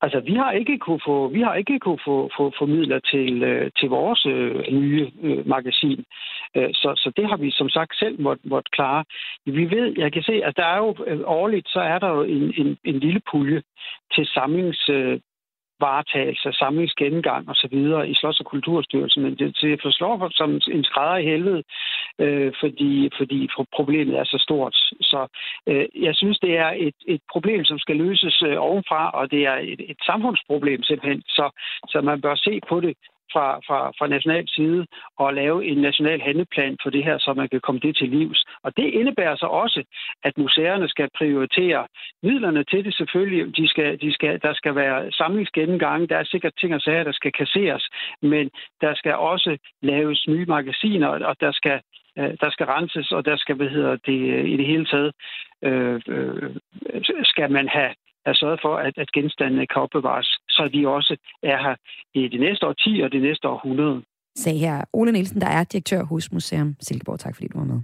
Altså, 0.01 0.21
vi 0.21 0.35
har 0.35 0.53
ikke 0.53 0.79
kunne 0.79 1.01
få, 1.07 1.29
vi 1.29 1.41
har 1.41 1.55
ikke 1.55 1.79
kunne 1.79 1.99
få, 2.05 2.31
få, 2.37 2.53
få 2.59 2.67
midler 2.67 3.01
til, 3.01 3.43
øh, 3.43 3.71
til 3.79 3.89
vores 3.89 4.27
øh, 4.27 4.73
nye 4.73 5.11
øh, 5.23 5.49
magasin. 5.49 6.05
Øh, 6.57 6.71
så, 6.73 6.93
så 6.97 7.13
det 7.17 7.29
har 7.29 7.37
vi 7.37 7.51
som 7.51 7.69
sagt 7.69 7.99
selv 7.99 8.21
måtte, 8.21 8.49
måtte 8.49 8.71
klare. 8.73 9.05
Vi 9.47 9.65
ved, 9.71 9.95
jeg 9.97 10.13
kan 10.13 10.23
se, 10.23 10.33
at 10.45 10.57
der 10.57 10.65
er 10.65 10.79
jo 10.79 10.95
øh, 11.07 11.21
årligt, 11.25 11.69
så 11.69 11.81
er 11.81 11.99
der 11.99 12.09
jo 12.09 12.23
en, 12.23 12.53
en, 12.57 12.79
en 12.85 12.99
lille 12.99 13.21
pulje 13.31 13.63
til 14.15 14.27
samlings, 14.27 14.89
øh, 14.89 15.21
varetagelse, 15.81 16.53
samlingsgennemgang 16.53 17.49
osv. 17.49 17.75
i 18.13 18.15
Slots- 18.15 18.41
og 18.41 18.47
Kulturstyrelsen, 18.47 19.23
men 19.23 19.35
det, 19.39 19.59
det 19.61 19.83
forslår 19.83 20.29
som 20.31 20.51
en 20.77 20.85
skrædder 20.85 21.17
i 21.17 21.25
helvede, 21.25 21.63
øh, 22.19 22.53
fordi, 22.61 23.11
fordi 23.19 23.49
problemet 23.73 24.19
er 24.19 24.25
så 24.25 24.39
stort. 24.47 24.75
Så 25.01 25.27
øh, 25.67 25.87
jeg 25.95 26.15
synes, 26.15 26.39
det 26.39 26.57
er 26.57 26.71
et, 26.77 26.95
et 27.07 27.21
problem, 27.33 27.65
som 27.65 27.79
skal 27.79 27.97
løses 27.97 28.43
øh, 28.43 28.57
ovenfra, 28.59 29.11
og 29.11 29.31
det 29.31 29.47
er 29.47 29.59
et, 29.63 29.81
et 29.91 30.01
samfundsproblem 30.07 30.83
simpelthen, 30.83 31.23
så, 31.23 31.51
så 31.89 32.01
man 32.01 32.21
bør 32.21 32.35
se 32.35 32.61
på 32.69 32.81
det 32.81 32.97
fra, 33.33 33.47
fra, 33.67 33.93
fra 33.99 34.07
national 34.07 34.49
side 34.49 34.87
og 35.19 35.35
lave 35.35 35.67
en 35.67 35.79
national 35.79 36.21
handleplan 36.21 36.77
for 36.83 36.91
det 36.91 37.05
her, 37.05 37.19
så 37.19 37.35
man 37.35 37.49
kan 37.49 37.61
komme 37.61 37.81
det 37.81 37.97
til 37.97 38.09
livs. 38.09 38.45
Og 38.63 38.77
det 38.77 38.85
indebærer 38.85 39.37
så 39.37 39.47
også, 39.47 39.85
at 40.25 40.39
museerne 40.39 40.89
skal 40.89 41.09
prioritere 41.19 41.87
midlerne 42.23 42.65
til 42.65 42.85
det 42.85 42.95
selvfølgelig. 42.95 43.57
De 43.57 43.69
skal, 43.69 44.01
de 44.01 44.13
skal, 44.13 44.41
der 44.43 44.55
skal 44.55 44.75
være 44.75 45.13
samlingsgennemgange, 45.13 46.07
der 46.07 46.17
er 46.17 46.25
sikkert 46.25 46.53
ting 46.61 46.75
og 46.75 46.81
sager, 46.81 47.05
der 47.05 47.13
skal 47.13 47.33
kasseres, 47.33 47.89
men 48.23 48.51
der 48.81 48.95
skal 48.95 49.15
også 49.15 49.59
laves 49.83 50.29
nye 50.29 50.47
magasiner, 50.47 51.09
og 51.09 51.37
der 51.41 51.53
skal 51.53 51.81
øh, 52.19 52.35
der 52.41 52.51
skal 52.51 52.67
renses, 52.67 53.13
og 53.13 53.25
der 53.25 53.37
skal, 53.37 53.55
hvad 53.57 53.69
hedder 53.69 53.97
det, 53.97 54.47
i 54.49 54.57
det 54.57 54.67
hele 54.67 54.87
taget, 54.87 55.13
øh, 55.65 56.01
øh, 56.09 56.51
skal 57.25 57.51
man 57.51 57.69
have 57.69 57.95
have 58.29 58.35
sørget 58.35 58.61
for, 58.63 58.75
at, 58.77 58.95
at 58.97 59.13
genstandene 59.13 59.67
kan 59.67 59.83
opbevares, 59.83 60.38
så 60.59 60.69
vi 60.73 60.81
også 60.85 61.17
er 61.43 61.59
her 61.65 61.75
i 62.15 62.29
det 62.29 62.41
næste 62.41 62.65
10 62.75 63.01
og 63.05 63.13
det 63.13 63.23
næste 63.23 63.49
århundrede. 63.49 64.03
Sag 64.37 64.59
her 64.61 64.85
Ole 64.93 65.13
Nielsen, 65.13 65.41
der 65.41 65.47
er 65.47 65.65
direktør 65.65 66.03
hos 66.03 66.33
Museum 66.33 66.77
Silkeborg. 66.81 67.19
Tak 67.19 67.35
fordi 67.35 67.49
du 67.49 67.59
var 67.59 67.65
med. 67.65 67.81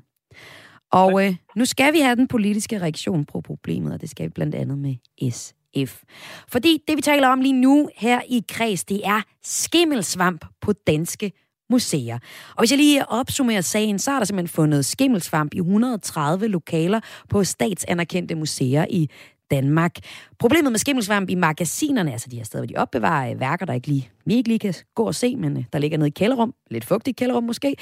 Og 0.92 1.24
øh, 1.24 1.34
nu 1.56 1.64
skal 1.64 1.92
vi 1.92 1.98
have 1.98 2.16
den 2.16 2.28
politiske 2.28 2.80
reaktion 2.80 3.24
på 3.24 3.40
problemet, 3.40 3.92
og 3.92 4.00
det 4.00 4.10
skal 4.10 4.24
vi 4.24 4.28
blandt 4.28 4.54
andet 4.54 4.78
med 4.78 4.94
SF. 5.30 6.02
Fordi 6.48 6.78
det, 6.88 6.96
vi 6.96 7.02
taler 7.02 7.28
om 7.28 7.40
lige 7.40 7.60
nu 7.60 7.88
her 7.96 8.20
i 8.28 8.42
Kreds, 8.48 8.84
det 8.84 9.00
er 9.04 9.20
skimmelsvamp 9.42 10.44
på 10.60 10.72
danske 10.72 11.32
museer. 11.70 12.18
Og 12.48 12.60
hvis 12.60 12.70
jeg 12.70 12.78
lige 12.78 13.08
opsummerer 13.08 13.60
sagen, 13.60 13.98
så 13.98 14.10
er 14.10 14.18
der 14.18 14.24
simpelthen 14.24 14.54
fundet 14.54 14.84
skimmelsvamp 14.84 15.54
i 15.54 15.58
130 15.58 16.48
lokaler 16.48 17.00
på 17.28 17.44
statsanerkendte 17.44 18.34
museer 18.34 18.86
i 18.90 19.10
Danmark. 19.50 19.98
Problemet 20.38 20.72
med 20.72 20.78
skimmelsvamp 20.78 21.30
i 21.30 21.34
magasinerne, 21.34 22.12
altså 22.12 22.28
de 22.30 22.36
her 22.36 22.44
steder, 22.44 22.62
hvor 22.62 22.66
de 22.66 22.76
opbevarer 22.76 23.32
øh, 23.32 23.40
værker, 23.40 23.66
der 23.66 23.72
ikke 23.72 23.88
lige, 23.88 24.10
vi 24.26 24.34
ikke 24.34 24.48
lige 24.48 24.58
kan 24.58 24.74
gå 24.94 25.02
og 25.06 25.14
se, 25.14 25.36
men 25.36 25.56
øh, 25.56 25.64
der 25.72 25.78
ligger 25.78 25.98
nede 25.98 26.08
i 26.08 26.10
kælderum, 26.10 26.54
lidt 26.70 26.84
fugtigt 26.84 27.16
kælderum 27.16 27.44
måske, 27.44 27.76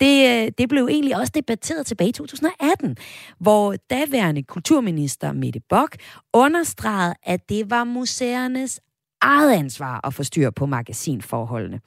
det, 0.00 0.44
øh, 0.44 0.52
det 0.58 0.68
blev 0.68 0.88
egentlig 0.90 1.16
også 1.16 1.32
debatteret 1.34 1.86
tilbage 1.86 2.08
i 2.08 2.12
2018, 2.12 2.96
hvor 3.38 3.74
daværende 3.90 4.42
kulturminister 4.42 5.32
Mette 5.32 5.60
Bock 5.68 5.96
understregede, 6.32 7.14
at 7.22 7.48
det 7.48 7.70
var 7.70 7.84
museernes 7.84 8.80
eget 9.20 9.52
ansvar 9.52 10.06
at 10.06 10.14
få 10.14 10.22
styr 10.22 10.50
på 10.50 10.66
magasinforholdene. 10.66 11.80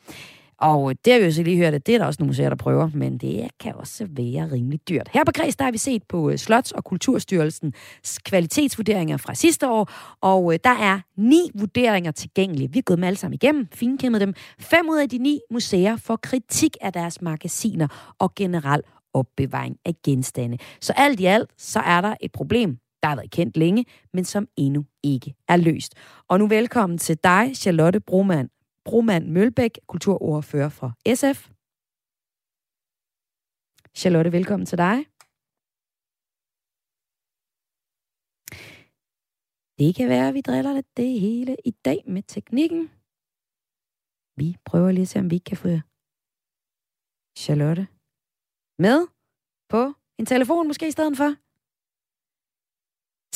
Og 0.62 0.90
øh, 0.90 0.96
det 1.06 1.14
har 1.14 1.20
vi 1.20 1.26
jo 1.26 1.32
så 1.32 1.44
lige 1.44 1.58
hørt, 1.58 1.74
at 1.74 1.88
det 1.88 1.96
er 1.96 2.00
der 2.00 2.06
også 2.06 2.18
nogle 2.22 2.30
museer, 2.30 2.50
der 2.50 2.56
prøver, 2.56 2.90
men 2.94 3.18
det 3.18 3.48
kan 3.60 3.76
også 3.76 4.08
være 4.10 4.52
rimelig 4.52 4.80
dyrt. 4.90 5.10
Her 5.14 5.24
på 5.24 5.32
Græs, 5.32 5.56
der 5.56 5.66
har 5.66 5.72
vi 5.72 5.78
set 5.78 6.04
på 6.04 6.30
øh, 6.30 6.38
Slots- 6.38 6.72
og 6.72 6.84
Kulturstyrelsens 6.84 8.20
kvalitetsvurderinger 8.26 9.18
fra 9.18 9.34
sidste 9.34 9.70
år, 9.70 9.90
og 10.22 10.54
øh, 10.54 10.60
der 10.64 10.70
er 10.70 11.00
ni 11.18 11.52
vurderinger 11.56 12.12
tilgængelige. 12.12 12.72
Vi 12.72 12.80
er 12.80 12.84
gået 12.84 12.98
dem 12.98 13.04
alle 13.04 13.18
sammen 13.18 13.34
igennem, 13.34 13.68
finkæmmet 13.74 14.22
dem. 14.22 14.34
Fem 14.60 14.90
ud 14.90 14.98
af 14.98 15.10
de 15.10 15.18
ni 15.18 15.40
museer 15.52 15.98
får 15.98 16.16
kritik 16.16 16.78
af 16.82 16.94
deres 16.94 17.22
magasiner 17.22 18.16
og 18.20 18.36
generelt 18.36 18.86
opbevaring 19.14 19.76
af 19.86 19.94
genstande. 20.06 20.58
Så 20.82 20.94
alt 20.98 21.20
i 21.20 21.26
alt, 21.26 21.50
så 21.58 21.80
er 21.80 22.02
der 22.02 22.16
et 22.22 22.32
problem, 22.32 22.78
der 23.04 23.08
har 23.08 23.16
været 23.16 23.32
kendt 23.32 23.58
længe, 23.58 23.86
men 24.14 24.26
som 24.26 24.48
endnu 24.58 24.86
ikke 25.04 25.34
er 25.48 25.58
løst. 25.58 25.94
Og 26.30 26.40
nu 26.40 26.48
velkommen 26.48 26.98
til 26.98 27.18
dig, 27.24 27.52
Charlotte 27.56 28.00
Broman 28.00 28.50
Broman 28.86 29.34
Mølbæk, 29.34 29.74
kulturordfører 29.88 30.70
for 30.70 30.90
SF. 31.20 31.40
Charlotte, 34.00 34.32
velkommen 34.32 34.66
til 34.66 34.78
dig. 34.78 34.98
Det 39.80 39.96
kan 39.98 40.10
være, 40.14 40.28
at 40.28 40.34
vi 40.34 40.42
driller 40.42 40.74
lidt 40.74 40.98
det 40.98 41.20
hele 41.20 41.54
i 41.66 41.72
dag 41.72 42.00
med 42.14 42.24
teknikken. 42.24 42.82
Vi 44.40 44.48
prøver 44.70 44.92
lige 44.92 45.08
at 45.08 45.12
se, 45.14 45.20
om 45.20 45.30
vi 45.36 45.40
kan 45.48 45.58
få 45.64 45.70
Charlotte 47.42 47.86
med 48.86 49.00
på 49.74 49.82
en 50.20 50.26
telefon 50.26 50.68
måske 50.68 50.88
i 50.88 50.96
stedet 50.98 51.18
for. 51.22 51.30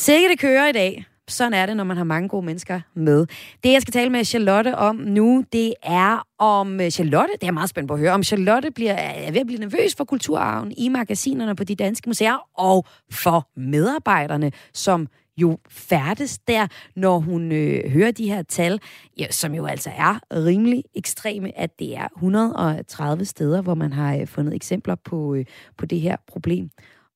Sikke 0.07 0.29
det 0.31 0.39
kører 0.45 0.67
i 0.69 0.77
dag. 0.81 1.12
Sådan 1.29 1.53
er 1.53 1.65
det, 1.65 1.77
når 1.77 1.83
man 1.83 1.97
har 1.97 2.03
mange 2.03 2.29
gode 2.29 2.45
mennesker 2.45 2.81
med. 2.93 3.25
Det, 3.63 3.71
jeg 3.71 3.81
skal 3.81 3.91
tale 3.91 4.09
med 4.09 4.23
Charlotte 4.23 4.75
om 4.75 4.95
nu, 4.95 5.43
det 5.53 5.73
er 5.83 6.27
om 6.37 6.81
øh, 6.81 6.89
Charlotte, 6.89 7.33
det 7.41 7.47
er 7.47 7.51
meget 7.51 7.69
spændt 7.69 7.87
på 7.87 7.93
at 7.93 7.99
høre, 7.99 8.11
om 8.11 8.23
Charlotte 8.23 8.71
bliver, 8.71 8.93
er 8.93 9.31
ved 9.31 9.41
at 9.41 9.47
blive 9.47 9.59
nervøs 9.59 9.95
for 9.95 10.03
kulturarven 10.03 10.73
i 10.77 10.89
magasinerne 10.89 11.55
på 11.55 11.63
de 11.63 11.75
danske 11.75 12.09
museer, 12.09 12.49
og 12.57 12.85
for 13.11 13.49
medarbejderne, 13.59 14.51
som 14.73 15.07
jo 15.37 15.57
færdes 15.69 16.39
der, 16.39 16.67
når 16.95 17.19
hun 17.19 17.51
øh, 17.51 17.91
hører 17.91 18.11
de 18.11 18.27
her 18.27 18.43
tal, 18.43 18.79
ja, 19.19 19.31
som 19.31 19.53
jo 19.53 19.65
altså 19.65 19.89
er 19.97 20.19
rimelig 20.31 20.83
ekstreme, 20.95 21.57
at 21.57 21.79
det 21.79 21.97
er 21.97 22.07
130 22.17 23.25
steder, 23.25 23.61
hvor 23.61 23.75
man 23.75 23.93
har 23.93 24.15
øh, 24.15 24.27
fundet 24.27 24.55
eksempler 24.55 24.95
på, 24.95 25.35
øh, 25.35 25.45
på 25.77 25.85
det 25.85 26.01
her 26.01 26.17
problem. 26.27 26.69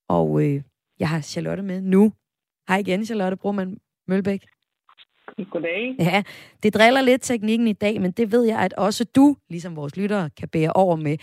Og 0.08 0.42
øh, 0.44 0.62
jeg 0.98 1.08
har 1.08 1.20
Charlotte 1.20 1.62
med 1.62 1.80
nu. 1.80 2.12
Hej 2.68 2.78
igen, 2.78 3.06
Charlotte 3.06 3.36
Broman 3.36 3.78
Mølbæk. 4.08 4.40
Goddag. 5.50 5.94
Ja, 5.98 6.22
det 6.62 6.74
driller 6.74 7.02
lidt 7.02 7.22
teknikken 7.22 7.68
i 7.68 7.72
dag, 7.72 8.00
men 8.00 8.10
det 8.10 8.32
ved 8.32 8.44
jeg, 8.44 8.58
at 8.58 8.72
også 8.72 9.04
du, 9.16 9.36
ligesom 9.50 9.76
vores 9.76 9.96
lyttere, 9.96 10.30
kan 10.38 10.48
bære 10.48 10.72
over 10.74 10.96
med. 10.96 11.16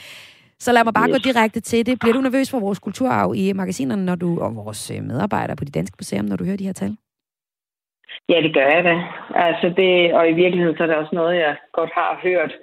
Så 0.59 0.71
lad 0.71 0.83
mig 0.83 0.93
bare 0.93 1.09
yes. 1.09 1.15
gå 1.15 1.19
direkte 1.29 1.59
til 1.59 1.86
det. 1.86 1.99
Bliver 1.99 2.13
du 2.13 2.21
nervøs 2.21 2.51
for 2.51 2.59
vores 2.59 2.79
kulturarv 2.79 3.33
i 3.36 3.53
magasinerne, 3.53 4.05
når 4.05 4.15
du, 4.15 4.39
og 4.41 4.55
vores 4.55 4.91
øh, 4.91 5.03
medarbejdere 5.03 5.55
på 5.55 5.65
de 5.65 5.71
danske 5.71 5.95
museer, 5.99 6.21
når 6.21 6.36
du 6.36 6.45
hører 6.45 6.57
de 6.57 6.65
her 6.65 6.73
tal? 6.73 6.97
Ja, 8.29 8.41
det 8.41 8.53
gør 8.53 8.67
jeg 8.75 8.83
da. 8.83 8.95
Altså 9.36 9.73
det, 9.77 10.13
og 10.13 10.29
i 10.29 10.33
virkeligheden 10.33 10.77
så 10.77 10.83
er 10.83 10.88
det 10.88 10.95
også 10.95 11.15
noget, 11.15 11.36
jeg 11.36 11.55
godt 11.73 11.91
har 11.93 12.19
hørt 12.23 12.53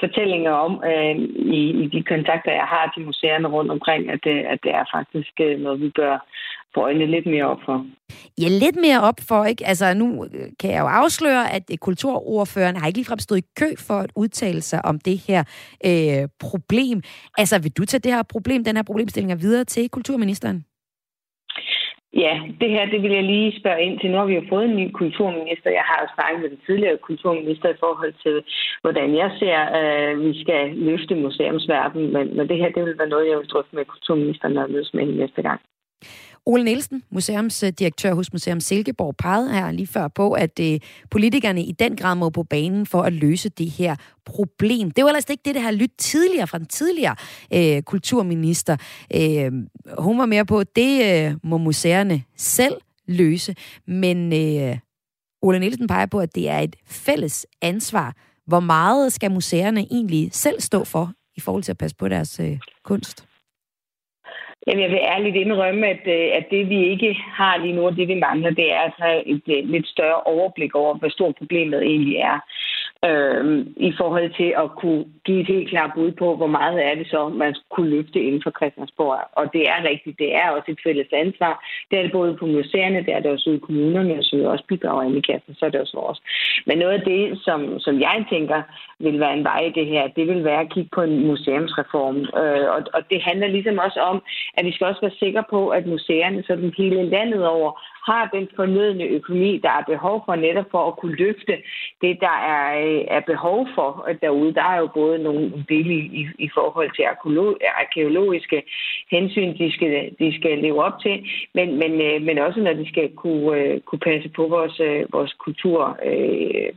fortællinger 0.00 0.52
om 0.52 0.82
øh, 0.90 1.16
i, 1.58 1.62
i 1.82 1.86
de 1.94 2.02
kontakter, 2.02 2.52
jeg 2.52 2.68
har 2.74 2.92
til 2.94 3.06
museerne 3.06 3.48
rundt 3.48 3.70
omkring, 3.70 4.10
at 4.10 4.20
det, 4.24 4.38
at 4.52 4.58
det 4.62 4.72
er 4.74 4.84
faktisk 4.94 5.32
øh, 5.40 5.60
noget, 5.60 5.80
vi 5.80 5.88
bør 5.88 6.26
få 6.74 6.80
øjnene 6.80 7.06
lidt 7.06 7.26
mere 7.26 7.44
op 7.44 7.60
for. 7.64 7.86
Ja, 8.40 8.48
lidt 8.48 8.76
mere 8.76 9.00
op 9.00 9.20
for, 9.28 9.44
ikke? 9.44 9.66
Altså, 9.66 9.94
nu 9.94 10.24
øh, 10.24 10.46
kan 10.60 10.70
jeg 10.70 10.80
jo 10.80 10.86
afsløre, 10.86 11.52
at 11.52 11.62
kulturordføreren 11.80 12.76
har 12.76 12.86
ikke 12.86 12.98
ligefrem 12.98 13.18
stået 13.18 13.38
i 13.38 13.48
kø 13.60 13.68
for 13.78 13.94
at 13.94 14.12
udtale 14.16 14.60
sig 14.60 14.84
om 14.84 14.98
det 14.98 15.18
her 15.28 15.40
øh, 15.88 16.28
problem. 16.40 17.02
Altså, 17.38 17.62
vil 17.62 17.72
du 17.72 17.84
tage 17.84 18.00
det 18.00 18.12
her 18.12 18.22
problem, 18.22 18.64
den 18.64 18.76
her 18.76 18.82
problemstilling 18.82 19.40
videre 19.40 19.64
til 19.64 19.88
kulturministeren? 19.88 20.64
Ja, 22.12 22.34
det 22.60 22.70
her 22.70 22.84
det 22.86 23.02
vil 23.02 23.12
jeg 23.12 23.24
lige 23.24 23.60
spørge 23.60 23.82
ind 23.82 24.00
til. 24.00 24.10
Nu 24.10 24.16
har 24.18 24.24
vi 24.24 24.34
jo 24.34 24.44
fået 24.48 24.64
en 24.64 24.76
ny 24.76 24.90
kulturminister. 24.90 25.70
Jeg 25.70 25.86
har 25.90 25.98
jo 26.02 26.08
snakket 26.14 26.40
med 26.42 26.50
den 26.50 26.60
tidligere 26.66 26.98
kulturminister 27.08 27.68
i 27.68 27.80
forhold 27.84 28.14
til, 28.24 28.36
hvordan 28.82 29.16
jeg 29.16 29.30
ser, 29.38 29.58
at 29.58 30.14
øh, 30.14 30.24
vi 30.26 30.40
skal 30.42 30.62
løfte 30.76 31.14
museumsverdenen. 31.14 32.12
Men, 32.12 32.36
men 32.36 32.48
det 32.48 32.56
her 32.56 32.70
det 32.74 32.84
vil 32.84 32.98
være 32.98 33.14
noget, 33.14 33.28
jeg 33.28 33.38
vil 33.38 33.52
drøfte 33.52 33.76
med 33.76 33.84
kulturministeren, 33.84 34.54
når 34.54 34.62
jeg 34.62 34.70
mødes 34.70 34.94
med 34.94 35.04
hende 35.04 35.18
næste 35.18 35.42
gang. 35.42 35.60
Ole 36.46 36.64
Nielsen, 36.64 37.02
museumsdirektør 37.10 38.14
hos 38.14 38.32
Museum 38.32 38.60
Silkeborg, 38.60 39.16
pegede 39.16 39.52
her 39.52 39.72
lige 39.72 39.86
før 39.86 40.08
på, 40.08 40.32
at 40.32 40.60
øh, 40.60 40.80
politikerne 41.10 41.62
i 41.64 41.72
den 41.72 41.96
grad 41.96 42.14
må 42.14 42.30
på 42.30 42.42
banen 42.42 42.86
for 42.86 43.02
at 43.02 43.12
løse 43.12 43.48
det 43.48 43.70
her 43.70 43.96
problem. 44.24 44.90
Det 44.90 45.04
var 45.04 45.10
ellers 45.10 45.30
ikke 45.30 45.42
det, 45.44 45.54
der 45.54 45.60
har 45.60 45.70
lyttet 45.70 45.98
tidligere 45.98 46.46
fra 46.46 46.58
den 46.58 46.66
tidligere 46.66 47.16
øh, 47.54 47.82
kulturminister. 47.82 48.76
Øh, 49.14 49.52
hun 49.98 50.18
var 50.18 50.26
mere 50.26 50.46
på, 50.46 50.58
at 50.58 50.76
det 50.76 51.26
øh, 51.26 51.34
må 51.44 51.58
museerne 51.58 52.22
selv 52.36 52.74
løse, 53.06 53.54
men 53.86 54.32
øh, 54.32 54.78
Ole 55.42 55.58
Nielsen 55.58 55.86
peger 55.86 56.06
på, 56.06 56.18
at 56.18 56.34
det 56.34 56.48
er 56.48 56.58
et 56.58 56.76
fælles 56.86 57.46
ansvar. 57.62 58.16
Hvor 58.46 58.60
meget 58.60 59.12
skal 59.12 59.30
museerne 59.30 59.80
egentlig 59.80 60.30
selv 60.32 60.60
stå 60.60 60.84
for 60.84 61.12
i 61.36 61.40
forhold 61.40 61.62
til 61.62 61.72
at 61.72 61.78
passe 61.78 61.96
på 61.96 62.08
deres 62.08 62.40
øh, 62.40 62.58
kunst? 62.84 63.29
Jamen, 64.66 64.82
jeg 64.82 64.90
vil 64.90 65.08
ærligt 65.14 65.36
indrømme, 65.36 65.86
at, 65.86 66.04
øh, 66.06 66.28
at 66.38 66.46
det 66.50 66.68
vi 66.68 66.78
ikke 66.92 67.14
har 67.40 67.56
lige 67.56 67.72
nu, 67.72 67.86
og 67.86 67.96
det 67.96 68.08
vi 68.08 68.14
mangler, 68.14 68.50
det 68.50 68.72
er 68.74 68.78
altså 68.78 69.22
et, 69.26 69.42
et 69.46 69.66
lidt 69.66 69.86
større 69.86 70.20
overblik 70.20 70.74
over, 70.74 70.94
hvad 70.94 71.10
stort 71.10 71.34
problemet 71.36 71.82
egentlig 71.82 72.16
er 72.16 72.38
øh, 73.08 73.66
i 73.88 73.92
forhold 74.00 74.30
til 74.40 74.50
at 74.62 74.68
kunne 74.80 75.04
give 75.24 75.40
et 75.40 75.46
helt 75.46 75.68
klart 75.70 75.90
bud 75.94 76.12
på, 76.12 76.36
hvor 76.36 76.46
meget 76.46 76.86
er 76.88 76.94
det 76.94 77.06
så, 77.06 77.28
man 77.28 77.54
kunne 77.70 77.90
løfte 77.90 78.20
inden 78.20 78.42
for 78.42 78.50
Christiansborg. 78.50 79.18
Og 79.32 79.52
det 79.52 79.62
er 79.68 79.88
rigtigt, 79.90 80.18
det 80.18 80.34
er 80.34 80.50
også 80.50 80.70
et 80.70 80.80
fælles 80.84 81.08
ansvar. 81.12 81.64
Det 81.90 81.98
er 81.98 82.02
det 82.02 82.12
både 82.12 82.36
på 82.36 82.46
museerne, 82.46 83.04
det 83.06 83.12
er 83.14 83.20
det 83.20 83.30
også 83.30 83.50
ude 83.50 83.56
i 83.56 83.66
kommunerne, 83.66 84.18
og 84.18 84.24
så 84.24 84.36
vi 84.36 84.44
også 84.44 84.64
bidrager 84.68 85.02
ind 85.02 85.16
i 85.16 85.20
kassen, 85.20 85.54
så 85.54 85.66
er 85.66 85.70
det 85.70 85.80
også 85.80 85.96
vores. 85.96 86.20
Men 86.66 86.78
noget 86.78 86.92
af 86.98 87.04
det, 87.12 87.40
som, 87.44 87.78
som 87.78 88.00
jeg 88.00 88.24
tænker 88.30 88.62
vil 88.98 89.20
være 89.20 89.36
en 89.36 89.44
vej 89.44 89.60
i 89.60 89.72
det 89.78 89.86
her, 89.86 90.08
det 90.08 90.26
vil 90.28 90.44
være 90.44 90.60
at 90.60 90.72
kigge 90.72 90.90
på 90.94 91.02
en 91.02 91.26
museumsreform. 91.26 92.16
Øh, 92.42 92.66
og, 92.74 92.80
og 92.94 93.02
det 93.10 93.22
handler 93.22 93.48
ligesom 93.48 93.78
også 93.78 94.00
om, 94.00 94.22
at 94.54 94.64
vi 94.66 94.72
skal 94.72 94.86
også 94.86 95.00
være 95.00 95.20
sikre 95.24 95.44
på, 95.50 95.68
at 95.68 95.86
museerne 95.86 96.42
sådan 96.46 96.74
hele 96.76 97.02
landet 97.02 97.46
over 97.46 97.70
har 98.10 98.30
den 98.36 98.48
fornødne 98.56 99.04
økonomi, 99.04 99.60
der 99.64 99.70
er 99.70 99.90
behov 99.92 100.22
for 100.24 100.34
netop 100.34 100.68
for 100.70 100.82
at 100.88 100.96
kunne 100.96 101.16
løfte 101.24 101.54
det, 102.02 102.14
der 102.20 102.36
er, 102.56 102.66
øh, 102.90 103.04
er 103.16 103.20
behov 103.20 103.68
for 103.74 104.08
derude. 104.22 104.54
Der 104.54 104.62
er 104.62 104.78
jo 104.78 104.88
både 104.94 105.18
nogle 105.18 105.64
dele 105.68 105.94
i, 105.94 106.26
i 106.38 106.48
forhold 106.54 106.90
til 106.96 107.04
arkeologiske 107.82 108.62
hensyn, 109.10 109.58
de 109.58 109.72
skal, 109.72 110.10
de 110.18 110.38
skal 110.38 110.58
leve 110.58 110.84
op 110.84 111.00
til, 111.02 111.16
men, 111.54 111.68
men, 111.78 111.92
øh, 112.00 112.22
men 112.22 112.38
også 112.38 112.60
når 112.60 112.72
de 112.72 112.88
skal 112.88 113.08
kunne, 113.16 113.58
øh, 113.58 113.80
kunne 113.80 113.98
passe 113.98 114.28
på 114.28 114.46
vores, 114.46 114.80
øh, 114.80 115.12
vores 115.12 115.32
kultur, 115.32 115.98
øh, 116.04 116.70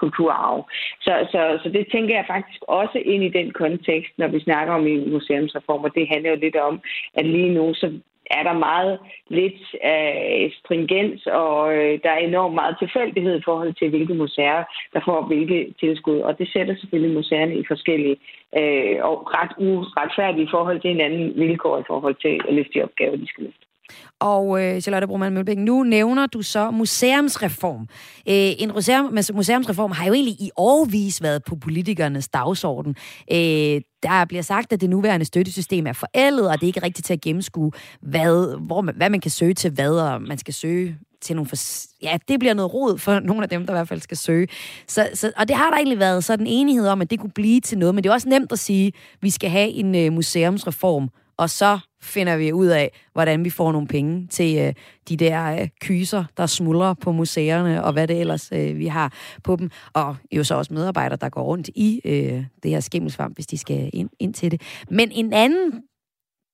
kulturarv. 0.00 0.68
Så, 1.00 1.12
så, 1.32 1.40
så 1.62 1.68
det 1.68 1.86
tænker 1.92 2.14
jeg 2.14 2.24
faktisk 2.26 2.60
også 2.68 2.98
ind 2.98 3.22
i 3.24 3.36
den 3.38 3.50
kontekst, 3.52 4.12
når 4.18 4.28
vi 4.28 4.40
snakker 4.40 4.74
om 4.74 4.86
en 4.86 5.12
museumsreform, 5.12 5.84
og 5.84 5.94
det 5.94 6.08
handler 6.08 6.30
jo 6.30 6.36
lidt 6.36 6.56
om, 6.56 6.80
at 7.14 7.26
lige 7.26 7.54
nu 7.54 7.74
så 7.74 7.88
er 8.30 8.42
der 8.42 8.52
meget 8.52 8.98
lidt 9.28 9.62
øh, 9.90 10.50
stringens, 10.60 11.26
og 11.26 11.74
øh, 11.76 11.98
der 12.02 12.10
er 12.10 12.18
enormt 12.18 12.54
meget 12.54 12.76
tilfældighed 12.78 13.38
i 13.38 13.44
forhold 13.44 13.74
til, 13.74 13.90
hvilke 13.90 14.14
museer, 14.14 14.64
der 14.92 15.00
får 15.04 15.26
hvilke 15.26 15.74
tilskud. 15.80 16.18
Og 16.18 16.38
det 16.38 16.48
sætter 16.52 16.74
selvfølgelig 16.80 17.14
museerne 17.14 17.54
i 17.56 17.64
forskellige 17.68 18.16
øh, 18.58 18.96
og 19.08 19.16
ret 19.36 19.52
uretfærdige 19.58 20.48
forhold 20.50 20.80
til 20.80 20.90
hinanden 20.90 21.40
vilkår 21.40 21.78
i 21.78 21.86
forhold 21.86 22.14
til 22.14 22.40
at 22.48 22.54
løfte 22.54 22.72
de 22.74 22.84
opgaver, 22.84 23.16
de 23.16 23.28
skal 23.28 23.44
løfte. 23.44 23.66
Og 24.20 24.62
øh, 24.62 24.80
Charlotte 24.80 25.06
Broman 25.06 25.32
Mølbæk, 25.32 25.58
nu 25.58 25.82
nævner 25.82 26.26
du 26.26 26.42
så 26.42 26.70
museumsreform. 26.70 27.88
Øh, 28.28 28.52
en 28.58 28.70
museum, 28.74 29.18
museumsreform 29.34 29.90
har 29.90 30.06
jo 30.06 30.12
egentlig 30.12 30.40
i 30.40 30.50
årvis 30.56 31.22
været 31.22 31.44
på 31.44 31.56
politikernes 31.56 32.28
dagsorden. 32.28 32.96
Øh, 33.32 33.80
der 34.02 34.24
bliver 34.24 34.42
sagt, 34.42 34.72
at 34.72 34.80
det 34.80 34.90
nuværende 34.90 35.26
støttesystem 35.26 35.86
er 35.86 35.92
forældet, 35.92 36.48
og 36.48 36.54
det 36.54 36.62
er 36.62 36.66
ikke 36.66 36.82
rigtigt 36.82 37.06
til 37.06 37.12
at 37.12 37.20
gennemskue, 37.20 37.72
hvad, 38.00 38.60
hvor 38.66 38.80
man, 38.80 38.94
hvad 38.96 39.10
man 39.10 39.20
kan 39.20 39.30
søge 39.30 39.54
til 39.54 39.70
hvad, 39.70 39.92
og 39.92 40.22
man 40.22 40.38
skal 40.38 40.54
søge 40.54 40.98
til 41.24 41.36
nogle... 41.36 41.48
For, 41.48 41.56
ja, 42.02 42.18
det 42.28 42.38
bliver 42.40 42.54
noget 42.54 42.74
rod 42.74 42.98
for 42.98 43.20
nogle 43.20 43.42
af 43.42 43.48
dem, 43.48 43.66
der 43.66 43.72
i 43.72 43.76
hvert 43.76 43.88
fald 43.88 44.00
skal 44.00 44.16
søge. 44.16 44.48
Så, 44.88 45.08
så, 45.14 45.32
og 45.36 45.48
det 45.48 45.56
har 45.56 45.70
der 45.70 45.76
egentlig 45.76 45.98
været 45.98 46.24
sådan 46.24 46.46
enighed 46.46 46.88
om, 46.88 47.00
at 47.00 47.10
det 47.10 47.20
kunne 47.20 47.30
blive 47.30 47.60
til 47.60 47.78
noget, 47.78 47.94
men 47.94 48.04
det 48.04 48.10
er 48.10 48.14
også 48.14 48.28
nemt 48.28 48.52
at 48.52 48.58
sige, 48.58 48.86
at 48.86 49.18
vi 49.20 49.30
skal 49.30 49.50
have 49.50 49.68
en 49.68 49.94
øh, 49.94 50.12
museumsreform, 50.12 51.08
og 51.36 51.50
så 51.50 51.78
finder 52.02 52.36
vi 52.36 52.52
ud 52.52 52.66
af, 52.66 52.90
hvordan 53.12 53.44
vi 53.44 53.50
får 53.50 53.72
nogle 53.72 53.88
penge 53.88 54.26
til 54.26 54.58
øh, 54.58 54.74
de 55.08 55.16
der 55.16 55.60
øh, 55.60 55.68
kyser, 55.80 56.24
der 56.36 56.46
smuldrer 56.46 56.94
på 56.94 57.12
museerne, 57.12 57.84
og 57.84 57.92
hvad 57.92 58.08
det 58.08 58.20
ellers 58.20 58.52
øh, 58.52 58.78
vi 58.78 58.86
har 58.86 59.12
på 59.44 59.56
dem. 59.56 59.70
Og 59.92 60.16
jo 60.32 60.44
så 60.44 60.54
også 60.54 60.74
medarbejdere, 60.74 61.18
der 61.20 61.28
går 61.28 61.42
rundt 61.42 61.68
i 61.74 62.00
øh, 62.04 62.44
det 62.62 62.70
her 62.70 62.80
skimmelsvamp, 62.80 63.34
hvis 63.34 63.46
de 63.46 63.58
skal 63.58 63.90
ind, 63.92 64.10
ind 64.20 64.34
til 64.34 64.50
det. 64.50 64.62
Men 64.90 65.10
en 65.12 65.32
anden 65.32 65.82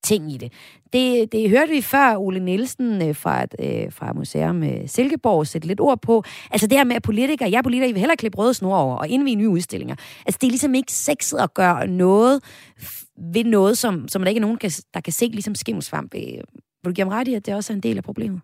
ting 0.02 0.32
i 0.32 0.36
det. 0.36 0.52
Det, 0.92 1.32
det 1.32 1.50
hørte 1.50 1.72
vi 1.72 1.80
før 1.80 2.16
Ole 2.16 2.40
Nielsen 2.40 3.08
øh, 3.08 3.14
fra, 3.14 3.42
øh, 3.42 3.92
fra 3.92 4.12
Museum 4.12 4.62
øh, 4.62 4.88
Silkeborg 4.88 5.46
sætte 5.46 5.68
lidt 5.68 5.80
ord 5.80 6.02
på. 6.02 6.22
Altså 6.50 6.66
det 6.66 6.78
her 6.78 6.84
med, 6.84 6.96
at 6.96 7.02
politikere, 7.02 7.50
jeg 7.50 7.58
er 7.58 7.62
politiker, 7.62 7.88
I 7.88 7.92
vil 7.92 8.00
hellere 8.00 8.16
klippe 8.16 8.38
røde 8.38 8.54
snor 8.54 8.76
over 8.76 8.96
og 8.96 9.08
indvige 9.08 9.36
nye 9.36 9.48
udstillinger. 9.48 9.94
Altså 10.26 10.38
det 10.40 10.46
er 10.46 10.50
ligesom 10.50 10.74
ikke 10.74 10.92
sexet 10.92 11.38
at 11.38 11.54
gøre 11.54 11.86
noget 11.86 12.40
ved 13.20 13.44
noget, 13.44 13.78
som, 13.78 14.08
som 14.08 14.22
der 14.22 14.28
ikke 14.28 14.38
er 14.38 14.42
nogen, 14.42 14.58
der 14.94 15.00
kan 15.00 15.12
se 15.12 15.26
ligesom 15.26 15.54
skimmelsvamp. 15.54 16.14
Øh, 16.14 16.22
vil 16.22 16.44
du 16.84 16.92
give 16.92 17.04
mig 17.04 17.14
ret 17.14 17.28
i, 17.28 17.34
at 17.34 17.46
det 17.46 17.54
også 17.54 17.72
er 17.72 17.74
en 17.74 17.82
del 17.82 17.96
af 17.96 18.04
problemet? 18.04 18.40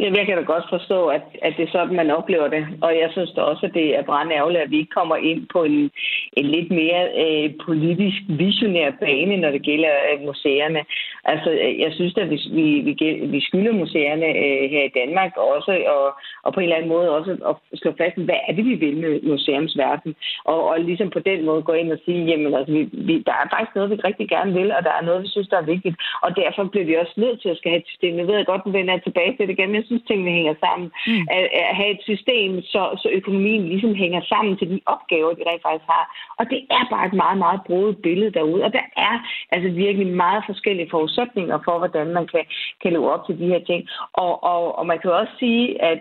Jamen, 0.00 0.16
jeg 0.16 0.26
kan 0.26 0.36
da 0.36 0.42
godt 0.42 0.64
forstå, 0.70 1.06
at, 1.06 1.22
at 1.42 1.52
det 1.56 1.62
er 1.64 1.72
sådan, 1.72 1.96
man 1.96 2.10
oplever 2.10 2.48
det. 2.48 2.66
Og 2.82 2.92
jeg 3.02 3.08
synes 3.12 3.30
da 3.36 3.40
også, 3.40 3.66
at 3.66 3.74
det 3.74 3.98
er 3.98 4.02
brændærgerligt, 4.02 4.62
at 4.62 4.70
vi 4.70 4.78
ikke 4.78 4.96
kommer 5.00 5.16
ind 5.16 5.46
på 5.52 5.64
en, 5.64 5.90
en 6.32 6.46
lidt 6.54 6.70
mere 6.70 7.02
øh, 7.24 7.50
politisk 7.66 8.20
visionær 8.28 8.90
bane, 9.00 9.36
når 9.36 9.50
det 9.50 9.62
gælder 9.62 9.92
øh, 10.12 10.20
museerne. 10.26 10.80
Altså, 11.24 11.50
øh, 11.50 11.80
jeg 11.80 11.92
synes 11.92 12.14
at 12.16 12.30
vi, 12.30 12.38
vi, 12.58 12.66
vi, 12.80 12.94
vi 13.34 13.40
skylder 13.40 13.72
museerne 13.72 14.28
øh, 14.44 14.70
her 14.70 14.84
i 14.84 14.94
Danmark 15.00 15.32
også, 15.36 15.72
og, 15.94 16.04
og 16.42 16.54
på 16.54 16.60
en 16.60 16.64
eller 16.64 16.76
anden 16.76 16.94
måde 16.94 17.16
også 17.18 17.32
at 17.50 17.78
slå 17.78 17.90
fast, 17.98 18.16
hvad 18.16 18.40
er 18.48 18.52
det, 18.52 18.64
vi 18.64 18.74
vil 18.74 18.96
med 18.96 19.22
museumsverden? 19.22 20.14
Og, 20.44 20.68
og 20.68 20.80
ligesom 20.80 21.10
på 21.10 21.18
den 21.18 21.44
måde 21.44 21.62
gå 21.62 21.72
ind 21.72 21.92
og 21.92 21.98
sige, 22.04 22.24
jamen 22.24 22.54
altså, 22.54 22.72
vi, 22.72 22.82
vi, 22.92 23.14
der 23.26 23.32
er 23.32 23.48
faktisk 23.54 23.74
noget, 23.74 23.90
vi 23.90 23.94
rigtig 23.94 24.28
gerne 24.28 24.52
vil, 24.52 24.72
og 24.76 24.82
der 24.84 24.92
er 24.98 25.04
noget, 25.04 25.22
vi 25.22 25.28
synes, 25.28 25.48
der 25.48 25.58
er 25.58 25.72
vigtigt. 25.74 25.96
Og 26.22 26.36
derfor 26.36 26.64
bliver 26.64 26.86
vi 26.86 26.94
også 26.94 27.14
nødt 27.16 27.42
til 27.42 27.48
at 27.48 27.56
skal 27.56 27.70
have 27.70 27.80
et 27.80 27.88
system. 27.92 28.18
Jeg 28.18 28.26
ved 28.26 28.44
godt, 28.44 28.62
at 28.66 28.72
vender 28.72 28.98
tilbage 28.98 29.36
til 29.36 29.46
det 29.48 29.54
igen, 29.58 29.83
jeg 29.84 29.90
synes, 29.90 30.08
tingene 30.10 30.36
hænger 30.38 30.54
sammen. 30.64 30.88
Mm. 31.06 31.26
At, 31.36 31.44
at 31.70 31.76
have 31.80 31.90
et 31.96 32.02
system, 32.10 32.50
så, 32.72 32.82
så 33.02 33.08
økonomien 33.18 33.64
ligesom 33.72 33.94
hænger 33.94 34.20
sammen 34.32 34.56
til 34.56 34.68
de 34.72 34.80
opgaver, 34.94 35.30
de 35.32 35.48
rent 35.48 35.62
faktisk 35.66 35.88
har. 35.94 36.04
Og 36.38 36.44
det 36.50 36.60
er 36.78 36.84
bare 36.90 37.06
et 37.06 37.16
meget, 37.22 37.38
meget 37.38 37.60
brudet 37.66 37.96
billede 38.06 38.32
derude. 38.38 38.64
Og 38.66 38.72
der 38.72 38.86
er 38.96 39.14
altså 39.54 39.70
virkelig 39.84 40.06
meget 40.06 40.42
forskellige 40.46 40.90
forudsætninger 40.90 41.58
for, 41.64 41.78
hvordan 41.78 42.06
man 42.18 42.26
kan, 42.26 42.44
kan 42.82 42.92
leve 42.92 43.12
op 43.14 43.26
til 43.26 43.38
de 43.38 43.46
her 43.52 43.62
ting. 43.70 43.80
Og, 44.12 44.44
og, 44.52 44.78
og 44.78 44.86
man 44.86 44.98
kan 44.98 45.10
også 45.10 45.32
sige, 45.38 45.82
at 45.82 46.00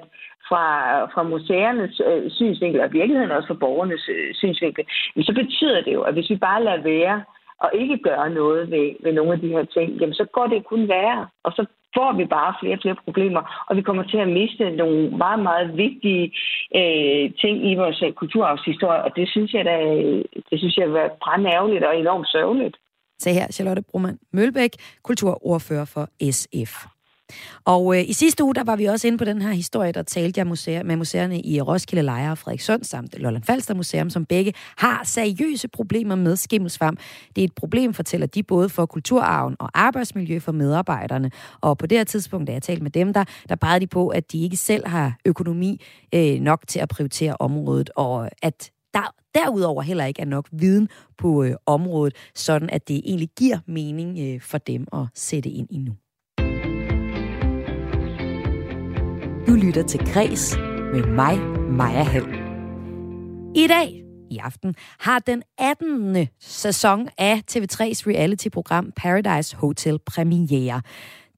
fra, 0.49 0.65
fra 1.13 1.23
museernes 1.23 2.01
øh, 2.07 2.31
synsvinkel, 2.31 2.81
og 2.81 2.93
virkeligheden 2.93 3.31
også 3.31 3.47
fra 3.47 3.61
borgernes 3.65 4.09
øh, 4.15 4.35
synsvinkel, 4.35 4.83
så 5.27 5.33
betyder 5.41 5.81
det 5.81 5.93
jo, 5.93 6.01
at 6.01 6.13
hvis 6.13 6.29
vi 6.29 6.35
bare 6.35 6.63
lader 6.63 6.81
være, 6.81 7.23
og 7.63 7.69
ikke 7.73 7.97
gøre 7.97 8.29
noget 8.29 8.71
ved, 8.71 8.87
ved 9.03 9.13
nogle 9.13 9.33
af 9.33 9.39
de 9.39 9.47
her 9.47 9.65
ting, 9.65 9.89
jamen 9.99 10.13
så 10.13 10.25
går 10.33 10.47
det 10.47 10.65
kun 10.65 10.87
værre. 10.87 11.27
Og 11.43 11.51
så 11.51 11.65
får 11.97 12.11
vi 12.19 12.25
bare 12.25 12.53
flere 12.59 12.75
og 12.77 12.81
flere 12.81 13.03
problemer, 13.05 13.65
og 13.67 13.75
vi 13.77 13.81
kommer 13.81 14.03
til 14.03 14.17
at 14.17 14.29
miste 14.39 14.69
nogle 14.81 15.17
meget, 15.23 15.39
meget 15.49 15.77
vigtige 15.77 16.25
øh, 16.79 17.25
ting 17.41 17.55
i 17.71 17.75
vores 17.75 18.01
øh, 18.05 18.13
kulturarvshistorie, 18.13 19.03
og 19.03 19.11
det 19.15 19.29
synes 19.29 19.53
jeg 19.53 19.65
da, 19.65 19.75
det 20.49 20.57
synes 20.61 20.77
jeg 20.77 20.85
er 20.85 21.09
brændærgerligt 21.23 21.83
og 21.83 21.97
enormt 21.97 22.27
sørgeligt. 22.27 22.75
Så 23.19 23.29
her 23.29 23.47
Charlotte 23.51 23.83
Brumann 23.89 24.19
Mølbæk, 24.33 24.73
kulturordfører 25.03 25.85
for 25.93 26.05
SF. 26.31 26.92
Og 27.65 27.97
øh, 27.97 28.09
i 28.09 28.13
sidste 28.13 28.43
uge, 28.43 28.55
der 28.55 28.63
var 28.63 28.75
vi 28.75 28.85
også 28.85 29.07
inde 29.07 29.17
på 29.17 29.25
den 29.25 29.41
her 29.41 29.51
historie, 29.51 29.91
der 29.91 30.03
talte 30.03 30.39
jeg 30.39 30.47
museer, 30.47 30.83
med 30.83 30.95
museerne 30.95 31.41
i 31.41 31.61
Roskilde 31.61 32.03
Lejre 32.03 32.31
og 32.31 32.37
Frederikssund 32.37 32.83
samt 32.83 33.19
Lolland 33.19 33.43
Falster 33.43 33.73
Museum, 33.73 34.09
som 34.09 34.25
begge 34.25 34.53
har 34.77 35.01
seriøse 35.03 35.67
problemer 35.67 36.15
med 36.15 36.35
skimmelsvamp. 36.35 36.99
Det 37.35 37.41
er 37.41 37.45
et 37.45 37.55
problem, 37.55 37.93
fortæller 37.93 38.27
de 38.27 38.43
både 38.43 38.69
for 38.69 38.85
kulturarven 38.85 39.55
og 39.59 39.69
arbejdsmiljø 39.73 40.39
for 40.39 40.51
medarbejderne. 40.51 41.31
Og 41.61 41.77
på 41.77 41.87
det 41.87 41.97
her 41.97 42.05
tidspunkt, 42.05 42.47
da 42.47 42.53
jeg 42.53 42.61
talte 42.61 42.83
med 42.83 42.91
dem, 42.91 43.13
der, 43.13 43.23
der 43.49 43.55
pegede 43.55 43.79
de 43.79 43.87
på, 43.87 44.07
at 44.07 44.31
de 44.31 44.43
ikke 44.43 44.57
selv 44.57 44.87
har 44.87 45.17
økonomi 45.25 45.81
øh, 46.15 46.39
nok 46.39 46.63
til 46.67 46.79
at 46.79 46.89
prioritere 46.89 47.35
området, 47.39 47.89
og 47.95 48.29
at 48.41 48.71
der 48.93 49.15
derudover 49.35 49.81
heller 49.81 50.05
ikke 50.05 50.21
er 50.21 50.25
nok 50.25 50.49
viden 50.51 50.89
på 51.17 51.43
øh, 51.43 51.55
området, 51.65 52.15
sådan 52.35 52.69
at 52.69 52.87
det 52.87 53.01
egentlig 53.05 53.29
giver 53.37 53.59
mening 53.65 54.19
øh, 54.19 54.41
for 54.41 54.57
dem 54.57 54.87
at 54.93 55.07
sætte 55.15 55.49
ind 55.49 55.67
i 55.71 55.77
nu. 55.77 55.95
Du 59.47 59.53
lytter 59.53 59.83
til 59.83 59.99
Græs 60.13 60.57
med 60.93 61.07
mig, 61.07 61.39
Maja 61.71 62.03
Hall. 62.03 62.33
I 63.55 63.67
dag, 63.67 64.03
i 64.31 64.37
aften, 64.37 64.75
har 64.99 65.19
den 65.19 65.43
18. 65.57 66.27
sæson 66.39 67.09
af 67.17 67.41
TV3's 67.51 68.07
reality-program 68.07 68.91
Paradise 68.95 69.55
Hotel 69.55 69.99
premiere. 70.05 70.81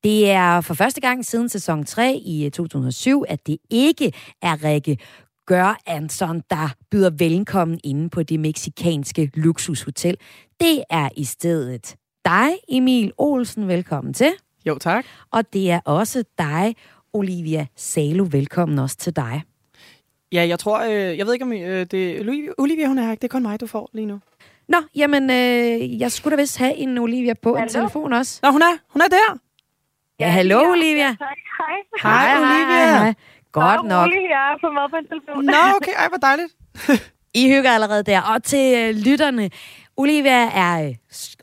Det 0.03 0.29
er 0.29 0.61
for 0.61 0.73
første 0.73 1.01
gang 1.01 1.25
siden 1.25 1.49
sæson 1.49 1.85
3 1.85 2.15
i 2.15 2.49
2007, 2.49 3.25
at 3.27 3.47
det 3.47 3.57
ikke 3.69 4.13
er 4.41 4.63
Rikke 4.63 4.97
Gør 5.45 5.77
Anson, 5.85 6.41
der 6.49 6.73
byder 6.91 7.09
velkommen 7.09 7.79
inde 7.83 8.09
på 8.09 8.23
det 8.23 8.39
meksikanske 8.39 9.31
luksushotel. 9.33 10.17
Det 10.59 10.83
er 10.89 11.09
i 11.17 11.23
stedet 11.23 11.95
dig, 12.25 12.49
Emil 12.69 13.11
Olsen. 13.17 13.67
Velkommen 13.67 14.13
til. 14.13 14.31
Jo, 14.65 14.77
tak. 14.77 15.05
Og 15.31 15.53
det 15.53 15.71
er 15.71 15.79
også 15.85 16.23
dig, 16.37 16.75
Olivia 17.15 17.67
Salo. 17.75 18.27
Velkommen 18.31 18.79
også 18.79 18.97
til 18.97 19.15
dig. 19.15 19.43
Ja, 20.31 20.47
jeg 20.47 20.59
tror, 20.59 20.79
øh, 20.79 21.17
jeg 21.17 21.25
ved 21.25 21.33
ikke 21.33 21.45
om 21.45 21.53
øh, 21.53 21.85
det 21.91 22.19
Olivia, 22.57 22.87
hun 22.87 22.97
er 22.97 23.03
her. 23.03 23.15
Det 23.15 23.23
er 23.23 23.27
kun 23.27 23.41
mig, 23.43 23.61
du 23.61 23.67
får 23.67 23.89
lige 23.93 24.05
nu. 24.05 24.19
Nå, 24.67 24.77
jamen, 24.95 25.29
øh, 25.29 25.99
jeg 26.01 26.11
skulle 26.11 26.37
da 26.37 26.41
vist 26.41 26.57
have 26.57 26.75
en 26.75 26.97
Olivia 26.97 27.33
på 27.33 27.55
hallo? 27.55 27.63
en 27.63 27.69
telefon 27.69 28.13
også. 28.13 28.39
Nå, 28.43 28.51
hun 28.51 28.61
er, 28.61 28.77
hun 28.93 29.01
er 29.01 29.07
der. 29.07 29.37
Ja, 30.19 30.29
hallo 30.29 30.71
Olivia. 30.71 31.07
Hej. 31.07 31.35
Hej, 32.03 32.27
hej 32.27 32.37
Olivia. 32.37 32.97
Hej. 32.97 33.13
Godt 33.51 33.83
Nå, 33.83 33.89
nok. 33.89 34.05
Rolig, 34.05 34.23
jeg 34.29 34.53
er 34.53 34.57
på 34.61 34.69
med 34.77 34.89
på 34.89 34.95
en 34.95 35.07
telefon. 35.07 35.45
Nå, 35.45 35.61
okay. 35.75 35.91
Ej, 35.97 36.07
hvor 36.07 36.17
dejligt. 36.17 36.51
I 37.41 37.49
hygger 37.49 37.71
allerede 37.71 38.03
der. 38.03 38.21
Og 38.21 38.43
til 38.43 38.65
øh, 38.77 38.95
lytterne, 39.05 39.49
Olivia 39.97 40.49
er 40.53 40.87
øh, 40.87 40.95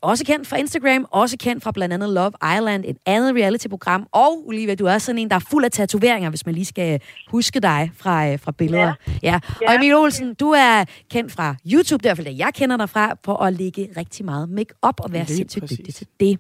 også 0.03 0.25
kendt 0.25 0.49
fra 0.49 0.57
Instagram, 0.57 1.07
også 1.11 1.37
kendt 1.41 1.63
fra 1.63 1.71
blandt 1.71 1.95
andet 1.95 2.09
Love 2.09 2.33
Island, 2.57 2.85
et 2.87 2.97
andet 3.07 3.35
reality-program. 3.35 4.07
Og 4.13 4.47
Olivia, 4.47 4.75
du 4.75 4.87
er 4.87 4.99
sådan 4.99 5.19
en, 5.19 5.31
der 5.31 5.37
er 5.37 5.41
fuld 5.51 5.65
af 5.65 5.71
tatoveringer, 5.71 6.31
hvis 6.31 6.47
man 6.47 6.55
lige 6.55 6.65
skal 6.65 7.01
huske 7.29 7.61
dig 7.61 7.91
fra, 7.97 8.29
øh, 8.29 8.39
fra 8.39 8.53
billeder. 8.53 8.95
Ja. 9.23 9.41
ja. 9.63 9.69
Og 9.69 9.75
Emil 9.75 9.95
Olsen, 9.95 10.35
du 10.35 10.51
er 10.51 10.85
kendt 11.11 11.33
fra 11.33 11.55
YouTube, 11.73 12.09
derfor 12.09 12.23
jeg 12.31 12.51
kender 12.55 12.77
dig 12.77 12.91
fra, 12.91 13.15
for 13.25 13.37
at 13.37 13.53
lægge 13.53 13.89
rigtig 13.97 14.25
meget 14.25 14.49
make-up 14.49 15.01
og 15.01 15.13
være 15.13 15.27
sindssygt 15.27 15.71
dygtig 15.71 15.95
til 15.95 16.07
det. 16.21 16.39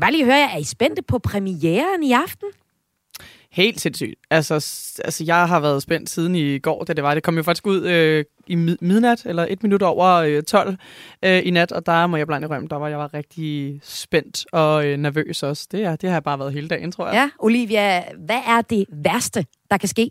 Bare 0.00 0.12
lige 0.12 0.24
høre 0.24 0.52
er 0.52 0.56
I 0.56 0.64
spændte 0.64 1.02
på 1.02 1.18
premieren 1.18 2.02
i 2.02 2.12
aften? 2.12 2.48
Helt 3.54 3.80
sindssygt. 3.80 4.14
Altså, 4.30 4.54
altså, 5.04 5.24
jeg 5.24 5.48
har 5.48 5.60
været 5.60 5.82
spændt 5.82 6.10
siden 6.10 6.34
i 6.34 6.58
går, 6.58 6.84
da 6.84 6.92
det 6.92 7.04
var. 7.04 7.14
Det 7.14 7.22
kom 7.22 7.36
jo 7.36 7.42
faktisk 7.42 7.66
ud 7.66 7.86
øh, 7.86 8.24
i 8.46 8.54
midnat, 8.80 9.22
eller 9.26 9.46
et 9.50 9.62
minut 9.62 9.82
over 9.82 10.14
øh, 10.14 10.42
12 10.42 10.76
øh, 11.22 11.42
i 11.44 11.50
nat, 11.50 11.72
og 11.72 11.86
der 11.86 12.06
må 12.06 12.16
jeg 12.16 12.26
blandt 12.26 12.50
rømme, 12.50 12.68
der 12.68 12.76
var 12.76 12.88
jeg 12.88 12.98
var 12.98 13.14
rigtig 13.14 13.80
spændt 13.82 14.44
og 14.52 14.86
øh, 14.86 14.96
nervøs 14.96 15.42
også. 15.42 15.68
Det, 15.72 15.84
er, 15.84 15.96
det 15.96 16.08
har 16.08 16.16
jeg 16.16 16.22
bare 16.22 16.38
været 16.38 16.52
hele 16.52 16.68
dagen, 16.68 16.92
tror 16.92 17.06
jeg. 17.06 17.14
Ja, 17.14 17.30
Olivia, 17.38 18.02
hvad 18.18 18.40
er 18.46 18.60
det 18.60 18.86
værste, 18.88 19.46
der 19.70 19.76
kan 19.76 19.88
ske? 19.88 20.10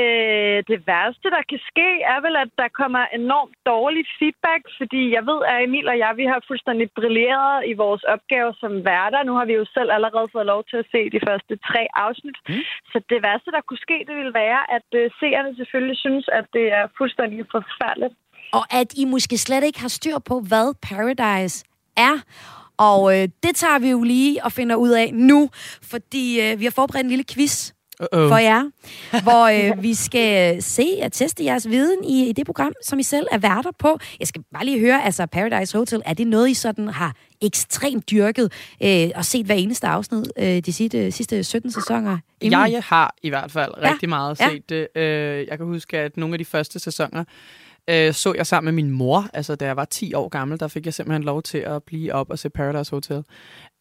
Øh, 0.00 0.58
det 0.70 0.78
værste, 0.90 1.26
der 1.36 1.42
kan 1.50 1.60
ske, 1.70 1.88
er 2.12 2.18
vel, 2.26 2.34
at 2.44 2.50
der 2.62 2.68
kommer 2.80 3.02
enormt 3.20 3.56
dårlig 3.72 4.04
feedback, 4.18 4.62
fordi 4.78 5.02
jeg 5.16 5.22
ved, 5.30 5.40
at 5.50 5.56
Emil 5.66 5.88
og 5.92 5.98
jeg, 6.04 6.12
vi 6.20 6.26
har 6.32 6.40
fuldstændig 6.50 6.86
brilleret 6.98 7.58
i 7.70 7.72
vores 7.84 8.02
opgave 8.14 8.50
som 8.62 8.72
værter. 8.90 9.20
Nu 9.28 9.32
har 9.38 9.46
vi 9.50 9.54
jo 9.60 9.64
selv 9.76 9.90
allerede 9.96 10.28
fået 10.34 10.50
lov 10.52 10.62
til 10.70 10.78
at 10.82 10.90
se 10.92 11.00
de 11.14 11.20
første 11.28 11.54
tre 11.68 11.82
afsnit. 12.06 12.38
Mm. 12.48 12.62
Så 12.92 12.96
det 13.12 13.18
værste, 13.26 13.50
der 13.56 13.62
kunne 13.68 13.84
ske, 13.86 13.98
det 14.08 14.16
vil 14.22 14.32
være, 14.42 14.62
at 14.76 14.88
uh, 15.00 15.04
seerne 15.20 15.50
selvfølgelig 15.60 15.98
synes, 16.06 16.24
at 16.38 16.46
det 16.56 16.66
er 16.78 16.84
fuldstændig 16.98 17.40
forfærdeligt. 17.56 18.14
Og 18.58 18.64
at 18.80 18.88
I 19.00 19.04
måske 19.04 19.38
slet 19.38 19.64
ikke 19.64 19.80
har 19.80 19.88
styr 19.98 20.18
på, 20.18 20.34
hvad 20.50 20.68
Paradise 20.88 21.64
er. 21.96 22.16
Og 22.78 23.00
øh, 23.14 23.28
det 23.42 23.56
tager 23.56 23.78
vi 23.78 23.90
jo 23.90 24.02
lige 24.02 24.44
og 24.44 24.52
finder 24.52 24.76
ud 24.76 24.90
af 24.90 25.14
nu, 25.14 25.50
fordi 25.82 26.40
øh, 26.40 26.60
vi 26.60 26.64
har 26.64 26.70
forberedt 26.70 27.04
en 27.04 27.10
lille 27.10 27.24
quiz 27.34 27.72
Uh-oh. 28.02 28.28
for 28.28 28.36
jer, 28.36 28.70
hvor 29.22 29.46
øh, 29.46 29.82
vi 29.82 29.94
skal 29.94 30.62
se 30.62 30.86
og 31.02 31.12
teste 31.12 31.44
jeres 31.44 31.68
viden 31.68 32.04
i, 32.04 32.28
i 32.28 32.32
det 32.32 32.46
program, 32.46 32.72
som 32.84 32.98
I 32.98 33.02
selv 33.02 33.26
er 33.32 33.38
værter 33.38 33.70
på. 33.78 33.98
Jeg 34.20 34.28
skal 34.28 34.42
bare 34.54 34.64
lige 34.64 34.80
høre, 34.80 35.04
altså 35.04 35.26
Paradise 35.26 35.78
Hotel, 35.78 36.02
er 36.06 36.14
det 36.14 36.26
noget, 36.26 36.50
I 36.50 36.54
sådan 36.54 36.88
har 36.88 37.16
ekstremt 37.42 38.10
dyrket 38.10 38.52
øh, 38.82 39.08
og 39.14 39.24
set 39.24 39.46
hver 39.46 39.54
eneste 39.54 39.86
afsnit 39.86 40.32
øh, 40.38 40.58
de 40.58 40.72
sidste, 40.72 41.12
sidste 41.12 41.44
17 41.44 41.70
sæsoner? 41.70 42.18
Emil? 42.40 42.70
Jeg 42.70 42.82
har 42.84 43.14
i 43.22 43.28
hvert 43.28 43.50
fald 43.50 43.72
rigtig 43.76 44.02
ja. 44.02 44.08
meget 44.08 44.38
set 44.38 44.68
det. 44.68 44.88
Øh, 44.94 45.46
jeg 45.48 45.58
kan 45.58 45.66
huske, 45.66 45.98
at 45.98 46.16
nogle 46.16 46.34
af 46.34 46.38
de 46.38 46.44
første 46.44 46.78
sæsoner, 46.78 47.24
øh, 47.88 48.12
så 48.12 48.34
jeg 48.36 48.46
sammen 48.46 48.74
med 48.74 48.82
min 48.82 48.90
mor. 48.90 49.26
Altså, 49.32 49.54
da 49.54 49.66
jeg 49.66 49.76
var 49.76 49.84
10 49.84 50.14
år 50.14 50.28
gammel, 50.28 50.60
der 50.60 50.68
fik 50.68 50.84
jeg 50.84 50.94
simpelthen 50.94 51.22
lov 51.22 51.42
til 51.42 51.58
at 51.58 51.82
blive 51.82 52.12
op 52.14 52.30
og 52.30 52.38
se 52.38 52.50
Paradise 52.50 52.90
Hotel. 52.90 53.24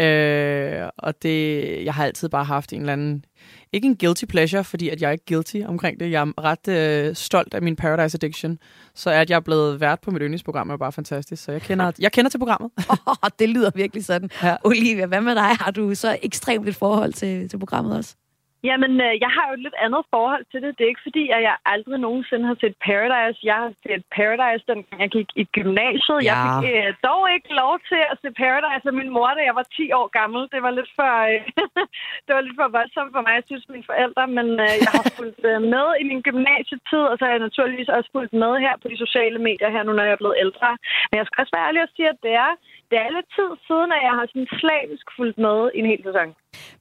Øh, 0.01 0.89
og 0.97 1.23
det, 1.23 1.85
jeg 1.85 1.93
har 1.93 2.05
altid 2.05 2.29
bare 2.29 2.45
haft 2.45 2.73
en 2.73 2.79
eller 2.79 2.93
anden 2.93 3.25
ikke 3.73 3.87
en 3.87 3.97
guilty 3.97 4.25
pleasure, 4.25 4.63
fordi 4.63 4.89
at 4.89 5.01
jeg 5.01 5.07
er 5.07 5.11
ikke 5.11 5.25
guilty 5.27 5.57
omkring 5.65 5.99
det. 5.99 6.11
Jeg 6.11 6.21
er 6.21 6.43
ret 6.43 6.67
øh, 6.67 7.15
stolt 7.15 7.53
af 7.53 7.61
min 7.61 7.75
Paradise 7.75 8.15
Addiction. 8.15 8.59
Så 8.95 9.09
at 9.09 9.29
jeg 9.29 9.35
er 9.35 9.39
blevet 9.39 9.81
vært 9.81 9.99
på 9.99 10.11
mit 10.11 10.21
yndlingsprogram 10.21 10.69
er 10.69 10.77
bare 10.77 10.91
fantastisk. 10.91 11.43
Så 11.43 11.51
jeg 11.51 11.61
kender, 11.61 11.91
jeg 11.99 12.11
kender 12.11 12.29
til 12.29 12.37
programmet. 12.37 12.71
oh, 13.07 13.29
det 13.39 13.49
lyder 13.49 13.71
virkelig 13.75 14.05
sådan. 14.05 14.29
Ja. 14.43 14.55
Olivia, 14.63 15.05
hvad 15.05 15.21
med 15.21 15.35
dig? 15.35 15.55
Har 15.59 15.71
du 15.71 15.95
så 15.95 16.17
ekstremt 16.21 16.67
et 16.67 16.75
forhold 16.75 17.13
til, 17.13 17.49
til 17.49 17.59
programmet 17.59 17.97
også? 17.97 18.15
Jamen, 18.63 18.93
øh, 19.05 19.13
jeg 19.23 19.31
har 19.35 19.45
jo 19.47 19.53
et 19.57 19.65
lidt 19.65 19.77
andet 19.85 20.03
forhold 20.15 20.45
til 20.51 20.59
det. 20.63 20.71
Det 20.77 20.83
er 20.83 20.93
ikke 20.93 21.07
fordi, 21.09 21.23
at 21.35 21.41
jeg 21.49 21.55
aldrig 21.73 21.99
nogensinde 22.07 22.45
har 22.51 22.57
set 22.63 22.75
Paradise. 22.89 23.39
Jeg 23.51 23.57
har 23.63 23.71
set 23.85 24.03
Paradise, 24.17 24.63
da 24.69 24.73
jeg 25.03 25.09
gik 25.17 25.29
i 25.41 25.43
gymnasiet. 25.57 26.19
Ja. 26.19 26.27
Jeg 26.27 26.39
fik 26.47 26.63
øh, 26.75 26.89
dog 27.07 27.21
ikke 27.35 27.51
lov 27.61 27.73
til 27.89 28.01
at 28.11 28.15
se 28.21 28.29
Paradise 28.43 28.85
af 28.91 28.95
min 28.99 29.13
mor, 29.15 29.29
da 29.37 29.41
jeg 29.49 29.55
var 29.59 29.65
10 29.77 29.91
år 29.99 30.07
gammel. 30.19 30.41
Det 30.53 30.59
var 30.65 30.71
lidt 30.79 30.91
for, 30.97 31.11
øh, 31.29 31.39
det 32.25 32.31
var 32.35 32.43
lidt 32.45 32.57
for 32.61 32.67
voldsomt 32.77 33.11
for 33.15 33.21
mig, 33.25 33.33
jeg 33.39 33.45
synes, 33.49 33.65
mine 33.73 33.89
forældre. 33.91 34.23
Men 34.37 34.47
øh, 34.65 34.73
jeg 34.83 34.91
har 34.97 35.05
fulgt 35.17 35.43
øh, 35.51 35.59
med 35.73 35.87
i 36.01 36.03
min 36.11 36.21
gymnasietid, 36.27 37.03
og 37.11 37.15
så 37.17 37.21
har 37.25 37.33
jeg 37.35 37.47
naturligvis 37.47 37.95
også 37.97 38.09
fulgt 38.15 38.33
med 38.43 38.53
her 38.65 38.73
på 38.81 38.87
de 38.91 38.97
sociale 39.05 39.39
medier 39.47 39.69
her, 39.75 39.83
nu 39.83 39.91
når 39.93 40.05
jeg 40.07 40.15
er 40.15 40.23
blevet 40.23 40.41
ældre. 40.45 40.69
Men 41.07 41.15
jeg 41.19 41.25
skal 41.25 41.41
også 41.41 41.53
være 41.55 41.67
ærlig 41.69 41.81
at 41.83 41.93
sige, 41.95 42.09
at 42.13 42.19
det 42.25 42.33
er 42.45 42.51
det 42.91 42.97
er 43.05 43.09
lidt 43.17 43.29
tid 43.37 43.51
siden, 43.67 43.89
at 43.97 44.01
jeg 44.07 44.13
har 44.17 44.25
sådan 44.31 44.47
slavisk 44.61 45.05
fulgt 45.17 45.37
med 45.45 45.57
i 45.75 45.79
en 45.79 45.87
hel 45.91 46.01
sæson. 46.07 46.29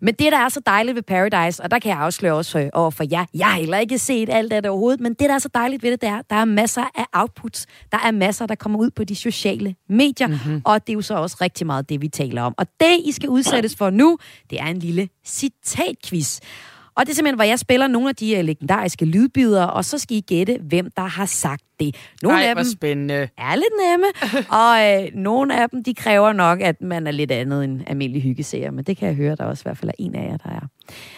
Men 0.00 0.14
det, 0.14 0.32
der 0.32 0.38
er 0.38 0.48
så 0.48 0.60
dejligt 0.66 0.94
ved 0.96 1.02
Paradise, 1.02 1.62
og 1.62 1.70
der 1.70 1.78
kan 1.78 1.90
jeg 1.90 1.98
afsløre 1.98 2.34
også 2.34 2.70
over 2.72 2.90
for 2.90 3.04
jer, 3.10 3.24
jeg 3.34 3.46
har 3.46 3.58
heller 3.58 3.78
ikke 3.78 3.98
set 3.98 4.28
alt 4.38 4.52
af 4.52 4.62
det 4.62 4.70
overhovedet, 4.70 5.00
men 5.00 5.14
det, 5.14 5.28
der 5.28 5.34
er 5.34 5.38
så 5.38 5.50
dejligt 5.54 5.82
ved 5.82 5.90
det, 5.90 6.00
det 6.00 6.08
er, 6.08 6.22
der 6.30 6.36
er 6.36 6.44
masser 6.44 6.84
af 6.94 7.06
outputs. 7.12 7.66
Der 7.92 7.98
er 8.06 8.10
masser, 8.10 8.46
der 8.46 8.54
kommer 8.54 8.78
ud 8.78 8.90
på 8.90 9.04
de 9.04 9.16
sociale 9.16 9.74
medier, 9.88 10.26
mm-hmm. 10.26 10.62
og 10.64 10.86
det 10.86 10.92
er 10.92 10.94
jo 10.94 11.02
så 11.02 11.14
også 11.14 11.36
rigtig 11.40 11.66
meget 11.66 11.88
det, 11.88 12.02
vi 12.02 12.08
taler 12.08 12.42
om. 12.42 12.54
Og 12.58 12.66
det, 12.80 13.00
I 13.04 13.12
skal 13.12 13.28
udsættes 13.28 13.76
for 13.76 13.90
nu, 13.90 14.18
det 14.50 14.60
er 14.60 14.66
en 14.66 14.78
lille 14.78 15.08
citatquiz. 15.24 16.40
Og 16.96 17.06
det 17.06 17.10
er 17.10 17.14
simpelthen, 17.14 17.34
hvor 17.34 17.44
jeg 17.44 17.58
spiller 17.58 17.86
nogle 17.86 18.08
af 18.08 18.16
de 18.16 18.38
uh, 18.38 18.44
legendariske 18.44 19.04
lydbider, 19.04 19.64
og 19.64 19.84
så 19.84 19.98
skal 19.98 20.16
I 20.16 20.20
gætte, 20.20 20.58
hvem 20.62 20.90
der 20.96 21.02
har 21.02 21.26
sagt 21.26 21.62
det. 21.80 21.96
Nogle 22.22 22.38
Ej, 22.38 22.48
af 22.48 22.54
dem 22.54 22.64
spændende. 22.64 23.28
er 23.38 23.54
lidt 23.54 23.74
nemme, 23.86 24.06
og 24.62 25.02
uh, 25.02 25.22
nogle 25.22 25.60
af 25.60 25.70
dem, 25.70 25.84
de 25.84 25.94
kræver 25.94 26.32
nok, 26.32 26.60
at 26.60 26.82
man 26.82 27.06
er 27.06 27.10
lidt 27.10 27.30
andet 27.30 27.64
end 27.64 27.80
almindelig 27.86 28.22
hyggeseer, 28.22 28.70
men 28.70 28.84
det 28.84 28.96
kan 28.96 29.08
jeg 29.08 29.16
høre, 29.16 29.36
der 29.36 29.44
også 29.44 29.62
i 29.62 29.66
hvert 29.66 29.78
fald 29.78 29.88
er 29.88 29.94
en 29.98 30.14
af 30.14 30.28
jer, 30.30 30.36
der 30.36 30.50
er. 30.50 30.68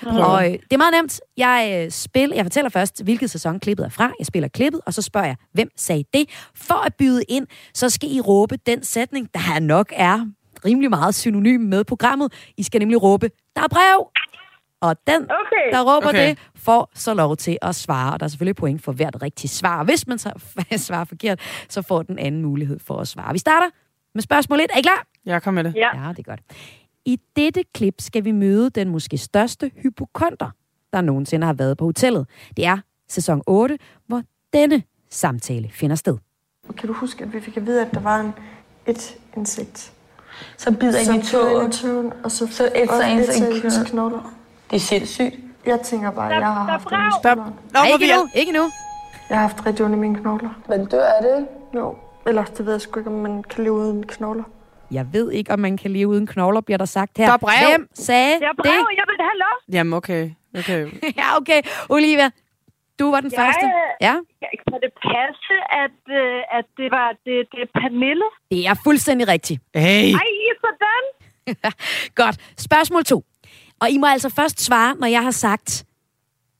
Mm. 0.03 0.17
Og 0.17 0.35
uh, 0.35 0.53
det 0.53 0.73
er 0.73 0.77
meget 0.77 0.95
nemt. 0.95 1.21
Jeg, 1.37 1.83
uh, 1.87 1.93
spil, 1.93 2.33
jeg 2.35 2.45
fortæller 2.45 2.69
først, 2.69 3.03
hvilket 3.05 3.31
sæson 3.31 3.61
klippet 3.61 3.87
er 3.87 3.91
fra. 3.91 4.13
Jeg 4.19 4.27
spiller 4.27 4.49
klippet, 4.49 4.81
og 4.87 4.95
så 4.95 5.03
spørger 5.03 5.27
jeg, 5.27 5.37
hvem 5.53 5.69
sagde 5.77 6.05
det? 6.15 6.29
For 6.55 6.87
at 6.87 6.95
byde 6.95 7.23
ind, 7.29 7.47
så 7.75 7.91
skal 7.91 8.13
I 8.13 8.21
råbe 8.21 8.57
den 8.67 8.85
sætning, 8.85 9.29
der 9.35 9.61
nok 9.61 9.93
er 9.97 10.27
rimelig 10.65 10.91
meget 10.91 11.15
synonym 11.15 11.61
med 11.61 11.85
programmet. 11.85 12.33
I 12.57 12.63
skal 12.63 12.79
nemlig 12.79 13.03
råbe, 13.03 13.31
der 13.57 13.63
er 13.63 13.69
brev! 13.69 14.09
Og 14.81 14.97
den, 15.07 15.23
okay. 15.23 15.73
der 15.73 15.95
råber 15.95 16.09
okay. 16.09 16.29
det, 16.29 16.39
får 16.55 16.91
så 16.95 17.15
lov 17.15 17.37
til 17.37 17.59
at 17.63 17.75
svare. 17.75 18.13
Og 18.13 18.21
der 18.21 18.25
er 18.25 18.29
selvfølgelig 18.29 18.57
point 18.57 18.83
for 18.83 18.93
hvert 18.93 19.23
rigtigt 19.23 19.53
svar. 19.53 19.85
Hvis 19.85 20.07
man 20.07 20.19
så 20.19 20.33
svarer 20.87 21.05
forkert, 21.05 21.41
så 21.69 21.83
får 21.83 22.03
den 22.03 22.19
anden 22.19 22.43
mulighed 22.43 22.79
for 22.79 22.99
at 22.99 23.09
svare. 23.09 23.33
Vi 23.33 23.39
starter 23.39 23.67
med 24.15 24.23
spørgsmål 24.23 24.61
1. 24.61 24.67
Er 24.75 24.79
I 24.79 24.83
klar? 24.83 25.07
Ja, 25.27 25.39
kom 25.39 25.55
med 25.55 25.65
det. 25.65 25.75
Ja, 25.75 26.03
ja 26.03 26.09
det 26.09 26.19
er 26.19 26.23
godt. 26.23 26.41
I 27.05 27.21
dette 27.37 27.65
klip 27.75 27.95
skal 27.99 28.25
vi 28.25 28.33
møde 28.33 28.71
den 28.71 28.89
måske 28.89 29.19
største 29.19 29.71
hypokonter, 29.83 30.51
der 30.93 31.01
nogensinde 31.01 31.47
har 31.47 31.53
været 31.53 31.79
på 31.79 31.85
hotellet. 31.85 32.27
Det 32.57 32.67
er 32.67 32.79
sæson 33.09 33.43
8, 33.47 33.79
hvor 34.07 34.23
denne 34.53 34.83
samtale 35.11 35.71
finder 35.73 35.97
sted. 35.97 36.19
Kan 36.77 36.87
du 36.87 36.93
huske, 36.93 37.25
at 37.25 37.33
vi 37.33 37.41
fik 37.41 37.57
at 37.57 37.67
vide, 37.67 37.87
at 37.87 37.95
der 37.95 38.01
var 38.01 38.21
en, 38.21 38.33
et 38.87 39.17
insekt, 39.37 39.93
som 40.57 40.77
bider 40.77 40.99
ind 40.99 41.25
i 41.25 41.27
toget, 41.27 42.13
og 42.25 42.31
så, 42.31 42.47
så 42.47 42.73
et 42.75 42.89
så 42.89 43.79
en 43.81 43.85
knogler. 43.85 44.35
Det 44.71 44.77
er 44.77 44.81
sindssygt. 44.81 45.35
Jeg 45.67 45.81
tænker 45.81 46.11
bare, 46.11 46.35
at 46.35 46.41
jeg 46.41 46.53
har 46.53 46.65
haft 46.65 46.89
det 46.91 47.15
Stop. 47.21 47.39
Nå, 47.75 47.81
ikke 47.93 48.07
nu, 48.17 48.29
ikke 48.35 48.53
nu. 48.53 48.65
Jeg 49.31 49.39
har 49.39 49.47
haft 49.49 49.67
rigtig 49.67 49.85
ondt 49.85 49.97
i 49.97 49.99
mine 49.99 50.17
knogler. 50.21 50.51
Men 50.69 50.87
dør 50.87 51.05
er 51.05 51.21
det 51.23 51.47
Jo. 51.75 51.97
Eller 52.27 52.45
det 52.45 52.67
ved 52.67 52.73
jeg 52.73 52.81
sgu 52.81 53.01
ikke, 53.01 53.11
om 53.11 53.17
man 53.17 53.43
kan 53.43 53.65
leve 53.65 53.75
uden 53.75 54.07
knogler. 54.07 54.45
Jeg 54.91 55.07
ved 55.13 55.33
ikke, 55.33 55.53
om 55.53 55.59
man 55.59 55.77
kan 55.77 55.91
leve 55.91 56.09
uden 56.09 56.27
knogler, 56.27 56.61
bliver 56.61 56.79
der 56.79 56.85
sagt 56.85 57.19
her. 57.19 57.27
Der 57.27 57.33
er 57.33 57.37
brev. 57.37 57.69
Hvem 57.69 57.89
sagde 57.95 58.37
jeg 58.41 58.51
brev. 58.59 58.73
det? 58.73 58.97
Jeg 58.97 59.05
vil 59.11 59.17
have 59.21 59.39
lov. 59.45 59.75
Jamen, 59.77 59.93
okay. 59.93 60.31
okay. 60.59 60.87
ja, 61.21 61.37
okay. 61.37 61.61
Olivia, 61.89 62.31
du 62.99 63.11
var 63.11 63.21
den 63.21 63.33
jeg, 63.33 63.39
første. 63.41 63.67
Ja. 64.01 64.15
Kan 64.69 64.81
det 64.85 64.93
passe, 65.09 65.55
at, 65.85 66.01
øh, 66.21 66.59
at 66.59 66.67
det 66.77 66.89
var 66.91 67.09
det, 67.25 67.37
det 67.53 67.61
er 67.67 67.81
Pernille? 67.81 68.29
Det 68.51 68.67
er 68.67 68.75
fuldstændig 68.85 69.29
rigtigt. 69.29 69.63
Hey. 69.75 70.13
Ej, 70.13 70.29
sådan. 70.65 71.05
Godt. 72.23 72.37
Spørgsmål 72.57 73.05
to. 73.05 73.25
Og 73.81 73.91
I 73.91 73.99
må 73.99 74.07
altså 74.07 74.29
først 74.29 74.61
svare, 74.61 74.97
når 75.01 75.07
jeg 75.07 75.23
har 75.23 75.31
sagt, 75.31 75.85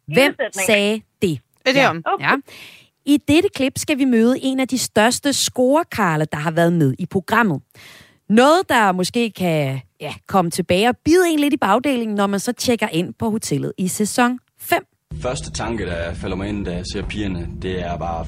hvem 0.07 0.35
sagde 0.67 1.03
det? 1.23 1.41
Er 1.67 1.73
det 1.73 1.81
ja. 1.81 1.91
om? 1.91 2.03
Okay. 2.07 2.25
Ja. 2.25 2.35
I 3.07 3.17
dette 3.29 3.49
klip 3.55 3.73
skal 3.77 3.99
vi 3.99 4.05
møde 4.05 4.41
en 4.41 4.61
af 4.61 4.69
de 4.69 4.79
største 4.79 5.33
scorekarle, 5.33 6.27
der 6.33 6.39
har 6.39 6.51
været 6.51 6.73
med 6.73 6.95
i 6.99 7.07
programmet. 7.07 7.63
Noget, 8.29 8.69
der 8.69 8.93
måske 8.93 9.31
kan 9.31 9.81
ja, 10.01 10.15
komme 10.27 10.51
tilbage 10.51 10.89
og 10.89 10.97
bide 11.05 11.29
en 11.31 11.39
lidt 11.39 11.55
i 11.55 11.57
bagdelingen, 11.57 12.17
når 12.17 12.27
man 12.27 12.41
så 12.41 12.53
tjekker 12.53 12.89
ind 12.89 13.15
på 13.15 13.31
hotellet 13.31 13.73
i 13.79 13.89
sæson 13.89 14.39
5. 14.61 14.87
Første 15.23 15.51
tanke, 15.51 15.87
der 15.87 16.15
falder 16.15 16.37
mig 16.37 16.49
ind, 16.49 16.65
da 16.65 16.75
jeg 16.75 16.85
ser 16.93 17.03
pigerne, 17.03 17.49
det 17.63 17.81
er 17.81 17.99
bare, 17.99 18.27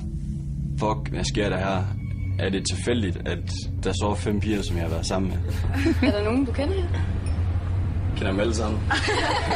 fuck, 0.78 1.08
hvad 1.08 1.24
sker 1.24 1.48
der 1.48 1.58
her? 1.58 1.84
Er 2.38 2.50
det 2.50 2.66
tilfældigt, 2.66 3.16
at 3.28 3.50
der 3.84 3.92
står 3.92 4.14
fem 4.14 4.40
piger, 4.40 4.62
som 4.62 4.76
jeg 4.76 4.84
har 4.84 4.90
været 4.90 5.06
sammen 5.06 5.30
med? 5.30 5.38
er 6.08 6.16
der 6.16 6.24
nogen, 6.24 6.44
du 6.44 6.52
kender 6.52 6.74
her? 6.74 6.88
Kender 8.16 8.30
dem 8.30 8.40
alle 8.40 8.54
sammen. 8.54 8.80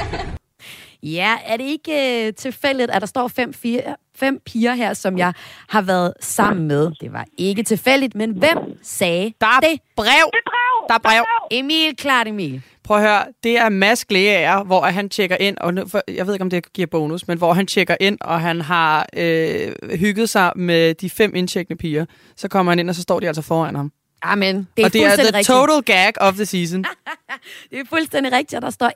ja, 1.19 1.37
er 1.47 1.57
det 1.57 1.65
ikke 1.65 2.25
uh, 2.29 2.35
tilfældigt, 2.35 2.91
at 2.91 3.01
der 3.01 3.07
står 3.07 3.29
fem, 3.29 3.53
fire, 3.53 3.97
fem 4.17 4.41
piger 4.47 4.75
her, 4.75 4.95
som 4.95 5.19
jeg 5.19 5.33
har 5.69 5.83
været 5.83 6.13
sammen 6.21 6.69
med? 6.69 6.91
Det 7.01 7.13
var 7.13 7.25
ikke 7.39 7.63
tilfældigt, 7.63 8.15
men 8.15 8.31
hvem 8.31 8.59
sagde 8.83 9.33
der 9.41 9.47
er 9.47 9.61
det? 9.61 9.81
brev. 9.97 10.07
Det 10.07 10.39
er 10.39 10.51
brev. 10.51 10.89
Der 10.89 10.95
er 10.95 10.99
brev. 10.99 11.25
Emil, 11.51 11.97
klart 11.97 12.29
Emil. 12.29 12.63
Prøv 12.85 12.97
at 12.97 13.03
høre, 13.03 13.25
det 13.45 13.59
er 13.59 13.69
Mads 13.69 14.05
Glæger, 14.05 14.65
hvor 14.65 14.81
han 14.81 15.09
tjekker 15.09 15.37
ind, 15.37 15.57
og 15.61 15.75
nu, 15.75 15.89
for, 15.89 16.03
jeg 16.09 16.27
ved 16.27 16.35
ikke, 16.35 16.43
om 16.43 16.51
det 16.51 16.73
giver 16.73 16.87
bonus, 16.87 17.29
men 17.29 17.39
hvor 17.39 17.53
han 17.53 17.67
tjekker 17.67 17.97
ind, 18.01 18.19
og 18.21 18.41
han 18.41 18.61
har 18.61 19.07
øh, 19.17 19.73
hygget 19.99 20.31
sig 20.31 20.53
med 20.57 20.95
de 20.95 21.11
fem 21.11 21.35
indtjekkende 21.35 21.79
piger. 21.79 22.07
Så 22.37 22.49
kommer 22.49 22.73
han 22.73 22.79
ind, 22.79 22.89
og 22.89 22.95
så 22.95 23.03
står 23.03 23.21
de 23.21 23.27
altså 23.27 23.43
foran 23.43 23.77
ham. 23.77 23.93
Amen. 24.25 24.69
Det 24.77 24.83
er 24.83 24.87
og 24.87 24.93
det 24.93 25.05
er 25.05 25.17
the 25.17 25.27
rigtigt. 25.27 25.47
total 25.47 25.83
gag 25.83 26.13
of 26.21 26.35
the 26.35 26.47
season. 26.47 26.85
det 27.71 27.79
er 27.79 27.85
fuldstændig 27.89 28.33
rigtigt, 28.33 28.55
og 28.55 28.63
der 28.63 28.71
står 28.71 28.91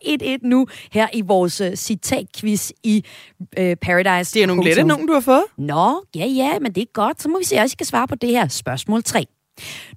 1-1 0.45 0.49
nu 0.49 0.67
her 0.93 1.09
i 1.13 1.21
vores 1.21 1.61
uh, 1.61 1.75
citatquiz 1.75 2.71
i 2.85 3.05
uh, 3.41 3.73
Paradise. 3.83 4.35
Det 4.35 4.43
er 4.43 4.47
nogle 4.47 4.65
lette 4.65 4.83
nogen, 4.83 5.07
du 5.07 5.13
har 5.13 5.21
fået. 5.21 5.45
Nå, 5.59 6.05
ja, 6.15 6.27
ja, 6.27 6.59
men 6.59 6.73
det 6.75 6.81
er 6.81 6.93
godt. 6.93 7.23
Så 7.23 7.29
må 7.29 7.39
vi 7.39 7.45
se, 7.45 7.55
at 7.55 7.61
jeg 7.61 7.71
skal 7.71 7.87
svare 7.87 8.09
på 8.09 8.15
det 8.15 8.31
her. 8.31 8.49
Spørgsmål 8.49 9.03
3. 9.03 9.27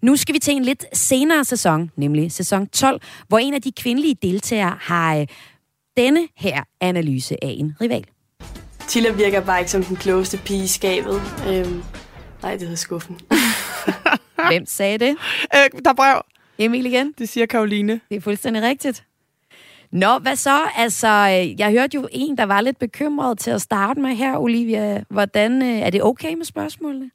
Nu 0.02 0.16
skal 0.16 0.36
vi 0.36 0.40
til 0.40 0.54
en 0.54 0.66
lidt 0.66 0.86
senere 0.94 1.46
sæson, 1.46 1.92
nemlig 1.96 2.32
sæson 2.32 2.68
12, 2.68 3.02
hvor 3.28 3.38
en 3.38 3.54
af 3.54 3.62
de 3.62 3.72
kvindelige 3.72 4.16
deltagere 4.22 4.78
har 4.82 5.18
uh, 5.20 5.26
denne 5.98 6.28
her 6.38 6.64
analyse 6.82 7.44
af 7.44 7.56
en 7.58 7.74
rival. 7.82 8.06
Tilla 8.88 9.12
virker 9.12 9.42
bare 9.42 9.60
ikke 9.60 9.72
som 9.72 9.84
den 9.84 9.96
klogeste 9.96 10.38
pige 10.38 10.64
i 10.64 10.68
skabet. 10.68 11.22
Øhm, 11.48 11.84
nej, 12.42 12.52
det 12.52 12.62
hedder 12.62 12.76
skuffen. 12.76 13.20
Hvem 14.48 14.66
sagde 14.66 14.98
det? 14.98 15.10
Øh, 15.56 15.82
der 15.84 15.90
er 15.90 15.94
brev. 15.94 16.22
Emil 16.58 16.86
igen? 16.86 17.14
Det 17.18 17.30
siger 17.30 17.46
Karoline. 17.46 18.02
Det 18.10 18.18
er 18.18 18.22
fuldstændig 18.22 18.64
rigtigt. 18.64 19.04
Nå, 19.92 20.20
hvad 20.20 20.36
så? 20.36 20.60
Altså, 20.76 21.08
jeg 21.58 21.72
hørte 21.72 21.96
jo 21.96 22.08
en, 22.12 22.38
der 22.38 22.44
var 22.44 22.62
lidt 22.62 22.80
bekymret 22.80 23.40
til 23.40 23.52
at 23.52 23.62
starte 23.62 24.00
med 24.00 24.10
her, 24.16 24.38
Olivia. 24.38 25.04
Hvordan, 25.10 25.62
øh, 25.62 25.80
er 25.80 25.90
det 25.90 26.04
okay 26.04 26.34
med 26.34 26.46
spørgsmålene? 26.46 27.12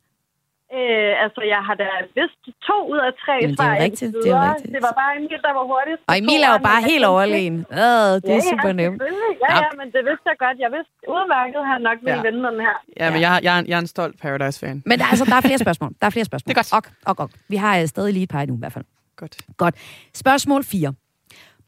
Øh, 0.78 1.24
altså, 1.24 1.40
jeg 1.54 1.60
har 1.68 1.76
da 1.82 1.86
vist 2.18 2.40
to 2.68 2.76
ud 2.92 3.00
af 3.08 3.12
tre 3.22 3.34
Jamen, 3.42 3.56
det 3.60 3.66
er 3.74 3.78
rigtigt, 3.86 4.10
det 4.24 4.30
er 4.36 4.42
rigtigt. 4.54 4.72
Det 4.74 4.82
var 4.88 4.94
bare 5.02 5.12
Emil, 5.18 5.38
der 5.46 5.52
var 5.58 5.64
hurtigst. 5.72 6.02
Og 6.10 6.14
Emil 6.20 6.40
er 6.48 6.52
jo 6.56 6.60
bare 6.70 6.82
helt 6.90 7.04
overlegen. 7.12 7.56
Øh, 7.80 8.12
det 8.24 8.32
er 8.38 8.42
ja, 8.44 8.50
super 8.52 8.70
ja, 8.72 8.80
nemt. 8.80 8.96
Ja, 9.44 9.52
ja, 9.64 9.70
men 9.80 9.86
det 9.94 10.02
vidste 10.08 10.26
jeg 10.32 10.38
godt. 10.44 10.56
Jeg 10.64 10.70
vidste 10.76 10.92
udmærket, 11.14 11.58
at 11.64 11.68
han 11.72 11.80
nok 11.88 11.98
ville 12.06 12.20
ja. 12.22 12.26
vinde 12.26 12.40
den 12.48 12.58
her. 12.66 12.76
Ja, 13.00 13.06
men 13.12 13.20
jeg, 13.24 13.32
jeg, 13.46 13.52
er, 13.58 13.62
jeg 13.68 13.76
er 13.78 13.82
en 13.86 13.92
stolt 13.96 14.14
Paradise-fan. 14.24 14.76
Men 14.90 14.94
der, 15.00 15.06
altså, 15.12 15.24
der 15.30 15.36
er 15.40 15.44
flere 15.50 15.60
spørgsmål. 15.66 15.90
Der 16.00 16.06
er 16.10 16.14
flere 16.16 16.28
spørgsmål. 16.30 16.48
Det 16.48 16.58
er 16.58 16.62
godt. 16.62 16.72
Og, 16.78 16.82
og, 17.10 17.14
og. 17.22 17.28
Vi 17.48 17.56
har 17.64 17.72
uh, 17.80 17.86
stadig 17.94 18.12
lige 18.12 18.26
et 18.28 18.32
par 18.36 18.44
nu 18.46 18.54
i 18.54 18.62
hvert 18.62 18.74
fald. 18.76 18.84
Godt. 19.16 19.34
Godt. 19.62 19.74
Spørgsmål 20.14 20.64
4. 20.64 20.94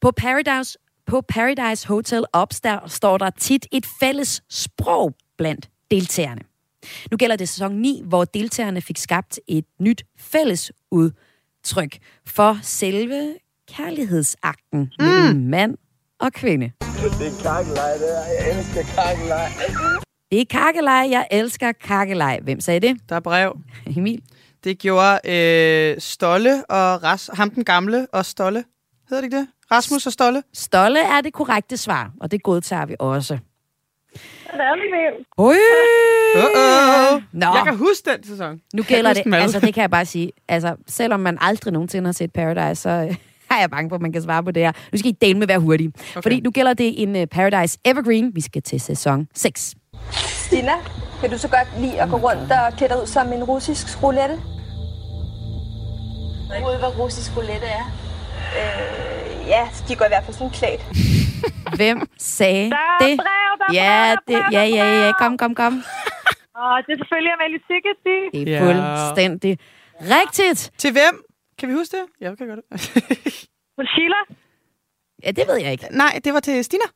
På 0.01 0.11
Paradise, 0.25 0.79
på 1.07 1.21
Paradise 1.21 1.89
Hotel 1.89 2.25
Opstar 2.33 2.83
står 2.87 3.19
der 3.19 3.31
tit 3.31 3.67
et 3.73 3.87
fælles 4.01 4.43
sprog 4.51 5.15
blandt 5.39 5.69
deltagerne. 5.91 6.43
Nu 7.11 7.17
gælder 7.17 7.37
det 7.37 7.49
sæson 7.49 7.75
9, 7.75 8.03
hvor 8.05 8.25
deltagerne 8.25 8.81
fik 8.81 8.99
skabt 8.99 9.41
et 9.49 9.65
nyt 9.81 10.03
fælles 10.19 10.73
udtryk 10.91 11.99
for 12.27 12.59
selve 12.63 13.35
kærlighedsakten 13.69 14.93
mm. 14.99 15.05
mellem 15.05 15.41
mand 15.41 15.77
og 16.21 16.33
kvinde. 16.33 16.73
Det 16.81 17.27
er 17.27 17.43
kakkelej, 17.43 17.93
det 17.93 18.19
er. 18.19 18.25
Jeg 18.25 18.59
elsker 18.59 18.83
kakkelej. 18.83 19.53
Det 20.31 20.41
er 20.41 20.45
kakkelej. 20.51 21.07
Jeg 21.11 21.27
elsker 21.31 21.73
kakkelej. 21.73 22.41
Hvem 22.43 22.61
sagde 22.61 22.81
det? 22.81 22.97
Der 23.09 23.17
er 23.17 23.21
brev. 23.21 23.59
Emil. 23.97 24.23
Det 24.65 24.79
gjorde 24.79 25.21
øh, 25.25 26.01
Stolle 26.01 26.67
og 26.67 27.03
Ras, 27.03 27.31
ham 27.33 27.51
den 27.51 27.65
gamle 27.65 28.07
og 28.13 28.27
Stolle. 28.27 28.65
Hedder 29.09 29.21
det 29.21 29.27
ikke 29.27 29.37
det? 29.37 29.49
Rasmus 29.71 30.07
og 30.07 30.13
Stolle? 30.13 30.43
Stolle 30.55 31.01
er 31.01 31.21
det 31.21 31.33
korrekte 31.33 31.77
svar, 31.77 32.13
og 32.21 32.31
det 32.31 32.43
godtager 32.43 32.87
vi 32.87 32.97
også. 32.99 33.39
Det 34.59 34.65
er 34.65 34.75
det 34.75 35.27
Ui! 35.39 35.57
Uh-oh. 36.35 37.23
Nå. 37.33 37.47
Jeg 37.47 37.63
kan 37.65 37.77
huske 37.77 38.11
den 38.11 38.25
sæson. 38.25 38.61
Nu 38.75 38.83
gælder 38.83 39.13
det, 39.13 39.35
altså 39.35 39.61
det 39.61 39.75
kan 39.75 39.81
jeg 39.81 39.91
bare 39.91 40.05
sige, 40.07 40.33
altså 40.49 40.77
selvom 40.87 41.21
man 41.21 41.39
aldrig 41.41 41.73
nogensinde 41.73 42.07
har 42.09 42.13
set 42.13 42.33
Paradise, 42.33 42.83
så 42.83 42.89
øh, 42.91 43.17
er 43.57 43.61
jeg 43.61 43.71
bange 43.71 43.89
på, 43.89 43.95
at 43.95 44.01
man 44.01 44.13
kan 44.13 44.23
svare 44.23 44.43
på 44.45 44.51
det 44.51 44.63
her. 44.63 44.73
Nu 44.93 44.99
skal 44.99 45.11
I 45.11 45.17
dele 45.21 45.39
med 45.39 45.47
være 45.47 45.59
hurtige. 45.59 45.93
Okay. 46.11 46.23
Fordi 46.23 46.41
nu 46.41 46.51
gælder 46.51 46.75
det 46.75 47.03
en 47.03 47.17
uh, 47.17 47.23
Paradise 47.31 47.79
Evergreen. 47.85 48.31
Vi 48.35 48.41
skal 48.41 48.63
til 48.63 48.81
sæson 48.81 49.29
6. 49.35 49.75
Stina, 50.13 50.73
kan 51.21 51.31
du 51.31 51.39
så 51.39 51.49
godt 51.49 51.81
lide 51.81 52.01
at 52.03 52.09
gå 52.09 52.17
rundt 52.17 52.53
og 52.53 52.77
klæde 52.77 52.93
dig 52.93 53.03
ud 53.03 53.07
som 53.07 53.33
en 53.33 53.45
russisk 53.45 54.03
roulette? 54.03 54.37
Jeg 56.55 56.63
ved 56.67 56.79
hvad 56.79 56.99
russisk 56.99 57.37
roulette 57.37 57.67
er. 57.67 57.85
Øh, 58.59 59.49
ja, 59.49 59.69
de 59.89 59.95
går 59.97 60.05
i 60.05 60.09
hvert 60.09 60.25
fald 60.25 60.37
sådan 60.37 60.51
klædt. 60.51 60.83
Hvem 61.77 61.99
sagde 62.19 62.71
Der 62.71 62.77
er 62.77 63.07
det? 63.07 63.17
brev, 63.25 63.48
ja, 63.73 64.15
det, 64.29 64.39
ja, 64.53 64.63
ja, 64.79 64.87
ja, 65.07 65.13
kom, 65.13 65.39
kom, 65.39 65.55
kom. 65.55 65.75
Og 66.55 66.75
det 66.87 66.93
er 66.93 66.99
selvfølgelig 67.03 67.33
Amalie 67.33 67.61
Sigeti. 67.67 68.19
Det 68.45 68.55
er 68.55 68.61
fuldstændig 68.67 69.59
rigtigt. 70.17 70.61
Til 70.79 70.93
hvem? 70.93 71.15
Kan 71.59 71.69
vi 71.69 71.75
huske 71.75 71.97
det? 71.97 72.05
Ja, 72.21 72.35
kan 72.35 72.49
jeg 72.49 72.57
godt. 72.57 72.67
Sheila? 73.95 74.21
Ja, 75.25 75.31
det 75.31 75.45
ved 75.49 75.57
jeg 75.65 75.73
ikke. 75.73 75.87
Nej, 75.91 76.21
det 76.25 76.35
var 76.35 76.41
til 76.41 76.65
Stina. 76.65 76.89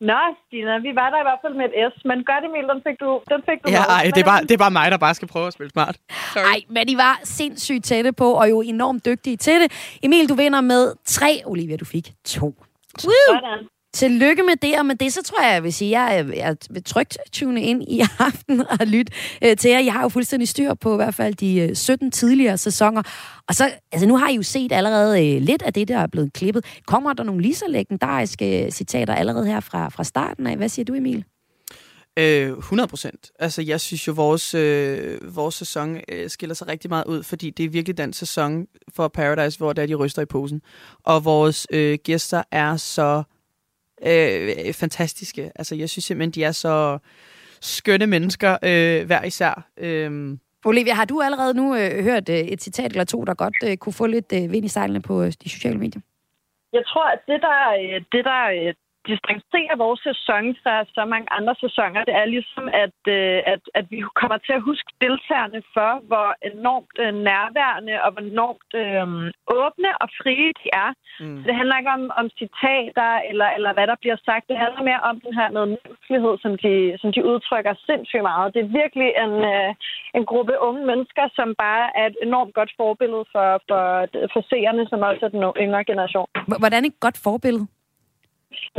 Nå, 0.00 0.18
Stina, 0.46 0.78
vi 0.78 0.90
var 1.00 1.10
der 1.10 1.18
i 1.24 1.26
hvert 1.28 1.40
fald 1.44 1.54
med 1.54 1.64
et 1.64 1.92
S, 1.92 2.04
men 2.04 2.24
gør 2.24 2.38
det, 2.42 2.48
Emil, 2.50 2.68
den 2.72 2.80
fik 2.86 2.96
du, 3.00 3.10
den 3.32 3.40
fik 3.48 3.58
du 3.64 3.70
Ja, 3.70 3.82
ej, 3.82 4.04
det 4.14 4.20
er, 4.20 4.24
bare, 4.24 4.42
det 4.42 4.50
er 4.50 4.58
bare 4.58 4.70
mig, 4.70 4.90
der 4.90 4.98
bare 4.98 5.14
skal 5.14 5.28
prøve 5.28 5.46
at 5.46 5.52
spille 5.52 5.70
smart. 5.70 5.96
Nej, 6.34 6.60
men 6.68 6.88
I 6.88 6.96
var 6.96 7.20
sindssygt 7.24 7.84
tætte 7.84 8.12
på, 8.12 8.32
og 8.32 8.50
jo 8.50 8.60
enormt 8.60 9.04
dygtige 9.04 9.36
til 9.36 9.60
det. 9.60 9.98
Emil, 10.02 10.28
du 10.28 10.34
vinder 10.34 10.60
med 10.60 10.94
tre. 11.04 11.42
Olivia, 11.44 11.76
du 11.76 11.84
fik 11.84 12.06
to. 12.24 12.54
Sådan. 12.98 13.68
Tillykke 13.98 14.42
med 14.42 14.56
det, 14.62 14.78
og 14.78 14.86
med 14.86 14.94
det, 14.96 15.12
så 15.12 15.22
tror 15.22 15.42
jeg, 15.44 15.54
jeg 15.54 15.62
vil 15.62 15.72
sige, 15.72 16.00
jeg, 16.00 16.18
er- 16.18 16.32
jeg 16.34 16.56
vil 16.70 16.84
trygt 16.84 17.18
tune 17.32 17.62
ind 17.62 17.82
i 17.82 18.00
aften 18.18 18.60
og 18.80 18.86
lytte 18.86 19.12
øh, 19.44 19.56
til 19.56 19.70
jer. 19.70 19.78
Jeg 19.80 19.92
har 19.92 20.02
jo 20.02 20.08
fuldstændig 20.08 20.48
styr 20.48 20.74
på 20.74 20.92
i 20.92 20.96
hvert 20.96 21.14
fald 21.14 21.34
de 21.34 21.58
øh, 21.60 21.76
17 21.76 22.10
tidligere 22.10 22.58
sæsoner. 22.58 23.02
Og 23.48 23.54
så, 23.54 23.70
altså 23.92 24.08
nu 24.08 24.16
har 24.16 24.28
I 24.28 24.34
jo 24.34 24.42
set 24.42 24.72
allerede 24.72 25.34
øh, 25.36 25.42
lidt 25.42 25.62
af 25.62 25.72
det, 25.72 25.88
der 25.88 25.98
er 25.98 26.06
blevet 26.06 26.32
klippet. 26.32 26.64
Kommer 26.86 27.12
der 27.12 27.22
nogle 27.24 27.42
lige 27.42 27.54
så 27.54 27.64
legendariske 27.68 28.64
øh, 28.64 28.70
citater 28.70 29.14
allerede 29.14 29.46
her 29.46 29.60
fra, 29.60 29.88
fra 29.88 30.04
starten 30.04 30.46
af? 30.46 30.56
Hvad 30.56 30.68
siger 30.68 30.84
du, 30.84 30.94
Emil? 30.94 31.24
Øh, 32.18 32.58
100 32.58 32.88
procent. 32.88 33.30
Altså, 33.38 33.62
jeg 33.62 33.80
synes 33.80 34.06
jo, 34.08 34.12
vores, 34.12 34.54
øh, 34.54 35.36
vores 35.36 35.54
sæson 35.54 35.96
øh, 36.08 36.30
skiller 36.30 36.54
sig 36.54 36.68
rigtig 36.68 36.90
meget 36.90 37.04
ud, 37.04 37.22
fordi 37.22 37.50
det 37.50 37.64
er 37.64 37.68
virkelig 37.68 37.98
den 37.98 38.12
sæson 38.12 38.66
for 38.96 39.08
Paradise, 39.08 39.58
hvor 39.58 39.72
der 39.72 39.86
de 39.86 39.94
ryster 39.94 40.22
i 40.22 40.26
posen. 40.26 40.60
Og 41.04 41.24
vores 41.24 41.66
øh, 41.72 41.98
gæster 42.04 42.42
er 42.52 42.76
så 42.76 43.22
øh, 44.06 44.74
fantastiske. 44.74 45.52
Altså, 45.54 45.74
jeg 45.74 45.88
synes 45.88 46.04
simpelthen, 46.04 46.30
de 46.30 46.44
er 46.44 46.52
så 46.52 46.98
skønne 47.60 48.06
mennesker 48.06 48.52
øh, 48.62 49.06
hver 49.06 49.24
især. 49.24 49.68
Øh, 49.76 50.38
Olivia, 50.64 50.94
har 50.94 51.04
du 51.04 51.20
allerede 51.20 51.54
nu 51.54 51.76
øh, 51.76 52.04
hørt 52.04 52.28
øh, 52.28 52.36
et 52.36 52.62
citat 52.62 52.90
eller 52.90 53.04
to, 53.04 53.24
der 53.24 53.34
godt 53.34 53.54
øh, 53.64 53.76
kunne 53.76 53.92
få 53.92 54.06
lidt 54.06 54.32
øh, 54.32 54.52
vind 54.52 54.64
i 54.64 54.68
sejlene 54.68 55.02
på 55.02 55.22
øh, 55.22 55.32
de 55.42 55.48
sociale 55.48 55.78
medier? 55.78 56.02
Jeg 56.72 56.82
tror, 56.86 57.06
at 57.14 57.20
det, 57.26 57.40
der, 57.42 57.60
øh, 57.80 58.00
det, 58.12 58.24
der 58.24 58.40
distancerer 59.06 59.76
vores 59.84 60.00
sæson 60.08 60.44
fra 60.62 60.74
så 60.96 61.02
mange 61.12 61.28
andre 61.38 61.54
sæsoner, 61.64 62.00
det 62.08 62.14
er 62.22 62.26
ligesom, 62.36 62.64
at, 62.84 62.98
øh, 63.16 63.38
at, 63.52 63.62
at 63.78 63.84
vi 63.92 63.98
kommer 64.20 64.38
til 64.46 64.54
at 64.58 64.66
huske 64.70 64.90
deltagerne 65.04 65.60
for, 65.74 65.90
hvor 66.08 66.28
enormt 66.52 66.94
øh, 67.04 67.12
nærværende 67.28 67.94
og 68.04 68.10
hvor 68.12 68.24
enormt 68.32 68.70
øh, 68.82 69.06
åbne 69.60 69.90
og 70.02 70.08
frie 70.20 70.48
de 70.60 70.66
er. 70.84 70.90
Mm. 71.20 71.42
Det 71.46 71.54
handler 71.58 71.78
ikke 71.78 71.94
om, 71.98 72.04
om 72.20 72.26
citater 72.40 73.12
eller, 73.30 73.48
eller 73.56 73.72
hvad 73.76 73.86
der 73.90 73.96
bliver 74.02 74.18
sagt. 74.28 74.48
Det 74.50 74.58
handler 74.64 74.82
mere 74.90 75.02
om 75.10 75.16
den 75.24 75.34
her 75.38 75.48
medmenneskelighed, 75.56 76.34
som 76.44 76.52
de, 76.64 76.74
som 77.00 77.10
de 77.16 77.20
udtrykker 77.30 77.74
sindssygt 77.88 78.26
meget. 78.30 78.54
Det 78.54 78.60
er 78.62 78.76
virkelig 78.82 79.10
en, 79.24 79.34
øh, 79.52 79.70
en 80.18 80.24
gruppe 80.30 80.54
unge 80.68 80.82
mennesker, 80.90 81.24
som 81.38 81.48
bare 81.66 81.84
er 82.00 82.06
et 82.10 82.18
enormt 82.26 82.52
godt 82.58 82.72
forbillede 82.80 83.24
for, 83.34 83.48
for, 83.68 83.82
for 84.32 84.42
seerne, 84.50 84.82
som 84.90 85.00
også 85.08 85.22
er 85.26 85.32
den 85.34 85.42
yngre 85.64 85.84
generation. 85.90 86.28
Hvordan 86.64 86.84
et 86.84 87.00
godt 87.06 87.18
forbillede? 87.28 87.66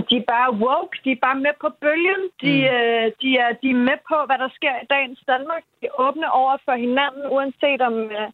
De 0.10 0.16
er 0.22 0.26
bare 0.36 0.52
woke, 0.64 0.96
de 1.04 1.10
er 1.12 1.24
bare 1.28 1.40
med 1.46 1.54
på 1.64 1.70
bølgen, 1.84 2.24
de, 2.44 2.54
mm. 2.60 2.76
øh, 2.76 3.06
de, 3.22 3.30
er, 3.44 3.52
de 3.62 3.68
er 3.76 3.82
med 3.90 3.98
på, 4.10 4.18
hvad 4.28 4.38
der 4.44 4.50
sker 4.58 4.76
i 4.84 4.90
dagens 4.96 5.22
Danmark. 5.32 5.64
De 5.80 5.86
er 5.88 6.00
åbne 6.06 6.28
over 6.42 6.56
for 6.66 6.76
hinanden, 6.86 7.24
uanset 7.36 7.82
om 7.90 7.96
øh, 8.20 8.30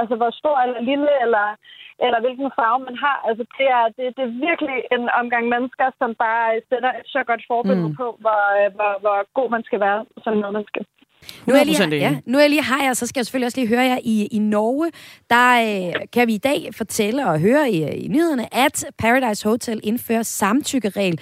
altså, 0.00 0.14
hvor 0.16 0.30
stor 0.40 0.56
eller 0.64 0.80
lille 0.90 1.12
eller, 1.24 1.46
eller 2.04 2.18
hvilken 2.20 2.50
farve 2.58 2.80
man 2.88 2.96
har. 3.04 3.18
Altså, 3.28 3.44
det, 3.58 3.66
er, 3.78 3.84
det, 3.96 4.04
det 4.16 4.24
er 4.24 4.38
virkelig 4.48 4.78
en 4.96 5.04
omgang 5.20 5.44
mennesker, 5.54 5.86
som 6.00 6.10
bare 6.24 6.60
sætter 6.70 6.92
et 7.00 7.08
så 7.14 7.20
godt 7.30 7.42
forbillede 7.52 7.88
Mm. 7.90 7.96
på, 8.00 8.06
hvor, 8.22 8.42
øh, 8.58 8.68
hvor, 8.76 8.92
hvor 9.04 9.18
god 9.38 9.48
man 9.50 9.62
skal 9.68 9.80
være 9.86 10.00
som 10.24 10.36
medmenneske. 10.36 10.80
Nu 11.46 11.54
er, 11.54 11.58
jeg 11.58 11.66
100% 11.66 11.84
lige, 11.86 12.00
ja, 12.00 12.16
nu 12.26 12.38
er 12.38 12.42
jeg 12.42 12.50
lige 12.50 12.64
her, 12.64 12.94
så 12.94 13.06
skal 13.06 13.20
jeg 13.20 13.26
selvfølgelig 13.26 13.46
også 13.46 13.60
lige 13.60 13.68
høre 13.68 13.80
jer. 13.84 13.98
I, 14.04 14.26
i 14.26 14.38
Norge, 14.38 14.90
der 15.30 15.86
øh, 15.88 15.94
kan 16.12 16.28
vi 16.28 16.34
i 16.34 16.38
dag 16.38 16.68
fortælle 16.72 17.26
og 17.26 17.40
høre 17.40 17.70
i, 17.70 17.82
i 18.04 18.08
nyhederne, 18.08 18.54
at 18.54 18.84
Paradise 18.98 19.48
Hotel 19.48 19.80
indfører 19.82 20.22
samtykkeregel 20.22 21.20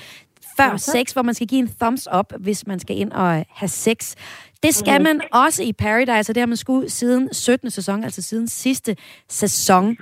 før 0.56 0.76
sex, 0.76 1.12
hvor 1.12 1.22
man 1.22 1.34
skal 1.34 1.46
give 1.46 1.58
en 1.58 1.70
thumbs 1.80 2.08
up, 2.18 2.32
hvis 2.38 2.66
man 2.66 2.80
skal 2.80 2.98
ind 2.98 3.12
og 3.12 3.46
have 3.54 3.68
sex. 3.68 4.14
Det 4.62 4.74
skal 4.74 4.94
Mhm. 4.94 5.02
man 5.02 5.20
også 5.32 5.62
i 5.62 5.72
Paradise, 5.72 6.30
og 6.30 6.34
det 6.34 6.40
har 6.40 6.46
man 6.46 6.56
skulle 6.56 6.90
siden 6.90 7.28
17. 7.34 7.70
sæson, 7.70 8.04
altså 8.04 8.22
siden 8.22 8.48
sidste 8.48 8.96
sæson. 9.28 9.96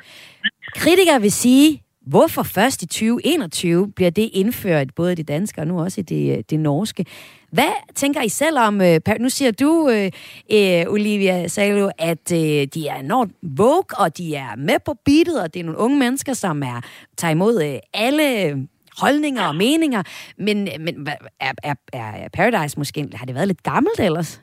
Kritikere 0.75 1.21
vil 1.21 1.33
sige, 1.33 1.83
hvorfor 2.07 2.43
først 2.43 2.83
i 2.83 2.87
2021 2.87 3.93
bliver 3.93 4.11
det 4.11 4.31
indført, 4.33 4.95
både 4.95 5.13
i 5.13 5.15
det 5.15 5.29
danske 5.29 5.61
og 5.61 5.67
nu 5.67 5.81
også 5.81 6.01
i 6.01 6.05
det, 6.05 6.51
det 6.51 6.61
norske. 6.61 7.07
Hvad 7.57 7.73
tænker 7.95 8.23
I 8.23 8.29
selv 8.29 8.59
om, 8.59 8.81
øh, 8.81 9.01
nu 9.21 9.29
siger 9.29 9.51
du, 9.51 9.89
øh, 9.89 10.11
øh, 10.53 10.93
Olivia 10.93 11.49
Salo, 11.49 11.91
at 11.99 12.33
øh, 12.33 12.39
de 12.75 12.89
er 12.89 12.97
enormt 12.97 13.33
woke, 13.59 13.99
og 13.99 14.19
de 14.19 14.35
er 14.35 14.57
med 14.57 14.79
på 14.85 14.95
beatet, 15.05 15.43
og 15.43 15.55
det 15.55 15.61
er 15.61 15.65
nogle 15.65 15.79
unge 15.79 15.99
mennesker, 15.99 16.33
som 16.33 16.63
er 16.63 16.81
tager 17.17 17.33
imod 17.33 17.63
øh, 17.63 17.79
alle 17.95 18.57
holdninger 18.99 19.43
og 19.43 19.57
meninger. 19.57 20.03
Men, 20.39 20.69
øh, 20.69 20.81
men 20.81 21.09
er, 21.41 21.53
er, 21.63 21.75
er 21.93 22.29
Paradise 22.29 22.79
måske, 22.79 23.09
har 23.15 23.27
det 23.27 23.35
været 23.35 23.47
lidt 23.47 23.63
gammelt 23.63 24.01
ellers? 24.01 24.41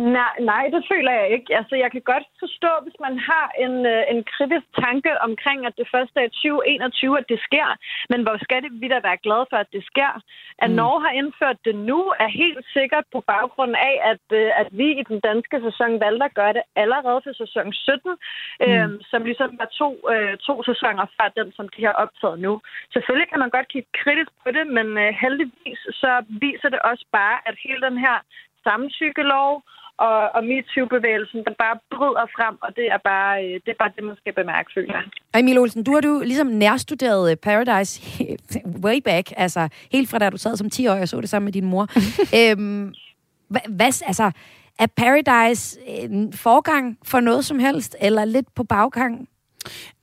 Nej, 0.00 0.34
nej, 0.52 0.64
det 0.74 0.82
føler 0.92 1.12
jeg 1.20 1.28
ikke. 1.36 1.56
Altså, 1.58 1.74
jeg 1.76 1.90
kan 1.92 2.04
godt 2.12 2.26
forstå, 2.42 2.72
hvis 2.84 2.98
man 3.06 3.18
har 3.30 3.46
en, 3.64 3.74
øh, 3.92 4.02
en 4.12 4.20
kritisk 4.34 4.66
tanke 4.84 5.12
omkring, 5.28 5.66
at 5.66 5.74
det 5.78 5.86
først 5.94 6.12
er 6.16 6.24
i 6.28 6.28
2021, 6.28 7.18
at 7.18 7.28
det 7.32 7.40
sker. 7.48 7.68
Men 8.12 8.20
hvor 8.22 8.36
skal 8.44 8.62
det 8.62 8.72
vi 8.82 8.88
da 8.88 8.98
være 9.08 9.22
glade 9.26 9.46
for, 9.50 9.58
at 9.64 9.72
det 9.72 9.84
sker? 9.90 10.12
At 10.64 10.70
Mm. 10.70 10.76
Norge 10.76 11.00
har 11.06 11.12
indført 11.20 11.58
det 11.64 11.74
nu, 11.90 12.00
er 12.24 12.30
helt 12.42 12.64
sikkert 12.76 13.04
på 13.12 13.20
baggrund 13.32 13.74
af, 13.90 13.94
at, 14.12 14.24
øh, 14.40 14.50
at 14.60 14.68
vi 14.80 14.88
i 15.00 15.04
den 15.10 15.20
danske 15.28 15.56
sæson 15.66 16.00
valgte 16.04 16.24
at 16.24 16.34
gøre 16.40 16.52
det 16.58 16.64
allerede 16.82 17.20
for 17.24 17.32
sæson 17.42 17.72
17, 17.72 18.10
mm. 18.10 18.66
øh, 18.66 18.88
som 19.10 19.20
ligesom 19.28 19.50
var 19.60 19.68
to, 19.80 19.88
øh, 20.12 20.34
to 20.46 20.54
sæsoner 20.70 21.06
før 21.16 21.28
den, 21.38 21.48
som 21.56 21.66
de 21.74 21.80
har 21.88 21.94
optaget 22.04 22.38
nu. 22.46 22.52
Selvfølgelig 22.92 23.28
kan 23.30 23.42
man 23.44 23.50
godt 23.56 23.68
kigge 23.72 23.90
kritisk 24.02 24.32
på 24.44 24.50
det, 24.56 24.64
men 24.76 24.86
øh, 25.02 25.10
heldigvis 25.22 25.80
så 26.02 26.12
viser 26.44 26.68
det 26.74 26.80
også 26.90 27.04
bare, 27.18 27.36
at 27.48 27.54
hele 27.64 27.82
den 27.88 27.98
her 28.06 28.16
samtykkelov 28.66 29.62
og, 30.06 30.18
og 30.36 30.42
MeToo-bevægelsen, 30.50 31.38
den 31.48 31.54
bare 31.64 31.76
bryder 31.94 32.26
frem, 32.36 32.54
og 32.66 32.70
det 32.76 32.86
er 32.96 33.00
bare 33.10 33.44
øh, 33.44 33.54
det, 33.64 33.70
er 33.74 33.78
bare 33.82 33.92
det 33.96 34.04
man 34.04 34.16
skal 34.16 34.32
bemærke, 34.40 34.70
føler 34.74 34.94
jeg. 34.94 35.04
Og 35.32 35.40
Emil 35.40 35.58
Olsen, 35.58 35.84
du 35.84 35.92
har 35.94 36.00
du 36.00 36.22
ligesom 36.24 36.46
nærstuderet 36.46 37.30
øh, 37.30 37.36
Paradise 37.36 37.92
way 38.84 38.98
back, 39.04 39.32
altså 39.36 39.68
helt 39.92 40.10
fra 40.10 40.18
da 40.18 40.30
du 40.30 40.36
sad 40.36 40.56
som 40.56 40.70
10 40.70 40.86
år 40.86 40.94
og 40.94 41.08
så 41.08 41.20
det 41.20 41.28
sammen 41.28 41.44
med 41.44 41.52
din 41.52 41.64
mor. 41.64 41.84
øhm, 42.38 42.94
hvad, 43.48 43.60
hvad, 43.68 44.02
altså, 44.06 44.30
er 44.78 44.86
Paradise 44.96 45.80
en 45.86 46.32
forgang 46.32 46.98
for 47.04 47.20
noget 47.20 47.44
som 47.44 47.58
helst, 47.58 47.96
eller 48.00 48.24
lidt 48.24 48.54
på 48.54 48.64
baggang? 48.64 49.28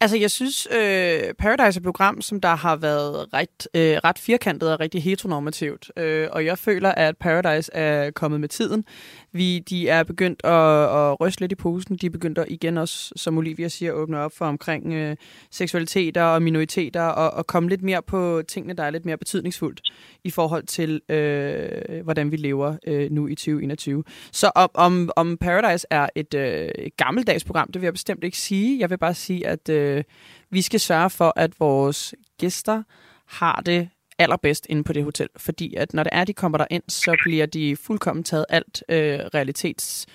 Altså, 0.01 0.17
jeg 0.17 0.31
synes, 0.31 0.67
øh, 0.71 1.33
Paradise 1.39 1.77
er 1.77 1.79
et 1.79 1.83
program, 1.83 2.21
som 2.21 2.41
der 2.41 2.55
har 2.55 2.75
været 2.75 3.33
ret, 3.33 3.67
øh, 3.73 3.97
ret 4.03 4.19
firkantet 4.19 4.73
og 4.73 4.79
rigtig 4.79 5.03
heteronormativt. 5.03 5.91
Øh, 5.97 6.27
og 6.31 6.45
jeg 6.45 6.57
føler, 6.57 6.91
at 6.91 7.17
Paradise 7.17 7.73
er 7.73 8.11
kommet 8.11 8.39
med 8.39 8.49
tiden. 8.49 8.85
Vi, 9.31 9.59
de 9.59 9.89
er 9.89 10.03
begyndt 10.03 10.45
at, 10.45 10.51
at 10.83 11.21
ryste 11.21 11.41
lidt 11.41 11.51
i 11.51 11.55
posen. 11.55 11.95
De 11.95 12.05
er 12.05 12.09
begyndt 12.09 12.37
at 12.37 12.45
igen 12.47 12.77
også, 12.77 13.13
som 13.15 13.37
Olivia 13.37 13.67
siger, 13.67 13.91
åbne 13.91 14.17
op 14.19 14.31
for 14.37 14.45
omkring 14.45 14.93
øh, 14.93 15.15
seksualiteter 15.51 16.23
og 16.23 16.41
minoriteter 16.41 17.01
og, 17.01 17.31
og 17.31 17.47
komme 17.47 17.69
lidt 17.69 17.83
mere 17.83 18.01
på 18.01 18.41
tingene, 18.47 18.73
der 18.73 18.83
er 18.83 18.89
lidt 18.89 19.05
mere 19.05 19.17
betydningsfuldt 19.17 19.81
i 20.23 20.29
forhold 20.29 20.63
til, 20.63 21.01
øh, 21.09 22.03
hvordan 22.03 22.31
vi 22.31 22.37
lever 22.37 22.75
øh, 22.87 23.11
nu 23.11 23.27
i 23.27 23.35
2021. 23.35 24.03
Så 24.31 24.51
om, 24.55 24.69
om, 24.73 25.09
om 25.15 25.37
Paradise 25.37 25.87
er 25.89 26.09
et 26.15 26.33
øh, 26.33 26.69
gammeldags 26.97 27.43
program, 27.43 27.71
det 27.71 27.81
vil 27.81 27.85
jeg 27.85 27.93
bestemt 27.93 28.23
ikke 28.23 28.37
sige. 28.37 28.79
Jeg 28.79 28.89
vil 28.89 28.97
bare 28.97 29.13
sige, 29.13 29.47
at 29.47 29.69
øh, 29.69 29.86
Øh, 29.87 30.03
vi 30.49 30.61
skal 30.61 30.79
sørge 30.79 31.09
for, 31.09 31.33
at 31.35 31.59
vores 31.59 32.15
gæster 32.39 32.83
har 33.25 33.61
det 33.65 33.89
allerbedst 34.19 34.67
inde 34.69 34.83
på 34.83 34.93
det 34.93 35.03
hotel. 35.03 35.29
Fordi 35.37 35.75
at 35.75 35.93
når 35.93 36.03
det 36.03 36.09
er, 36.13 36.23
de 36.23 36.33
kommer 36.33 36.57
der 36.57 36.65
ind, 36.69 36.83
så 36.87 37.15
bliver 37.23 37.45
de 37.45 37.75
fuldkommen 37.75 38.23
taget 38.23 38.45
alt 38.49 38.83
øh, 38.89 39.19
realitets... 39.19 40.05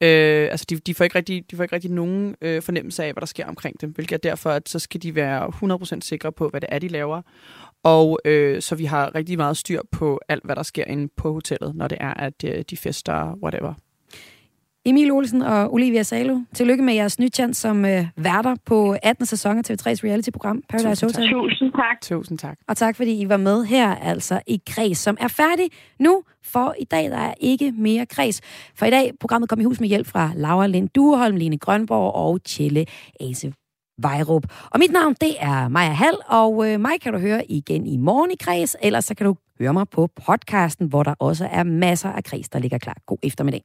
Øh, 0.00 0.48
altså, 0.50 0.66
de, 0.70 0.76
de, 0.76 0.94
får 0.94 1.04
ikke 1.04 1.16
rigtig, 1.18 1.50
de 1.50 1.56
får 1.56 1.62
ikke 1.62 1.74
rigtig 1.74 1.90
nogen 1.90 2.36
øh, 2.40 2.62
fornemmelse 2.62 3.04
af, 3.04 3.12
hvad 3.12 3.20
der 3.20 3.26
sker 3.26 3.46
omkring 3.46 3.80
dem, 3.80 3.90
hvilket 3.90 4.14
er 4.14 4.30
derfor, 4.30 4.50
at 4.50 4.68
så 4.68 4.78
skal 4.78 5.02
de 5.02 5.14
være 5.14 5.52
100% 5.96 6.00
sikre 6.00 6.32
på, 6.32 6.48
hvad 6.48 6.60
det 6.60 6.68
er, 6.72 6.78
de 6.78 6.88
laver. 6.88 7.22
Og 7.82 8.18
øh, 8.24 8.62
så 8.62 8.74
vi 8.74 8.84
har 8.84 9.14
rigtig 9.14 9.36
meget 9.36 9.56
styr 9.56 9.80
på 9.90 10.20
alt, 10.28 10.44
hvad 10.44 10.56
der 10.56 10.62
sker 10.62 10.84
inde 10.84 11.08
på 11.16 11.32
hotellet, 11.32 11.74
når 11.74 11.88
det 11.88 11.98
er, 12.00 12.14
at 12.14 12.44
øh, 12.44 12.64
de 12.70 12.76
fester, 12.76 13.34
whatever. 13.42 13.74
Emil 14.84 15.10
Olsen 15.10 15.42
og 15.42 15.72
Olivia 15.72 16.02
Salo, 16.02 16.38
tillykke 16.54 16.82
med 16.82 16.94
jeres 16.94 17.18
nye 17.18 17.28
chance 17.28 17.60
som 17.60 17.84
øh, 17.84 18.06
værter 18.16 18.56
på 18.66 18.96
18. 19.02 19.26
sæson 19.26 19.58
af 19.58 19.62
TV3's 19.70 20.04
reality-program 20.04 20.62
Paradise 20.68 21.06
Hotel. 21.06 21.30
Tusind 21.32 21.72
tak. 21.72 22.00
Tusind 22.02 22.38
tak. 22.38 22.58
Og 22.68 22.76
tak, 22.76 22.96
fordi 22.96 23.20
I 23.20 23.28
var 23.28 23.36
med 23.36 23.64
her, 23.64 23.94
altså 23.94 24.40
i 24.46 24.60
Græs, 24.70 24.98
som 24.98 25.16
er 25.20 25.28
færdig 25.28 25.70
nu, 26.00 26.22
for 26.44 26.74
i 26.80 26.84
dag 26.84 27.10
der 27.10 27.16
er 27.16 27.34
ikke 27.40 27.72
mere 27.72 28.06
Græs. 28.06 28.40
For 28.74 28.86
i 28.86 28.90
dag, 28.90 29.12
programmet 29.20 29.48
kom 29.48 29.60
i 29.60 29.64
hus 29.64 29.80
med 29.80 29.88
hjælp 29.88 30.06
fra 30.06 30.30
Laura 30.36 30.66
Lind 30.66 30.88
Dueholm, 30.88 31.36
Line 31.36 31.58
Grønborg 31.58 32.14
og 32.14 32.44
Tjelle 32.44 32.86
Ase 33.20 33.52
Vejrup. 33.98 34.44
Og 34.70 34.78
mit 34.78 34.90
navn, 34.92 35.14
det 35.20 35.34
er 35.40 35.68
Maja 35.68 35.92
Hall, 35.92 36.16
og 36.28 36.70
øh, 36.70 36.80
mig 36.80 37.00
kan 37.02 37.12
du 37.12 37.18
høre 37.18 37.50
igen 37.50 37.86
i 37.86 37.96
morgen 37.96 38.30
i 38.30 38.36
Kreds, 38.40 38.76
ellers 38.82 39.04
så 39.04 39.14
kan 39.14 39.26
du 39.26 39.36
høre 39.60 39.72
mig 39.72 39.88
på 39.88 40.08
podcasten, 40.26 40.86
hvor 40.86 41.02
der 41.02 41.14
også 41.18 41.48
er 41.52 41.62
masser 41.62 42.08
af 42.08 42.24
kreds, 42.24 42.48
der 42.48 42.58
ligger 42.58 42.78
klar. 42.78 42.96
God 43.06 43.18
eftermiddag. 43.22 43.62